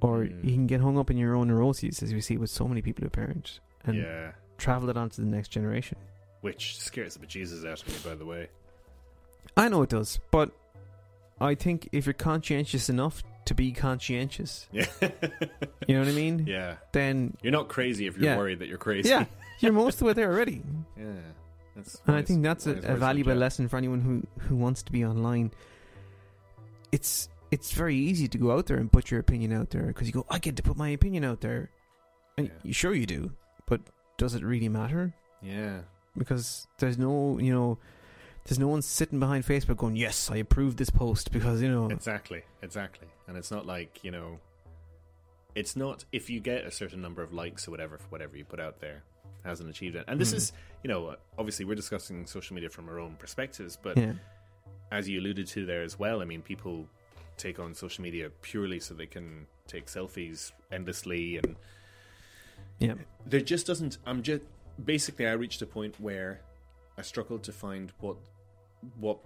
or 0.01 0.25
Mm. 0.25 0.43
you 0.43 0.51
can 0.55 0.67
get 0.67 0.81
hung 0.81 0.97
up 0.97 1.09
in 1.09 1.15
your 1.17 1.35
own 1.35 1.47
neuroses, 1.47 2.03
as 2.03 2.13
we 2.13 2.19
see 2.19 2.35
with 2.37 2.49
so 2.49 2.67
many 2.67 2.81
people 2.81 3.05
who 3.05 3.09
parent, 3.09 3.61
and 3.87 3.97
yeah. 3.97 4.31
travel 4.57 4.89
it 4.89 4.97
on 4.97 5.09
to 5.11 5.21
the 5.21 5.27
next 5.27 5.49
generation. 5.49 5.97
Which 6.41 6.77
scares 6.79 7.15
the 7.15 7.25
bejesus 7.25 7.65
out 7.69 7.81
of 7.81 7.87
me, 7.87 7.95
by 8.11 8.15
the 8.15 8.25
way. 8.25 8.47
I 9.55 9.69
know 9.69 9.81
it 9.81 9.89
does, 9.89 10.19
but 10.31 10.51
I 11.41 11.55
think 11.55 11.89
if 11.91 12.05
you're 12.05 12.13
conscientious 12.13 12.89
enough 12.89 13.23
to 13.45 13.55
be 13.55 13.71
conscientious, 13.71 14.67
Yeah. 14.71 14.85
you 15.87 15.95
know 15.95 15.99
what 15.99 16.07
I 16.09 16.11
mean? 16.11 16.45
yeah. 16.47 16.75
Then 16.91 17.35
You're 17.41 17.53
not 17.53 17.67
crazy 17.69 18.05
if 18.07 18.17
you're 18.17 18.25
Yeah. 18.31 18.37
worried 18.37 18.59
that 18.59 18.67
you're 18.67 18.77
crazy. 18.77 19.09
yeah, 19.09 19.25
you're 19.59 19.71
most 19.73 19.95
of 19.95 19.99
the 19.99 20.05
way 20.05 20.13
there 20.13 20.31
already. 20.31 20.61
Yeah. 20.97 21.05
That's 21.75 22.01
And 22.07 22.15
I 22.15 22.21
think 22.23 22.43
that's 22.43 22.67
a, 22.67 22.71
a 22.71 22.95
valuable 22.95 23.35
lesson 23.35 23.67
for 23.69 23.77
anyone 23.77 24.01
who, 24.01 24.23
who 24.47 24.55
wants 24.55 24.83
to 24.83 24.91
be 24.91 25.05
online. 25.05 25.51
It's 26.91 27.29
it's 27.51 27.71
very 27.71 27.95
easy 27.95 28.27
to 28.27 28.37
go 28.37 28.51
out 28.51 28.65
there 28.65 28.77
and 28.77 28.91
put 28.91 29.09
your 29.09 29.19
opinion 29.21 29.53
out 29.53 29.69
there 29.69 29.83
because 29.87 30.05
you 30.07 30.13
go, 30.13 30.25
I 30.29 30.37
get 30.39 30.57
to 30.57 30.63
put 30.63 30.75
my 30.75 30.89
opinion 30.89 31.23
out 31.23 31.39
there, 31.41 31.69
and 32.37 32.47
Yeah. 32.47 32.53
you 32.63 32.73
sure 32.73 32.93
you 32.93 33.05
do, 33.05 33.31
but 33.67 33.81
does 34.17 34.33
it 34.33 34.43
really 34.43 34.69
matter? 34.69 35.13
Yeah. 35.41 35.81
Because 36.17 36.67
there's 36.79 36.97
no, 36.97 37.37
you 37.37 37.53
know, 37.53 37.77
there's 38.45 38.57
no 38.57 38.67
one 38.67 38.81
sitting 38.81 39.19
behind 39.19 39.45
Facebook 39.45 39.77
going, 39.77 39.95
yes, 39.95 40.31
I 40.31 40.37
approve 40.37 40.77
this 40.77 40.89
post 40.89 41.31
because 41.31 41.61
you 41.61 41.69
know, 41.69 41.89
Exactly. 41.89 42.41
Exactly. 42.63 43.07
And 43.27 43.37
it's 43.37 43.51
not 43.51 43.65
like, 43.67 44.03
you 44.03 44.09
know, 44.11 44.39
it's 45.53 45.75
not 45.75 46.05
if 46.11 46.29
you 46.29 46.39
get 46.39 46.65
a 46.65 46.71
certain 46.71 47.01
number 47.01 47.21
of 47.21 47.33
likes 47.33 47.67
or 47.67 47.71
whatever 47.71 47.97
for 47.97 48.07
whatever 48.09 48.37
you 48.37 48.45
put 48.45 48.59
out 48.59 48.79
there 48.79 49.03
hasn't 49.43 49.69
achieved 49.69 49.95
it. 49.95 50.05
And 50.07 50.19
this 50.19 50.31
Mhm. 50.31 50.37
is, 50.37 50.53
you 50.83 50.87
know, 50.87 51.15
obviously 51.37 51.65
we're 51.65 51.75
discussing 51.75 52.25
social 52.25 52.53
media 52.55 52.69
from 52.69 52.87
our 52.89 52.99
own 52.99 53.15
perspectives, 53.17 53.77
but 53.81 53.97
yeah, 53.97 54.13
as 54.91 55.07
you 55.09 55.19
alluded 55.19 55.47
to 55.47 55.65
there 55.65 55.83
as 55.83 55.97
well, 55.99 56.21
I 56.21 56.25
mean, 56.25 56.41
people 56.41 56.87
take 57.37 57.59
on 57.59 57.73
social 57.73 58.01
media 58.03 58.29
purely 58.41 58.79
so 58.79 58.93
they 58.93 59.05
can 59.05 59.45
take 59.67 59.87
selfies 59.87 60.51
endlessly 60.71 61.37
and 61.37 61.55
Yeah. 62.79 62.93
there 63.25 63.41
just 63.41 63.65
doesn't 63.67 63.97
i'm 64.05 64.21
just 64.23 64.43
basically 64.83 65.27
i 65.27 65.31
reached 65.31 65.61
a 65.61 65.65
point 65.65 65.95
where 65.99 66.41
i 66.97 67.01
struggled 67.01 67.43
to 67.43 67.51
find 67.51 67.91
what 67.99 68.17
what 68.99 69.17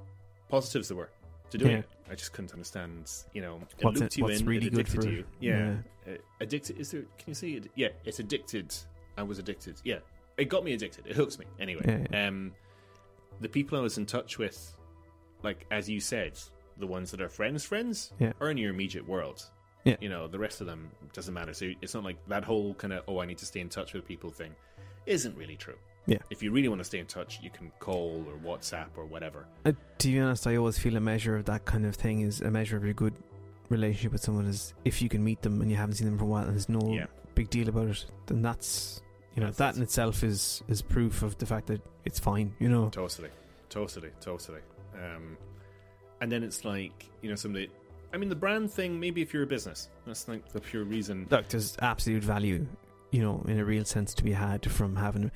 positives 0.49 0.87
there 0.87 0.97
were 0.97 1.09
to 1.49 1.57
doing 1.57 1.71
Yeah. 1.71 1.77
it 1.79 1.89
i 2.09 2.15
just 2.15 2.31
couldn't 2.33 2.53
understand 2.53 3.11
you 3.33 3.41
know 3.41 3.57
it 3.77 3.83
What's 3.83 3.99
looped 3.99 4.13
it- 4.13 4.17
you 4.19 4.27
in 4.27 4.45
really 4.45 4.67
it 4.67 4.73
good 4.73 4.79
addicted 4.87 5.03
for- 5.03 5.09
you. 5.09 5.25
Yeah, 5.39 5.75
Uh, 6.07 6.11
addicted 6.39 6.79
is 6.79 6.91
there 6.91 7.01
can 7.17 7.27
you 7.27 7.33
see 7.35 7.55
it? 7.57 7.69
Yeah 7.75 7.89
it's 8.05 8.19
addicted. 8.19 8.73
I 9.17 9.23
was 9.23 9.37
addicted. 9.39 9.75
Yeah. 9.83 9.99
It 10.37 10.45
got 10.45 10.63
me 10.63 10.73
addicted. 10.73 11.05
It 11.05 11.15
hooks 11.15 11.37
me. 11.37 11.45
Anyway 11.59 11.83
Yeah, 11.85 12.07
yeah. 12.11 12.27
um 12.27 12.53
the 13.41 13.49
people 13.49 13.77
i 13.77 13.81
was 13.81 13.97
in 13.97 14.05
touch 14.05 14.37
with 14.37 14.73
like 15.43 15.65
as 15.71 15.89
you 15.89 15.99
said 15.99 16.33
the 16.77 16.87
ones 16.87 17.11
that 17.11 17.19
are 17.21 17.29
friends 17.29 17.63
friends 17.65 18.13
Yeah. 18.19 18.33
are 18.39 18.49
in 18.49 18.57
your 18.57 18.69
immediate 18.71 19.07
world 19.07 19.43
Yeah. 19.83 19.95
you 19.99 20.09
know 20.09 20.27
the 20.27 20.37
rest 20.39 20.61
of 20.61 20.67
them 20.67 20.91
doesn't 21.13 21.33
matter 21.33 21.53
so 21.53 21.71
it's 21.81 21.93
not 21.95 22.03
like 22.03 22.17
that 22.27 22.43
whole 22.43 22.73
kind 22.75 22.93
of 22.93 23.03
oh 23.07 23.19
i 23.19 23.25
need 23.25 23.39
to 23.39 23.45
stay 23.45 23.61
in 23.61 23.69
touch 23.69 23.93
with 23.93 24.05
people 24.07 24.29
thing 24.29 24.53
isn't 25.07 25.35
really 25.35 25.55
true 25.55 25.77
Yeah. 26.05 26.19
if 26.29 26.43
you 26.43 26.51
really 26.51 26.67
want 26.67 26.79
to 26.81 26.85
stay 26.85 26.99
in 26.99 27.07
touch 27.07 27.39
you 27.41 27.49
can 27.49 27.71
call 27.79 28.23
or 28.27 28.35
whatsapp 28.47 28.89
or 28.95 29.05
whatever 29.05 29.47
Uh, 29.65 29.71
to 29.99 30.07
be 30.07 30.19
honest, 30.19 30.45
I 30.47 30.55
always 30.57 30.77
feel 30.77 30.95
a 30.97 30.99
measure 30.99 31.35
of 31.35 31.45
that 31.45 31.65
kind 31.65 31.85
of 31.85 31.95
thing 31.95 32.21
is 32.21 32.41
a 32.41 32.51
measure 32.51 32.77
of 32.77 32.83
your 32.83 32.93
good 32.93 33.13
relationship 33.69 34.11
with 34.11 34.21
someone 34.21 34.45
is 34.45 34.73
if 34.85 35.01
you 35.01 35.09
can 35.09 35.23
meet 35.23 35.41
them 35.41 35.61
and 35.61 35.69
you 35.71 35.77
haven't 35.77 35.95
seen 35.95 36.07
them 36.07 36.17
for 36.17 36.25
a 36.25 36.27
while 36.27 36.43
and 36.43 36.53
there's 36.53 36.69
no 36.69 36.93
yeah 36.93 37.05
big 37.33 37.49
deal 37.49 37.69
about 37.69 37.87
it, 37.87 38.05
then 38.27 38.41
that's 38.41 39.01
you 39.35 39.39
know 39.41 39.47
That's- 39.51 39.57
that 39.73 39.77
in 39.77 39.83
itself 39.83 40.23
is 40.23 40.61
is 40.67 40.81
proof 40.81 41.23
of 41.23 41.37
the 41.37 41.45
fact 41.45 41.67
that 41.67 41.81
it's 42.05 42.19
fine. 42.19 42.53
You 42.59 42.67
know, 42.69 42.89
Totally, 42.89 43.29
totally, 43.69 44.09
totally. 44.19 44.59
Um, 44.93 45.37
and 46.19 46.31
then 46.31 46.43
it's 46.43 46.65
like 46.65 47.09
you 47.21 47.29
know 47.29 47.35
some 47.35 47.51
of 47.51 47.55
the, 47.55 47.69
I 48.13 48.17
mean 48.17 48.29
the 48.29 48.35
brand 48.35 48.71
thing. 48.71 48.99
Maybe 48.99 49.21
if 49.21 49.33
you're 49.33 49.43
a 49.43 49.47
business, 49.47 49.89
that's 50.05 50.27
like 50.27 50.47
the 50.51 50.59
pure 50.61 50.83
reason. 50.83 51.27
look, 51.29 51.47
there's 51.49 51.77
absolute 51.81 52.23
value, 52.23 52.65
you 53.11 53.21
know, 53.21 53.43
in 53.47 53.59
a 53.59 53.65
real 53.65 53.85
sense 53.85 54.13
to 54.15 54.23
be 54.23 54.33
had 54.33 54.69
from 54.69 54.95
having, 54.97 55.31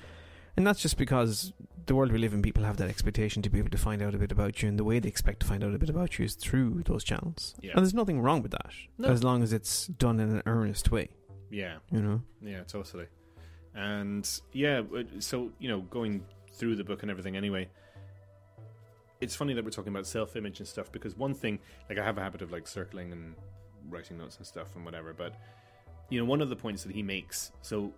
and 0.58 0.68
that's 0.68 0.82
just 0.82 0.98
because 0.98 1.54
the 1.86 1.94
world 1.96 2.12
we 2.12 2.18
live 2.18 2.34
in, 2.34 2.42
people 2.42 2.64
have 2.64 2.78
that 2.78 2.90
expectation 2.90 3.42
to 3.44 3.50
be 3.50 3.60
able 3.60 3.70
to 3.70 3.78
find 3.78 4.02
out 4.02 4.16
a 4.16 4.18
bit 4.18 4.32
about 4.32 4.62
you, 4.62 4.68
and 4.70 4.80
the 4.80 4.84
way 4.84 5.00
they 5.00 5.08
expect 5.08 5.40
to 5.42 5.46
find 5.46 5.64
out 5.64 5.74
a 5.74 5.78
bit 5.78 5.90
about 5.90 6.18
you 6.18 6.26
is 6.26 6.34
through 6.36 6.82
those 6.86 7.04
channels. 7.04 7.54
Yeah. 7.62 7.72
And 7.76 7.80
there's 7.80 7.94
nothing 7.94 8.20
wrong 8.22 8.42
with 8.42 8.52
that, 8.52 8.72
No. 8.98 9.10
as 9.10 9.24
long 9.24 9.44
as 9.44 9.54
it's 9.54 9.88
done 9.88 10.20
in 10.20 10.30
an 10.32 10.42
earnest 10.46 10.92
way. 10.92 11.10
Yeah, 11.52 11.78
You 11.92 12.02
know. 12.02 12.22
yeah, 12.42 12.64
totally. 12.64 13.06
And 13.76 14.28
yeah, 14.52 14.82
so 15.20 15.52
you 15.60 15.70
know, 15.70 15.82
going 15.82 16.24
through 16.54 16.76
the 16.78 16.84
book 16.84 17.02
and 17.04 17.12
everything. 17.12 17.36
Anyway, 17.38 17.70
it's 19.22 19.36
funny 19.36 19.54
that 19.54 19.64
we're 19.64 19.72
talking 19.72 19.94
about 19.94 20.06
self-image 20.08 20.60
and 20.60 20.68
stuff 20.68 20.92
because 20.92 21.16
one 21.18 21.34
thing, 21.34 21.60
like 21.90 21.98
I 21.98 22.04
have 22.04 22.18
a 22.18 22.22
habit 22.22 22.42
of 22.42 22.52
like 22.52 22.68
circling 22.68 23.12
and 23.12 23.36
writing 23.90 24.18
notes 24.18 24.38
and 24.38 24.46
stuff 24.46 24.76
and 24.76 24.84
whatever, 24.86 25.14
but 25.14 25.34
you 26.10 26.20
know, 26.20 26.26
one 26.26 26.42
of 26.42 26.50
the 26.50 26.56
points 26.56 26.84
that 26.84 26.94
he 26.94 27.02
makes 27.02 27.52
so 27.62 27.92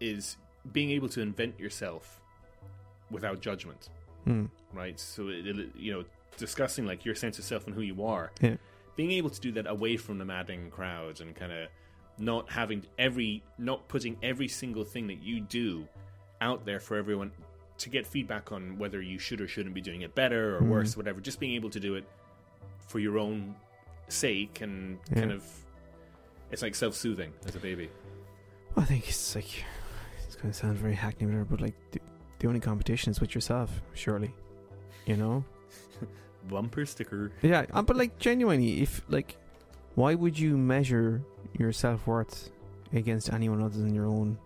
is 0.00 0.36
being 0.72 0.90
able 0.90 1.08
to 1.10 1.20
invent 1.20 1.58
yourself 1.60 2.20
without 3.10 3.40
judgment. 3.40 3.88
Hmm. 4.24 4.46
right? 4.74 4.98
So 4.98 5.28
it, 5.28 5.46
it- 5.46 5.70
you 5.76 5.92
know, 5.92 6.04
discussing 6.36 6.86
like 6.86 7.04
your 7.04 7.14
sense 7.14 7.38
of 7.38 7.44
self 7.44 7.66
and 7.66 7.74
who 7.74 7.80
you 7.82 8.04
are, 8.04 8.30
Yeah. 8.40 8.56
being 8.96 9.12
able 9.12 9.30
to 9.30 9.40
do 9.40 9.52
that 9.52 9.66
away 9.66 9.96
from 9.96 10.18
the 10.18 10.24
madding 10.24 10.70
crowds 10.70 11.20
and 11.20 11.34
kind 11.34 11.52
of 11.52 11.68
not 12.18 12.50
having 12.50 12.84
every, 12.98 13.42
not 13.58 13.86
putting 13.88 14.16
every 14.22 14.48
single 14.48 14.84
thing 14.84 15.06
that 15.06 15.22
you 15.22 15.40
do 15.40 15.86
out 16.40 16.64
there 16.66 16.80
for 16.80 16.96
everyone 16.96 17.30
to 17.78 17.88
get 17.88 18.06
feedback 18.06 18.50
on 18.52 18.76
whether 18.78 19.00
you 19.00 19.18
should 19.18 19.40
or 19.40 19.48
shouldn't 19.48 19.74
be 19.74 19.80
doing 19.80 20.02
it 20.02 20.14
better 20.14 20.56
or 20.56 20.60
Mhm. 20.62 20.68
worse, 20.68 20.96
whatever. 20.96 21.20
Just 21.20 21.38
being 21.40 21.54
able 21.54 21.70
to 21.70 21.80
do 21.80 21.94
it 21.94 22.04
for 22.86 22.98
your 22.98 23.18
own 23.18 23.54
sake 24.08 24.60
and 24.60 24.98
Yeah. 25.10 25.20
kind 25.20 25.32
of, 25.32 25.44
it's 26.50 26.62
like 26.62 26.74
self-soothing 26.74 27.32
as 27.46 27.54
a 27.54 27.60
baby. 27.60 27.88
I 28.76 28.84
think 28.84 29.08
it's 29.08 29.34
like 29.34 29.64
it's 30.26 30.36
going 30.36 30.50
to 30.52 30.58
sound 30.58 30.76
very 30.78 30.94
hackneyed, 30.94 31.28
whatever, 31.28 31.44
but 31.44 31.60
like 31.60 31.74
the, 31.92 32.00
the 32.38 32.48
only 32.48 32.60
competition 32.60 33.10
is 33.10 33.20
with 33.20 33.34
yourself, 33.34 33.80
surely. 33.94 34.32
You 35.06 35.16
know. 35.16 35.44
Bumper 36.48 36.84
sticker. 36.86 37.32
Yeah, 37.42 37.66
uh, 37.72 37.82
but 37.82 37.96
like 37.96 38.18
genuinely, 38.18 38.80
if 38.82 39.02
like, 39.08 39.36
why 39.94 40.14
would 40.14 40.38
you 40.38 40.56
measure 40.56 41.22
your 41.58 41.72
self 41.72 42.06
worth 42.06 42.50
against 42.92 43.32
anyone 43.32 43.62
other 43.62 43.78
than 43.78 43.94
your 43.94 44.06
own? 44.06 44.38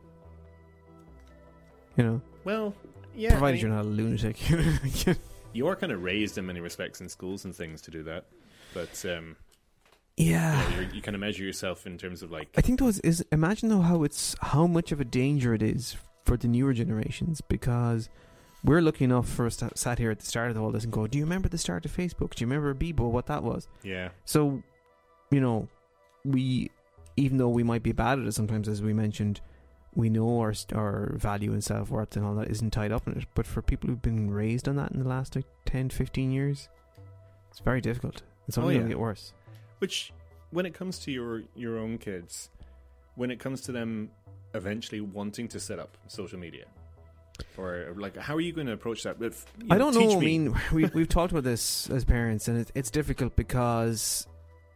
You 1.96 2.04
know, 2.04 2.20
Well, 2.44 2.74
yeah. 3.14 3.28
I 3.28 3.32
provided 3.32 3.54
mean- 3.54 3.60
you're 3.66 3.76
not 3.76 3.84
a 3.84 3.88
lunatic. 3.88 4.38
you 5.52 5.66
are 5.68 5.76
kind 5.76 5.92
of 5.92 6.02
raised 6.02 6.38
in 6.38 6.46
many 6.46 6.60
respects 6.60 7.00
in 7.00 7.08
schools 7.08 7.44
and 7.44 7.54
things 7.54 7.80
to 7.82 7.90
do 7.90 8.02
that, 8.04 8.26
but 8.74 9.04
um, 9.04 9.36
yeah. 10.16 10.62
you, 10.68 10.70
know, 10.76 10.82
you're, 10.82 10.94
you 10.94 11.02
kind 11.02 11.14
of 11.14 11.20
measure 11.20 11.44
yourself 11.44 11.86
in 11.86 11.98
terms 11.98 12.22
of 12.22 12.30
like, 12.30 12.48
I 12.56 12.60
think 12.60 12.78
though 12.80 12.88
is, 12.88 13.00
is 13.00 13.24
imagine 13.32 13.68
though 13.68 13.80
how 13.80 14.02
it's 14.02 14.34
how 14.40 14.66
much 14.66 14.92
of 14.92 15.00
a 15.00 15.04
danger 15.04 15.54
it 15.54 15.62
is 15.62 15.96
for 16.24 16.36
the 16.36 16.48
newer 16.48 16.72
generations 16.72 17.40
because 17.40 18.08
we're 18.64 18.80
lucky 18.80 19.04
enough 19.04 19.28
for 19.28 19.46
us 19.46 19.56
to 19.56 19.70
sat 19.74 19.98
here 19.98 20.10
at 20.10 20.20
the 20.20 20.26
start 20.26 20.50
of 20.50 20.60
all 20.60 20.70
this 20.70 20.84
and 20.84 20.92
go, 20.92 21.06
do 21.06 21.18
you 21.18 21.24
remember 21.24 21.48
the 21.48 21.58
start 21.58 21.84
of 21.84 21.94
Facebook? 21.96 22.34
Do 22.34 22.44
you 22.44 22.46
remember 22.46 22.72
Bebo? 22.74 23.10
What 23.10 23.26
that 23.26 23.42
was? 23.42 23.66
yeah, 23.82 24.10
So, 24.24 24.62
you 25.30 25.40
know, 25.40 25.68
we, 26.24 26.70
even 27.16 27.38
though 27.38 27.48
we 27.48 27.64
might 27.64 27.82
be 27.82 27.90
bad 27.92 28.20
at 28.20 28.26
it 28.26 28.32
sometimes, 28.32 28.68
as 28.68 28.80
we 28.80 28.92
mentioned, 28.92 29.40
we 29.94 30.08
know 30.08 30.40
our 30.40 30.54
our 30.74 31.12
value 31.16 31.52
and 31.52 31.62
self 31.62 31.90
worth 31.90 32.16
and 32.16 32.24
all 32.24 32.34
that 32.36 32.50
isn't 32.50 32.70
tied 32.72 32.92
up 32.92 33.06
in 33.06 33.14
it. 33.18 33.26
But 33.34 33.46
for 33.46 33.60
people 33.62 33.88
who've 33.88 34.00
been 34.02 34.30
raised 34.30 34.68
on 34.68 34.76
that 34.76 34.92
in 34.92 34.98
the 35.02 35.08
last 35.08 35.36
like 35.36 35.46
10, 35.66 35.90
15 35.90 36.30
years, 36.30 36.68
it's 37.50 37.60
very 37.60 37.80
difficult. 37.80 38.22
It's 38.48 38.56
only 38.58 38.74
Oh, 38.74 38.78
going 38.78 38.88
to 38.88 38.94
get 38.94 38.98
worse. 39.00 39.32
which 39.78 40.12
when 40.50 40.66
it 40.66 40.74
comes 40.74 40.98
to 41.00 41.10
your 41.12 41.42
your 41.54 41.78
own 41.78 41.98
kids, 41.98 42.50
when 43.16 43.30
it 43.30 43.38
comes 43.38 43.60
to 43.62 43.72
them 43.72 44.10
eventually 44.54 45.00
wanting 45.00 45.48
to 45.48 45.58
set 45.60 45.78
up 45.78 45.96
social 46.08 46.38
media, 46.38 46.66
or 47.56 47.94
like, 47.96 48.16
how 48.16 48.34
are 48.34 48.40
you 48.40 48.52
going 48.52 48.66
to 48.66 48.72
approach 48.72 49.02
that? 49.04 49.20
You 49.20 49.32
I 49.70 49.78
don't 49.78 49.94
know. 49.94 50.16
I 50.16 50.20
mean, 50.20 50.54
we 50.72 50.86
we've 50.86 51.08
talked 51.08 51.32
about 51.32 51.44
this 51.44 51.88
as 51.90 52.04
parents, 52.04 52.48
and 52.48 52.58
it, 52.58 52.70
it's 52.74 52.90
difficult 52.90 53.36
because 53.36 54.26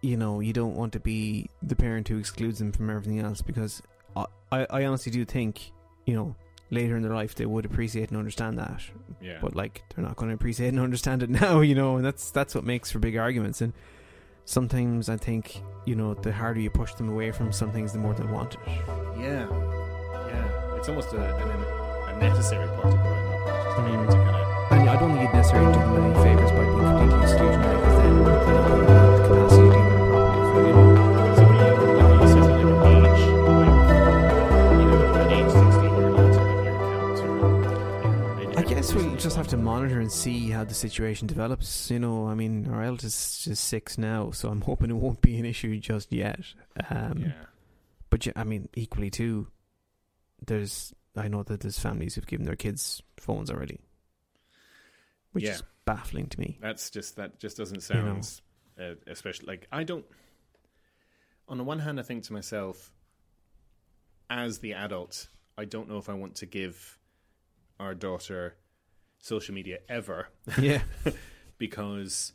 you 0.03 0.17
know 0.17 0.41
you 0.41 0.53
don't 0.53 0.75
want 0.77 0.93
to 0.95 1.01
be 1.01 1.49
the 1.63 1.77
parent 1.77 2.09
who 2.09 2.19
excludes 2.19 2.59
them 2.59 2.73
from 2.73 2.89
everything 2.91 3.19
else. 3.21 3.43
Because 3.43 3.83
I, 4.53 4.67
I, 4.71 4.85
honestly 4.85 5.13
do 5.13 5.25
think 5.25 5.73
you 6.05 6.15
know 6.15 6.35
later 6.71 6.97
in 6.97 7.03
their 7.03 7.15
life 7.15 7.35
they 7.35 7.47
would 7.47 7.65
appreciate 7.65 8.09
and 8.11 8.19
understand 8.19 8.59
that, 8.59 8.83
yeah, 9.21 9.39
but 9.41 9.55
like 9.55 9.83
they're 9.95 10.05
not 10.05 10.17
going 10.17 10.31
to 10.31 10.35
appreciate 10.35 10.69
and 10.69 10.81
understand 10.89 11.23
it 11.23 11.31
now. 11.31 11.61
You 11.61 11.75
know, 11.75 11.97
and 11.97 12.05
that's 12.05 12.31
that's 12.31 12.55
what 12.55 12.65
makes 12.65 12.91
for 12.91 12.99
big 12.99 13.17
arguments. 13.17 13.61
And 13.61 13.73
sometimes 14.45 15.09
I 15.09 15.17
think 15.17 15.61
you 15.85 15.95
know 15.95 16.15
the 16.15 16.33
harder 16.33 16.61
you 16.61 16.71
push 16.71 16.95
them 16.95 17.09
away 17.09 17.33
from 17.33 17.53
some 17.53 17.73
things, 17.73 17.93
the 17.93 17.99
more 17.99 18.15
they'll 18.15 18.29
want 18.29 18.55
it. 18.55 18.61
yeah, 19.19 19.47
yeah, 20.29 20.77
it's 20.77 20.89
almost 20.89 21.13
a, 21.13 21.19
an, 21.19 22.15
a 22.15 22.19
necessary 22.21 22.67
part 22.69 22.87
of 22.87 23.01
growing 23.01 23.33
up, 23.33 23.65
just 23.65 23.77
to 23.77 23.83
be 23.83 23.93
able 23.93 24.07
to 24.07 24.13
kind 24.13 24.37
of. 24.37 24.47
And 24.69 24.91
I 24.91 24.99
don't 24.99 25.13
think 25.13 25.23
you'd 25.23 25.35
necessarily 25.35 25.73
do 25.73 25.79
them 25.79 26.05
any 26.05 26.15
favours 26.25 26.51
by 26.51 26.65
being 26.65 26.79
completely 26.79 27.19
exclusionary 27.27 27.79
because 27.79 27.99
then 28.03 28.97
um, 28.97 29.16
we'll 39.17 39.23
just 39.23 39.37
have 39.39 39.49
to 39.49 39.57
monitor 39.57 39.99
and 39.99 40.13
see 40.13 40.51
how 40.51 40.63
the 40.63 40.75
situation 40.75 41.27
develops. 41.27 41.91
You 41.91 41.99
know, 41.99 42.29
I 42.29 42.35
mean, 42.35 42.69
our 42.71 42.83
eldest 42.83 43.47
is 43.47 43.59
six 43.59 43.97
now, 43.97 44.31
so 44.31 44.51
I'm 44.51 44.61
hoping 44.71 44.91
it 44.91 44.97
won't 44.97 45.23
be 45.23 45.39
an 45.39 45.47
issue 45.47 45.79
just 45.81 46.13
yet. 46.13 46.41
Um, 46.91 47.19
Yeah. 47.21 47.33
But 48.11 48.27
yeah, 48.27 48.35
I 48.37 48.45
mean, 48.45 48.69
equally 48.75 49.09
too, 49.11 49.49
there's 50.47 50.93
I 51.17 51.29
know 51.29 51.43
that 51.45 51.61
there's 51.61 51.79
families 51.79 52.15
who've 52.15 52.27
given 52.27 52.45
their 52.45 52.57
kids 52.57 53.03
phones 53.17 53.51
already, 53.51 53.81
which 55.33 55.45
Yeah. 55.45 55.55
is 55.55 55.63
baffling 55.87 56.27
to 56.29 56.39
me. 56.39 56.59
That's 56.61 56.91
just 56.91 57.17
that 57.17 57.41
just 57.41 57.57
doesn't 57.57 57.89
You 57.89 57.95
know. 58.03 58.21
sound 58.21 58.41
uh, 58.79 58.95
especially 59.07 59.47
like 59.47 59.67
I 59.73 59.83
don't. 59.85 60.05
On 61.49 61.57
the 61.57 61.65
one 61.65 61.79
hand, 61.79 61.99
I 61.99 62.03
think 62.03 62.23
to 62.25 62.35
myself, 62.35 62.93
as 64.29 64.59
the 64.59 64.75
adult, 64.75 65.29
I 65.57 65.65
don't 65.65 65.89
know 65.89 65.97
if 65.97 66.11
I 66.11 66.15
want 66.15 66.35
to 66.37 66.47
give 66.47 66.99
our 67.81 67.95
daughter 67.95 68.57
social 69.27 69.55
media 69.55 69.79
ever 69.89 70.29
yeah, 70.61 70.83
because, 71.59 72.33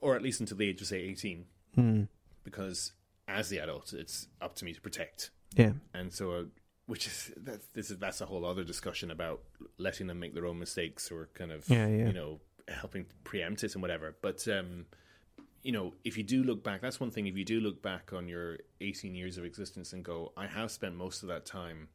or 0.00 0.14
at 0.14 0.22
least 0.22 0.40
until 0.40 0.56
the 0.56 0.68
age 0.68 0.80
of 0.80 0.86
say 0.86 1.00
eighteen, 1.00 1.46
Hmm. 1.74 2.02
because 2.44 2.92
as 3.26 3.48
the 3.48 3.58
adult, 3.58 3.92
it's 3.94 4.28
up 4.40 4.54
to 4.56 4.64
me 4.64 4.72
to 4.74 4.80
protect, 4.80 5.30
yeah, 5.56 5.72
and 5.94 6.12
so. 6.12 6.32
Uh, 6.32 6.44
which 6.86 7.06
is 7.06 7.32
that 7.38 7.60
this 7.72 7.90
is 7.90 7.96
that's 7.96 8.20
a 8.20 8.26
whole 8.26 8.44
other 8.44 8.62
discussion 8.62 9.10
about 9.10 9.40
letting 9.78 10.06
them 10.06 10.20
make 10.20 10.34
their 10.34 10.44
own 10.44 10.58
mistakes 10.58 11.10
or 11.10 11.30
kind 11.32 11.50
of 11.50 11.66
Yeah, 11.66 11.86
yeah. 11.86 12.08
you 12.08 12.12
know 12.12 12.40
helping 12.68 13.06
preempt 13.24 13.64
it 13.64 13.72
and 13.74 13.80
whatever. 13.80 14.14
But 14.20 14.46
um, 14.48 14.84
you 15.62 15.72
know, 15.72 15.94
if 16.04 16.18
you 16.18 16.22
do 16.22 16.42
look 16.44 16.62
back, 16.62 16.82
that's 16.82 17.00
one 17.00 17.10
thing. 17.10 17.26
If 17.26 17.38
you 17.38 17.44
do 17.46 17.58
look 17.58 17.80
back 17.80 18.12
on 18.12 18.28
your 18.28 18.58
18 18.82 19.14
years 19.14 19.38
of 19.38 19.46
existence 19.46 19.94
and 19.94 20.04
go, 20.04 20.34
I 20.36 20.46
have 20.46 20.70
spent 20.70 20.94
most 20.94 21.22
of 21.22 21.30
that 21.30 21.46
time 21.46 21.88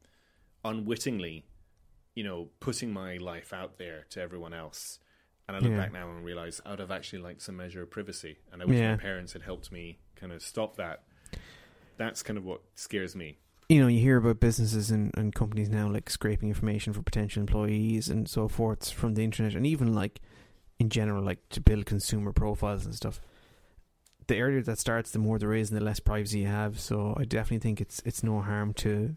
unwittingly, 0.64 1.44
you 2.14 2.24
know, 2.24 2.48
putting 2.60 2.92
my 2.92 3.16
life 3.16 3.52
out 3.52 3.78
there 3.78 4.06
to 4.10 4.20
everyone 4.20 4.52
else, 4.54 4.98
And 5.48 5.56
I 5.56 5.60
look 5.60 5.72
Yeah. 5.72 5.78
back 5.78 5.92
now 5.92 6.08
and 6.10 6.24
realize 6.24 6.60
I 6.64 6.70
would 6.70 6.78
have 6.78 6.92
actually 6.92 7.18
liked 7.22 7.42
some 7.42 7.56
measure 7.56 7.82
of 7.82 7.90
privacy, 7.90 8.38
and 8.52 8.62
I 8.62 8.66
wish 8.66 8.78
Yeah. 8.78 8.92
my 8.92 8.96
parents 8.98 9.32
had 9.32 9.42
helped 9.42 9.72
me 9.72 9.98
kind 10.14 10.32
of 10.32 10.42
stop 10.42 10.76
that. 10.76 11.02
That's 11.96 12.22
kind 12.22 12.38
of 12.38 12.44
what 12.44 12.60
scares 12.76 13.14
me. 13.16 13.38
you 13.68 13.80
know, 13.80 13.86
you 13.88 14.00
hear 14.00 14.16
about 14.16 14.40
businesses 14.40 14.90
and, 14.90 15.12
and 15.16 15.32
companies 15.34 15.68
now 15.68 15.88
like 15.88 16.10
scraping 16.10 16.48
information 16.48 16.92
for 16.92 17.02
potential 17.02 17.40
employees 17.40 18.08
and 18.08 18.28
so 18.28 18.48
forth 18.48 18.90
from 18.90 19.14
the 19.14 19.22
internet, 19.24 19.54
and 19.54 19.66
even 19.66 19.92
like 19.92 20.20
in 20.78 20.88
general, 20.88 21.22
like 21.22 21.48
to 21.50 21.60
build 21.60 21.84
consumer 21.86 22.32
profiles 22.32 22.84
and 22.86 22.94
stuff. 22.94 23.20
The 24.28 24.40
earlier 24.40 24.62
that 24.62 24.78
starts, 24.78 25.10
the 25.10 25.18
more 25.18 25.38
there 25.38 25.52
is, 25.52 25.70
and 25.70 25.80
the 25.80 25.84
less 25.84 26.00
privacy 26.00 26.40
you 26.40 26.46
have. 26.46 26.78
So 26.80 27.14
I 27.18 27.24
definitely 27.24 27.58
think 27.58 27.80
it's 27.80 28.00
it's 28.04 28.22
no 28.22 28.40
harm 28.40 28.72
to 28.74 29.16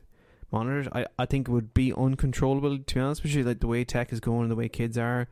monitor 0.53 0.81
it. 0.81 0.87
I, 0.93 1.05
I 1.19 1.25
think 1.25 1.49
it 1.49 1.51
would 1.51 1.73
be 1.73 1.91
uncontrollable 1.93 2.77
to 2.77 2.95
be 2.95 2.99
honest 3.01 3.23
with 3.23 3.33
you. 3.35 3.43
Like 3.43 3.59
the 3.59 3.67
way 3.67 3.83
tech 3.83 4.13
is 4.13 4.19
going, 4.21 4.43
and 4.43 4.51
the 4.51 4.55
way 4.55 4.69
kids 4.69 4.97
are, 4.97 5.27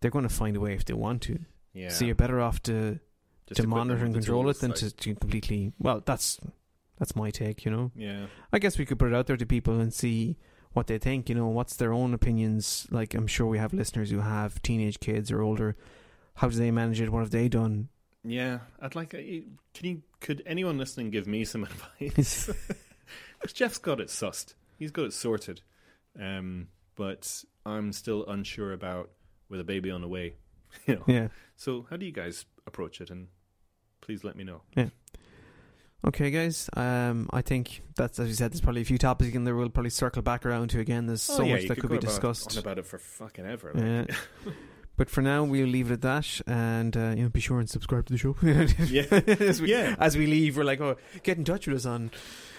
they're 0.00 0.10
going 0.10 0.26
to 0.26 0.34
find 0.34 0.56
a 0.56 0.60
way 0.60 0.72
if 0.74 0.84
they 0.84 0.94
want 0.94 1.22
to. 1.22 1.38
Yeah, 1.74 1.90
So 1.90 2.04
you're 2.04 2.14
better 2.16 2.40
off 2.40 2.60
to 2.64 2.98
Just 3.46 3.60
to 3.60 3.66
monitor 3.68 4.04
and 4.04 4.14
control 4.14 4.48
it 4.48 4.58
than 4.60 4.70
like- 4.70 4.78
to, 4.80 4.90
to 4.90 5.14
completely. 5.14 5.72
Well, 5.78 6.02
that's 6.04 6.40
that's 6.98 7.14
my 7.14 7.30
take. 7.30 7.64
You 7.64 7.70
know. 7.70 7.92
yeah, 7.94 8.26
I 8.52 8.58
guess 8.58 8.78
we 8.78 8.84
could 8.86 8.98
put 8.98 9.08
it 9.12 9.14
out 9.14 9.26
there 9.28 9.36
to 9.36 9.46
people 9.46 9.78
and 9.78 9.92
see 9.94 10.36
what 10.72 10.86
they 10.88 10.98
think. 10.98 11.28
You 11.28 11.34
know, 11.36 11.46
what's 11.48 11.76
their 11.76 11.92
own 11.92 12.14
opinions? 12.14 12.86
Like, 12.90 13.14
I'm 13.14 13.26
sure 13.28 13.46
we 13.46 13.58
have 13.58 13.72
listeners 13.72 14.10
who 14.10 14.20
have 14.20 14.60
teenage 14.62 14.98
kids 14.98 15.30
or 15.30 15.42
older. 15.42 15.76
How 16.36 16.48
do 16.48 16.56
they 16.56 16.70
manage 16.70 17.00
it? 17.00 17.10
What 17.10 17.20
have 17.20 17.30
they 17.30 17.48
done? 17.48 17.88
yeah. 18.24 18.58
I'd 18.80 18.94
like. 18.96 19.14
Uh, 19.14 19.18
can 19.74 19.84
you? 19.84 20.02
Could 20.20 20.42
anyone 20.46 20.76
listening 20.78 21.10
give 21.10 21.26
me 21.28 21.44
some 21.44 21.62
advice? 22.00 22.50
Jeff's 23.52 23.78
got 23.78 24.00
it 24.00 24.08
sussed. 24.08 24.54
He's 24.78 24.90
got 24.90 25.06
it 25.06 25.12
sorted. 25.12 25.62
Um, 26.20 26.68
but 26.96 27.44
I'm 27.64 27.92
still 27.92 28.26
unsure 28.26 28.72
about 28.72 29.10
with 29.48 29.60
a 29.60 29.64
baby 29.64 29.90
on 29.90 30.00
the 30.00 30.08
way. 30.08 30.34
You 30.86 30.96
know. 30.96 31.04
Yeah. 31.06 31.28
So 31.56 31.86
how 31.88 31.96
do 31.96 32.04
you 32.04 32.12
guys 32.12 32.44
approach 32.66 33.00
it? 33.00 33.10
And 33.10 33.28
please 34.02 34.22
let 34.24 34.36
me 34.36 34.44
know. 34.44 34.62
Yeah. 34.76 34.88
Okay, 36.06 36.30
guys. 36.30 36.68
Um, 36.76 37.28
I 37.32 37.42
think 37.42 37.82
that's 37.96 38.18
as 38.20 38.28
you 38.28 38.34
said. 38.34 38.52
There's 38.52 38.60
probably 38.60 38.82
a 38.82 38.84
few 38.84 38.98
topics 38.98 39.34
in 39.34 39.44
there. 39.44 39.56
We'll 39.56 39.68
probably 39.70 39.90
circle 39.90 40.22
back 40.22 40.46
around 40.46 40.68
to 40.70 40.80
again. 40.80 41.06
There's 41.06 41.22
so 41.22 41.42
Oh, 41.42 41.46
yeah, 41.46 41.54
much 41.54 41.62
that 41.68 41.74
could 41.74 41.80
could 41.82 41.90
be 41.90 41.96
about- 41.96 42.06
discussed. 42.08 42.56
about 42.56 42.78
it 42.78 42.86
for 42.86 42.98
fucking 42.98 43.46
ever. 43.46 43.72
Yeah. 43.74 44.52
But 44.96 45.08
for 45.10 45.22
now, 45.22 45.44
we'll 45.44 45.68
leave 45.68 45.92
it 45.92 45.94
at 45.94 46.00
that, 46.00 46.40
and 46.48 46.96
uh, 46.96 47.10
you 47.16 47.22
know, 47.22 47.28
be 47.28 47.38
sure 47.38 47.60
and 47.60 47.70
subscribe 47.70 48.06
to 48.06 48.12
the 48.12 48.18
show. 48.18 48.34
Yeah. 48.42 49.04
as 49.48 49.62
we, 49.62 49.70
Yeah. 49.70 49.94
As 49.96 50.16
we 50.16 50.26
leave, 50.26 50.56
we're 50.56 50.64
like, 50.64 50.80
oh, 50.80 50.96
get 51.22 51.38
in 51.38 51.44
touch 51.44 51.68
with 51.68 51.76
us 51.76 51.86
on. 51.86 52.10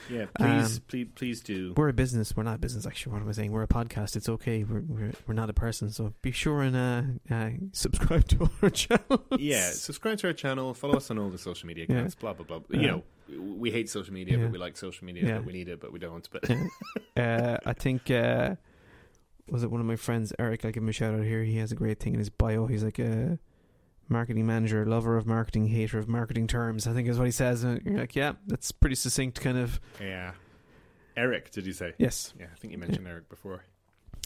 Yeah, 0.10 0.26
please, 0.38 0.78
Um, 0.78 0.84
please, 0.88 1.08
please 1.16 1.42
do. 1.42 1.74
We're 1.78 1.90
a 1.90 1.94
business. 1.94 2.36
We're 2.36 2.44
not 2.44 2.56
a 2.56 2.60
business. 2.60 2.86
Actually, 2.86 3.14
what 3.14 3.22
am 3.22 3.30
I 3.30 3.32
saying? 3.34 3.52
We're 3.52 3.64
a 3.64 3.68
podcast. 3.68 4.16
It's 4.16 4.28
okay. 4.30 4.64
We're 4.64 4.82
we're, 4.88 5.12
we're 5.28 5.34
not 5.34 5.50
a 5.50 5.54
person. 5.54 5.90
So 5.92 6.14
be 6.22 6.32
sure 6.32 6.62
and 6.62 6.76
uh, 6.76 7.34
uh, 7.34 7.50
subscribe 7.72 8.28
to 8.30 8.50
our 8.62 8.70
channel. 8.70 9.24
Yeah, 9.38 9.70
subscribe 9.72 10.18
to 10.20 10.28
our 10.28 10.34
channel, 10.34 10.74
follow 10.74 10.98
us 10.98 11.10
on 11.12 11.20
all 11.20 11.30
the 11.30 11.38
social 11.38 11.68
media 11.68 11.86
Yeah. 11.88 11.96
accounts, 11.98 12.16
blah 12.16 12.34
blah 12.34 12.46
blah. 12.46 12.60
Yeah. 12.70 12.80
You 12.82 12.88
know, 12.88 13.04
we 13.56 13.72
hate 13.72 13.90
social 13.90 14.14
media, 14.14 14.38
Yeah. 14.38 14.44
but 14.46 14.52
we 14.52 14.58
like 14.58 14.76
social 14.78 15.06
media, 15.06 15.26
Yeah. 15.26 15.38
but 15.38 15.46
we 15.46 15.54
need 15.54 15.68
it, 15.70 15.80
but 15.80 15.92
we 15.94 16.00
don't. 16.00 16.28
But 16.32 16.50
uh, 17.18 17.58
I 17.66 17.74
think 17.74 18.10
uh, 18.10 18.56
was 19.50 19.64
it 19.64 19.72
one 19.72 19.82
of 19.82 19.88
my 19.88 19.96
friends, 19.96 20.34
Eric? 20.40 20.66
I'll 20.66 20.72
give 20.72 20.84
him 20.84 20.90
a 20.90 20.94
shout 20.94 21.14
out 21.14 21.24
here. 21.24 21.44
He 21.44 21.58
has 21.58 21.72
a 21.72 21.76
great 21.76 22.00
thing 22.00 22.14
in 22.14 22.20
his 22.20 22.30
bio. 22.30 22.68
He's 22.68 22.84
like 22.84 23.00
a 23.00 23.40
marketing 24.10 24.46
manager, 24.46 24.86
lover 24.86 25.18
of 25.18 25.26
marketing, 25.26 25.68
hater 25.68 25.98
of 26.00 26.08
marketing 26.08 26.48
terms. 26.48 26.88
I 26.88 26.94
think 26.94 27.08
is 27.08 27.18
what 27.18 27.26
he 27.26 27.32
says. 27.32 27.64
And 27.64 27.82
you're 27.86 28.00
like, 28.00 28.16
yeah, 28.16 28.34
that's 28.48 28.72
pretty 28.72 28.96
succinct. 28.96 29.40
Kind 29.42 29.58
of. 29.58 29.80
yeah, 30.00 30.32
Eric, 31.18 31.52
did 31.52 31.66
you 31.66 31.74
say? 31.74 31.94
Yes, 31.98 32.34
Yeah, 32.40 32.48
I 32.52 32.56
think 32.60 32.72
you 32.72 32.78
mentioned 32.78 33.08
Eric 33.08 33.30
before. 33.30 33.64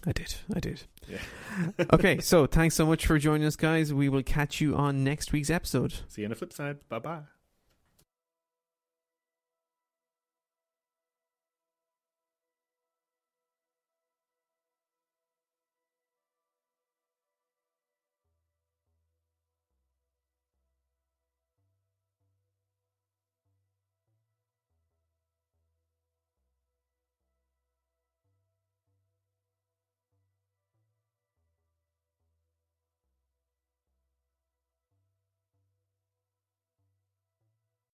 I 0.06 0.12
did. 0.12 0.36
I 0.54 0.60
did. 0.60 0.84
Yeah. 1.08 1.86
okay, 1.94 2.20
so 2.20 2.46
thanks 2.46 2.76
so 2.76 2.86
much 2.86 3.06
for 3.06 3.18
joining 3.18 3.48
us, 3.48 3.56
guys. 3.56 3.94
We 3.94 4.10
will 4.10 4.24
catch 4.24 4.60
you 4.60 4.76
on 4.76 5.04
next 5.04 5.32
week's 5.32 5.50
episode. 5.50 5.94
See 6.10 6.22
you 6.22 6.26
on 6.26 6.30
the 6.32 6.36
flip 6.36 6.52
side. 6.52 6.78
Bye 6.90 7.00
bye. 7.00 7.33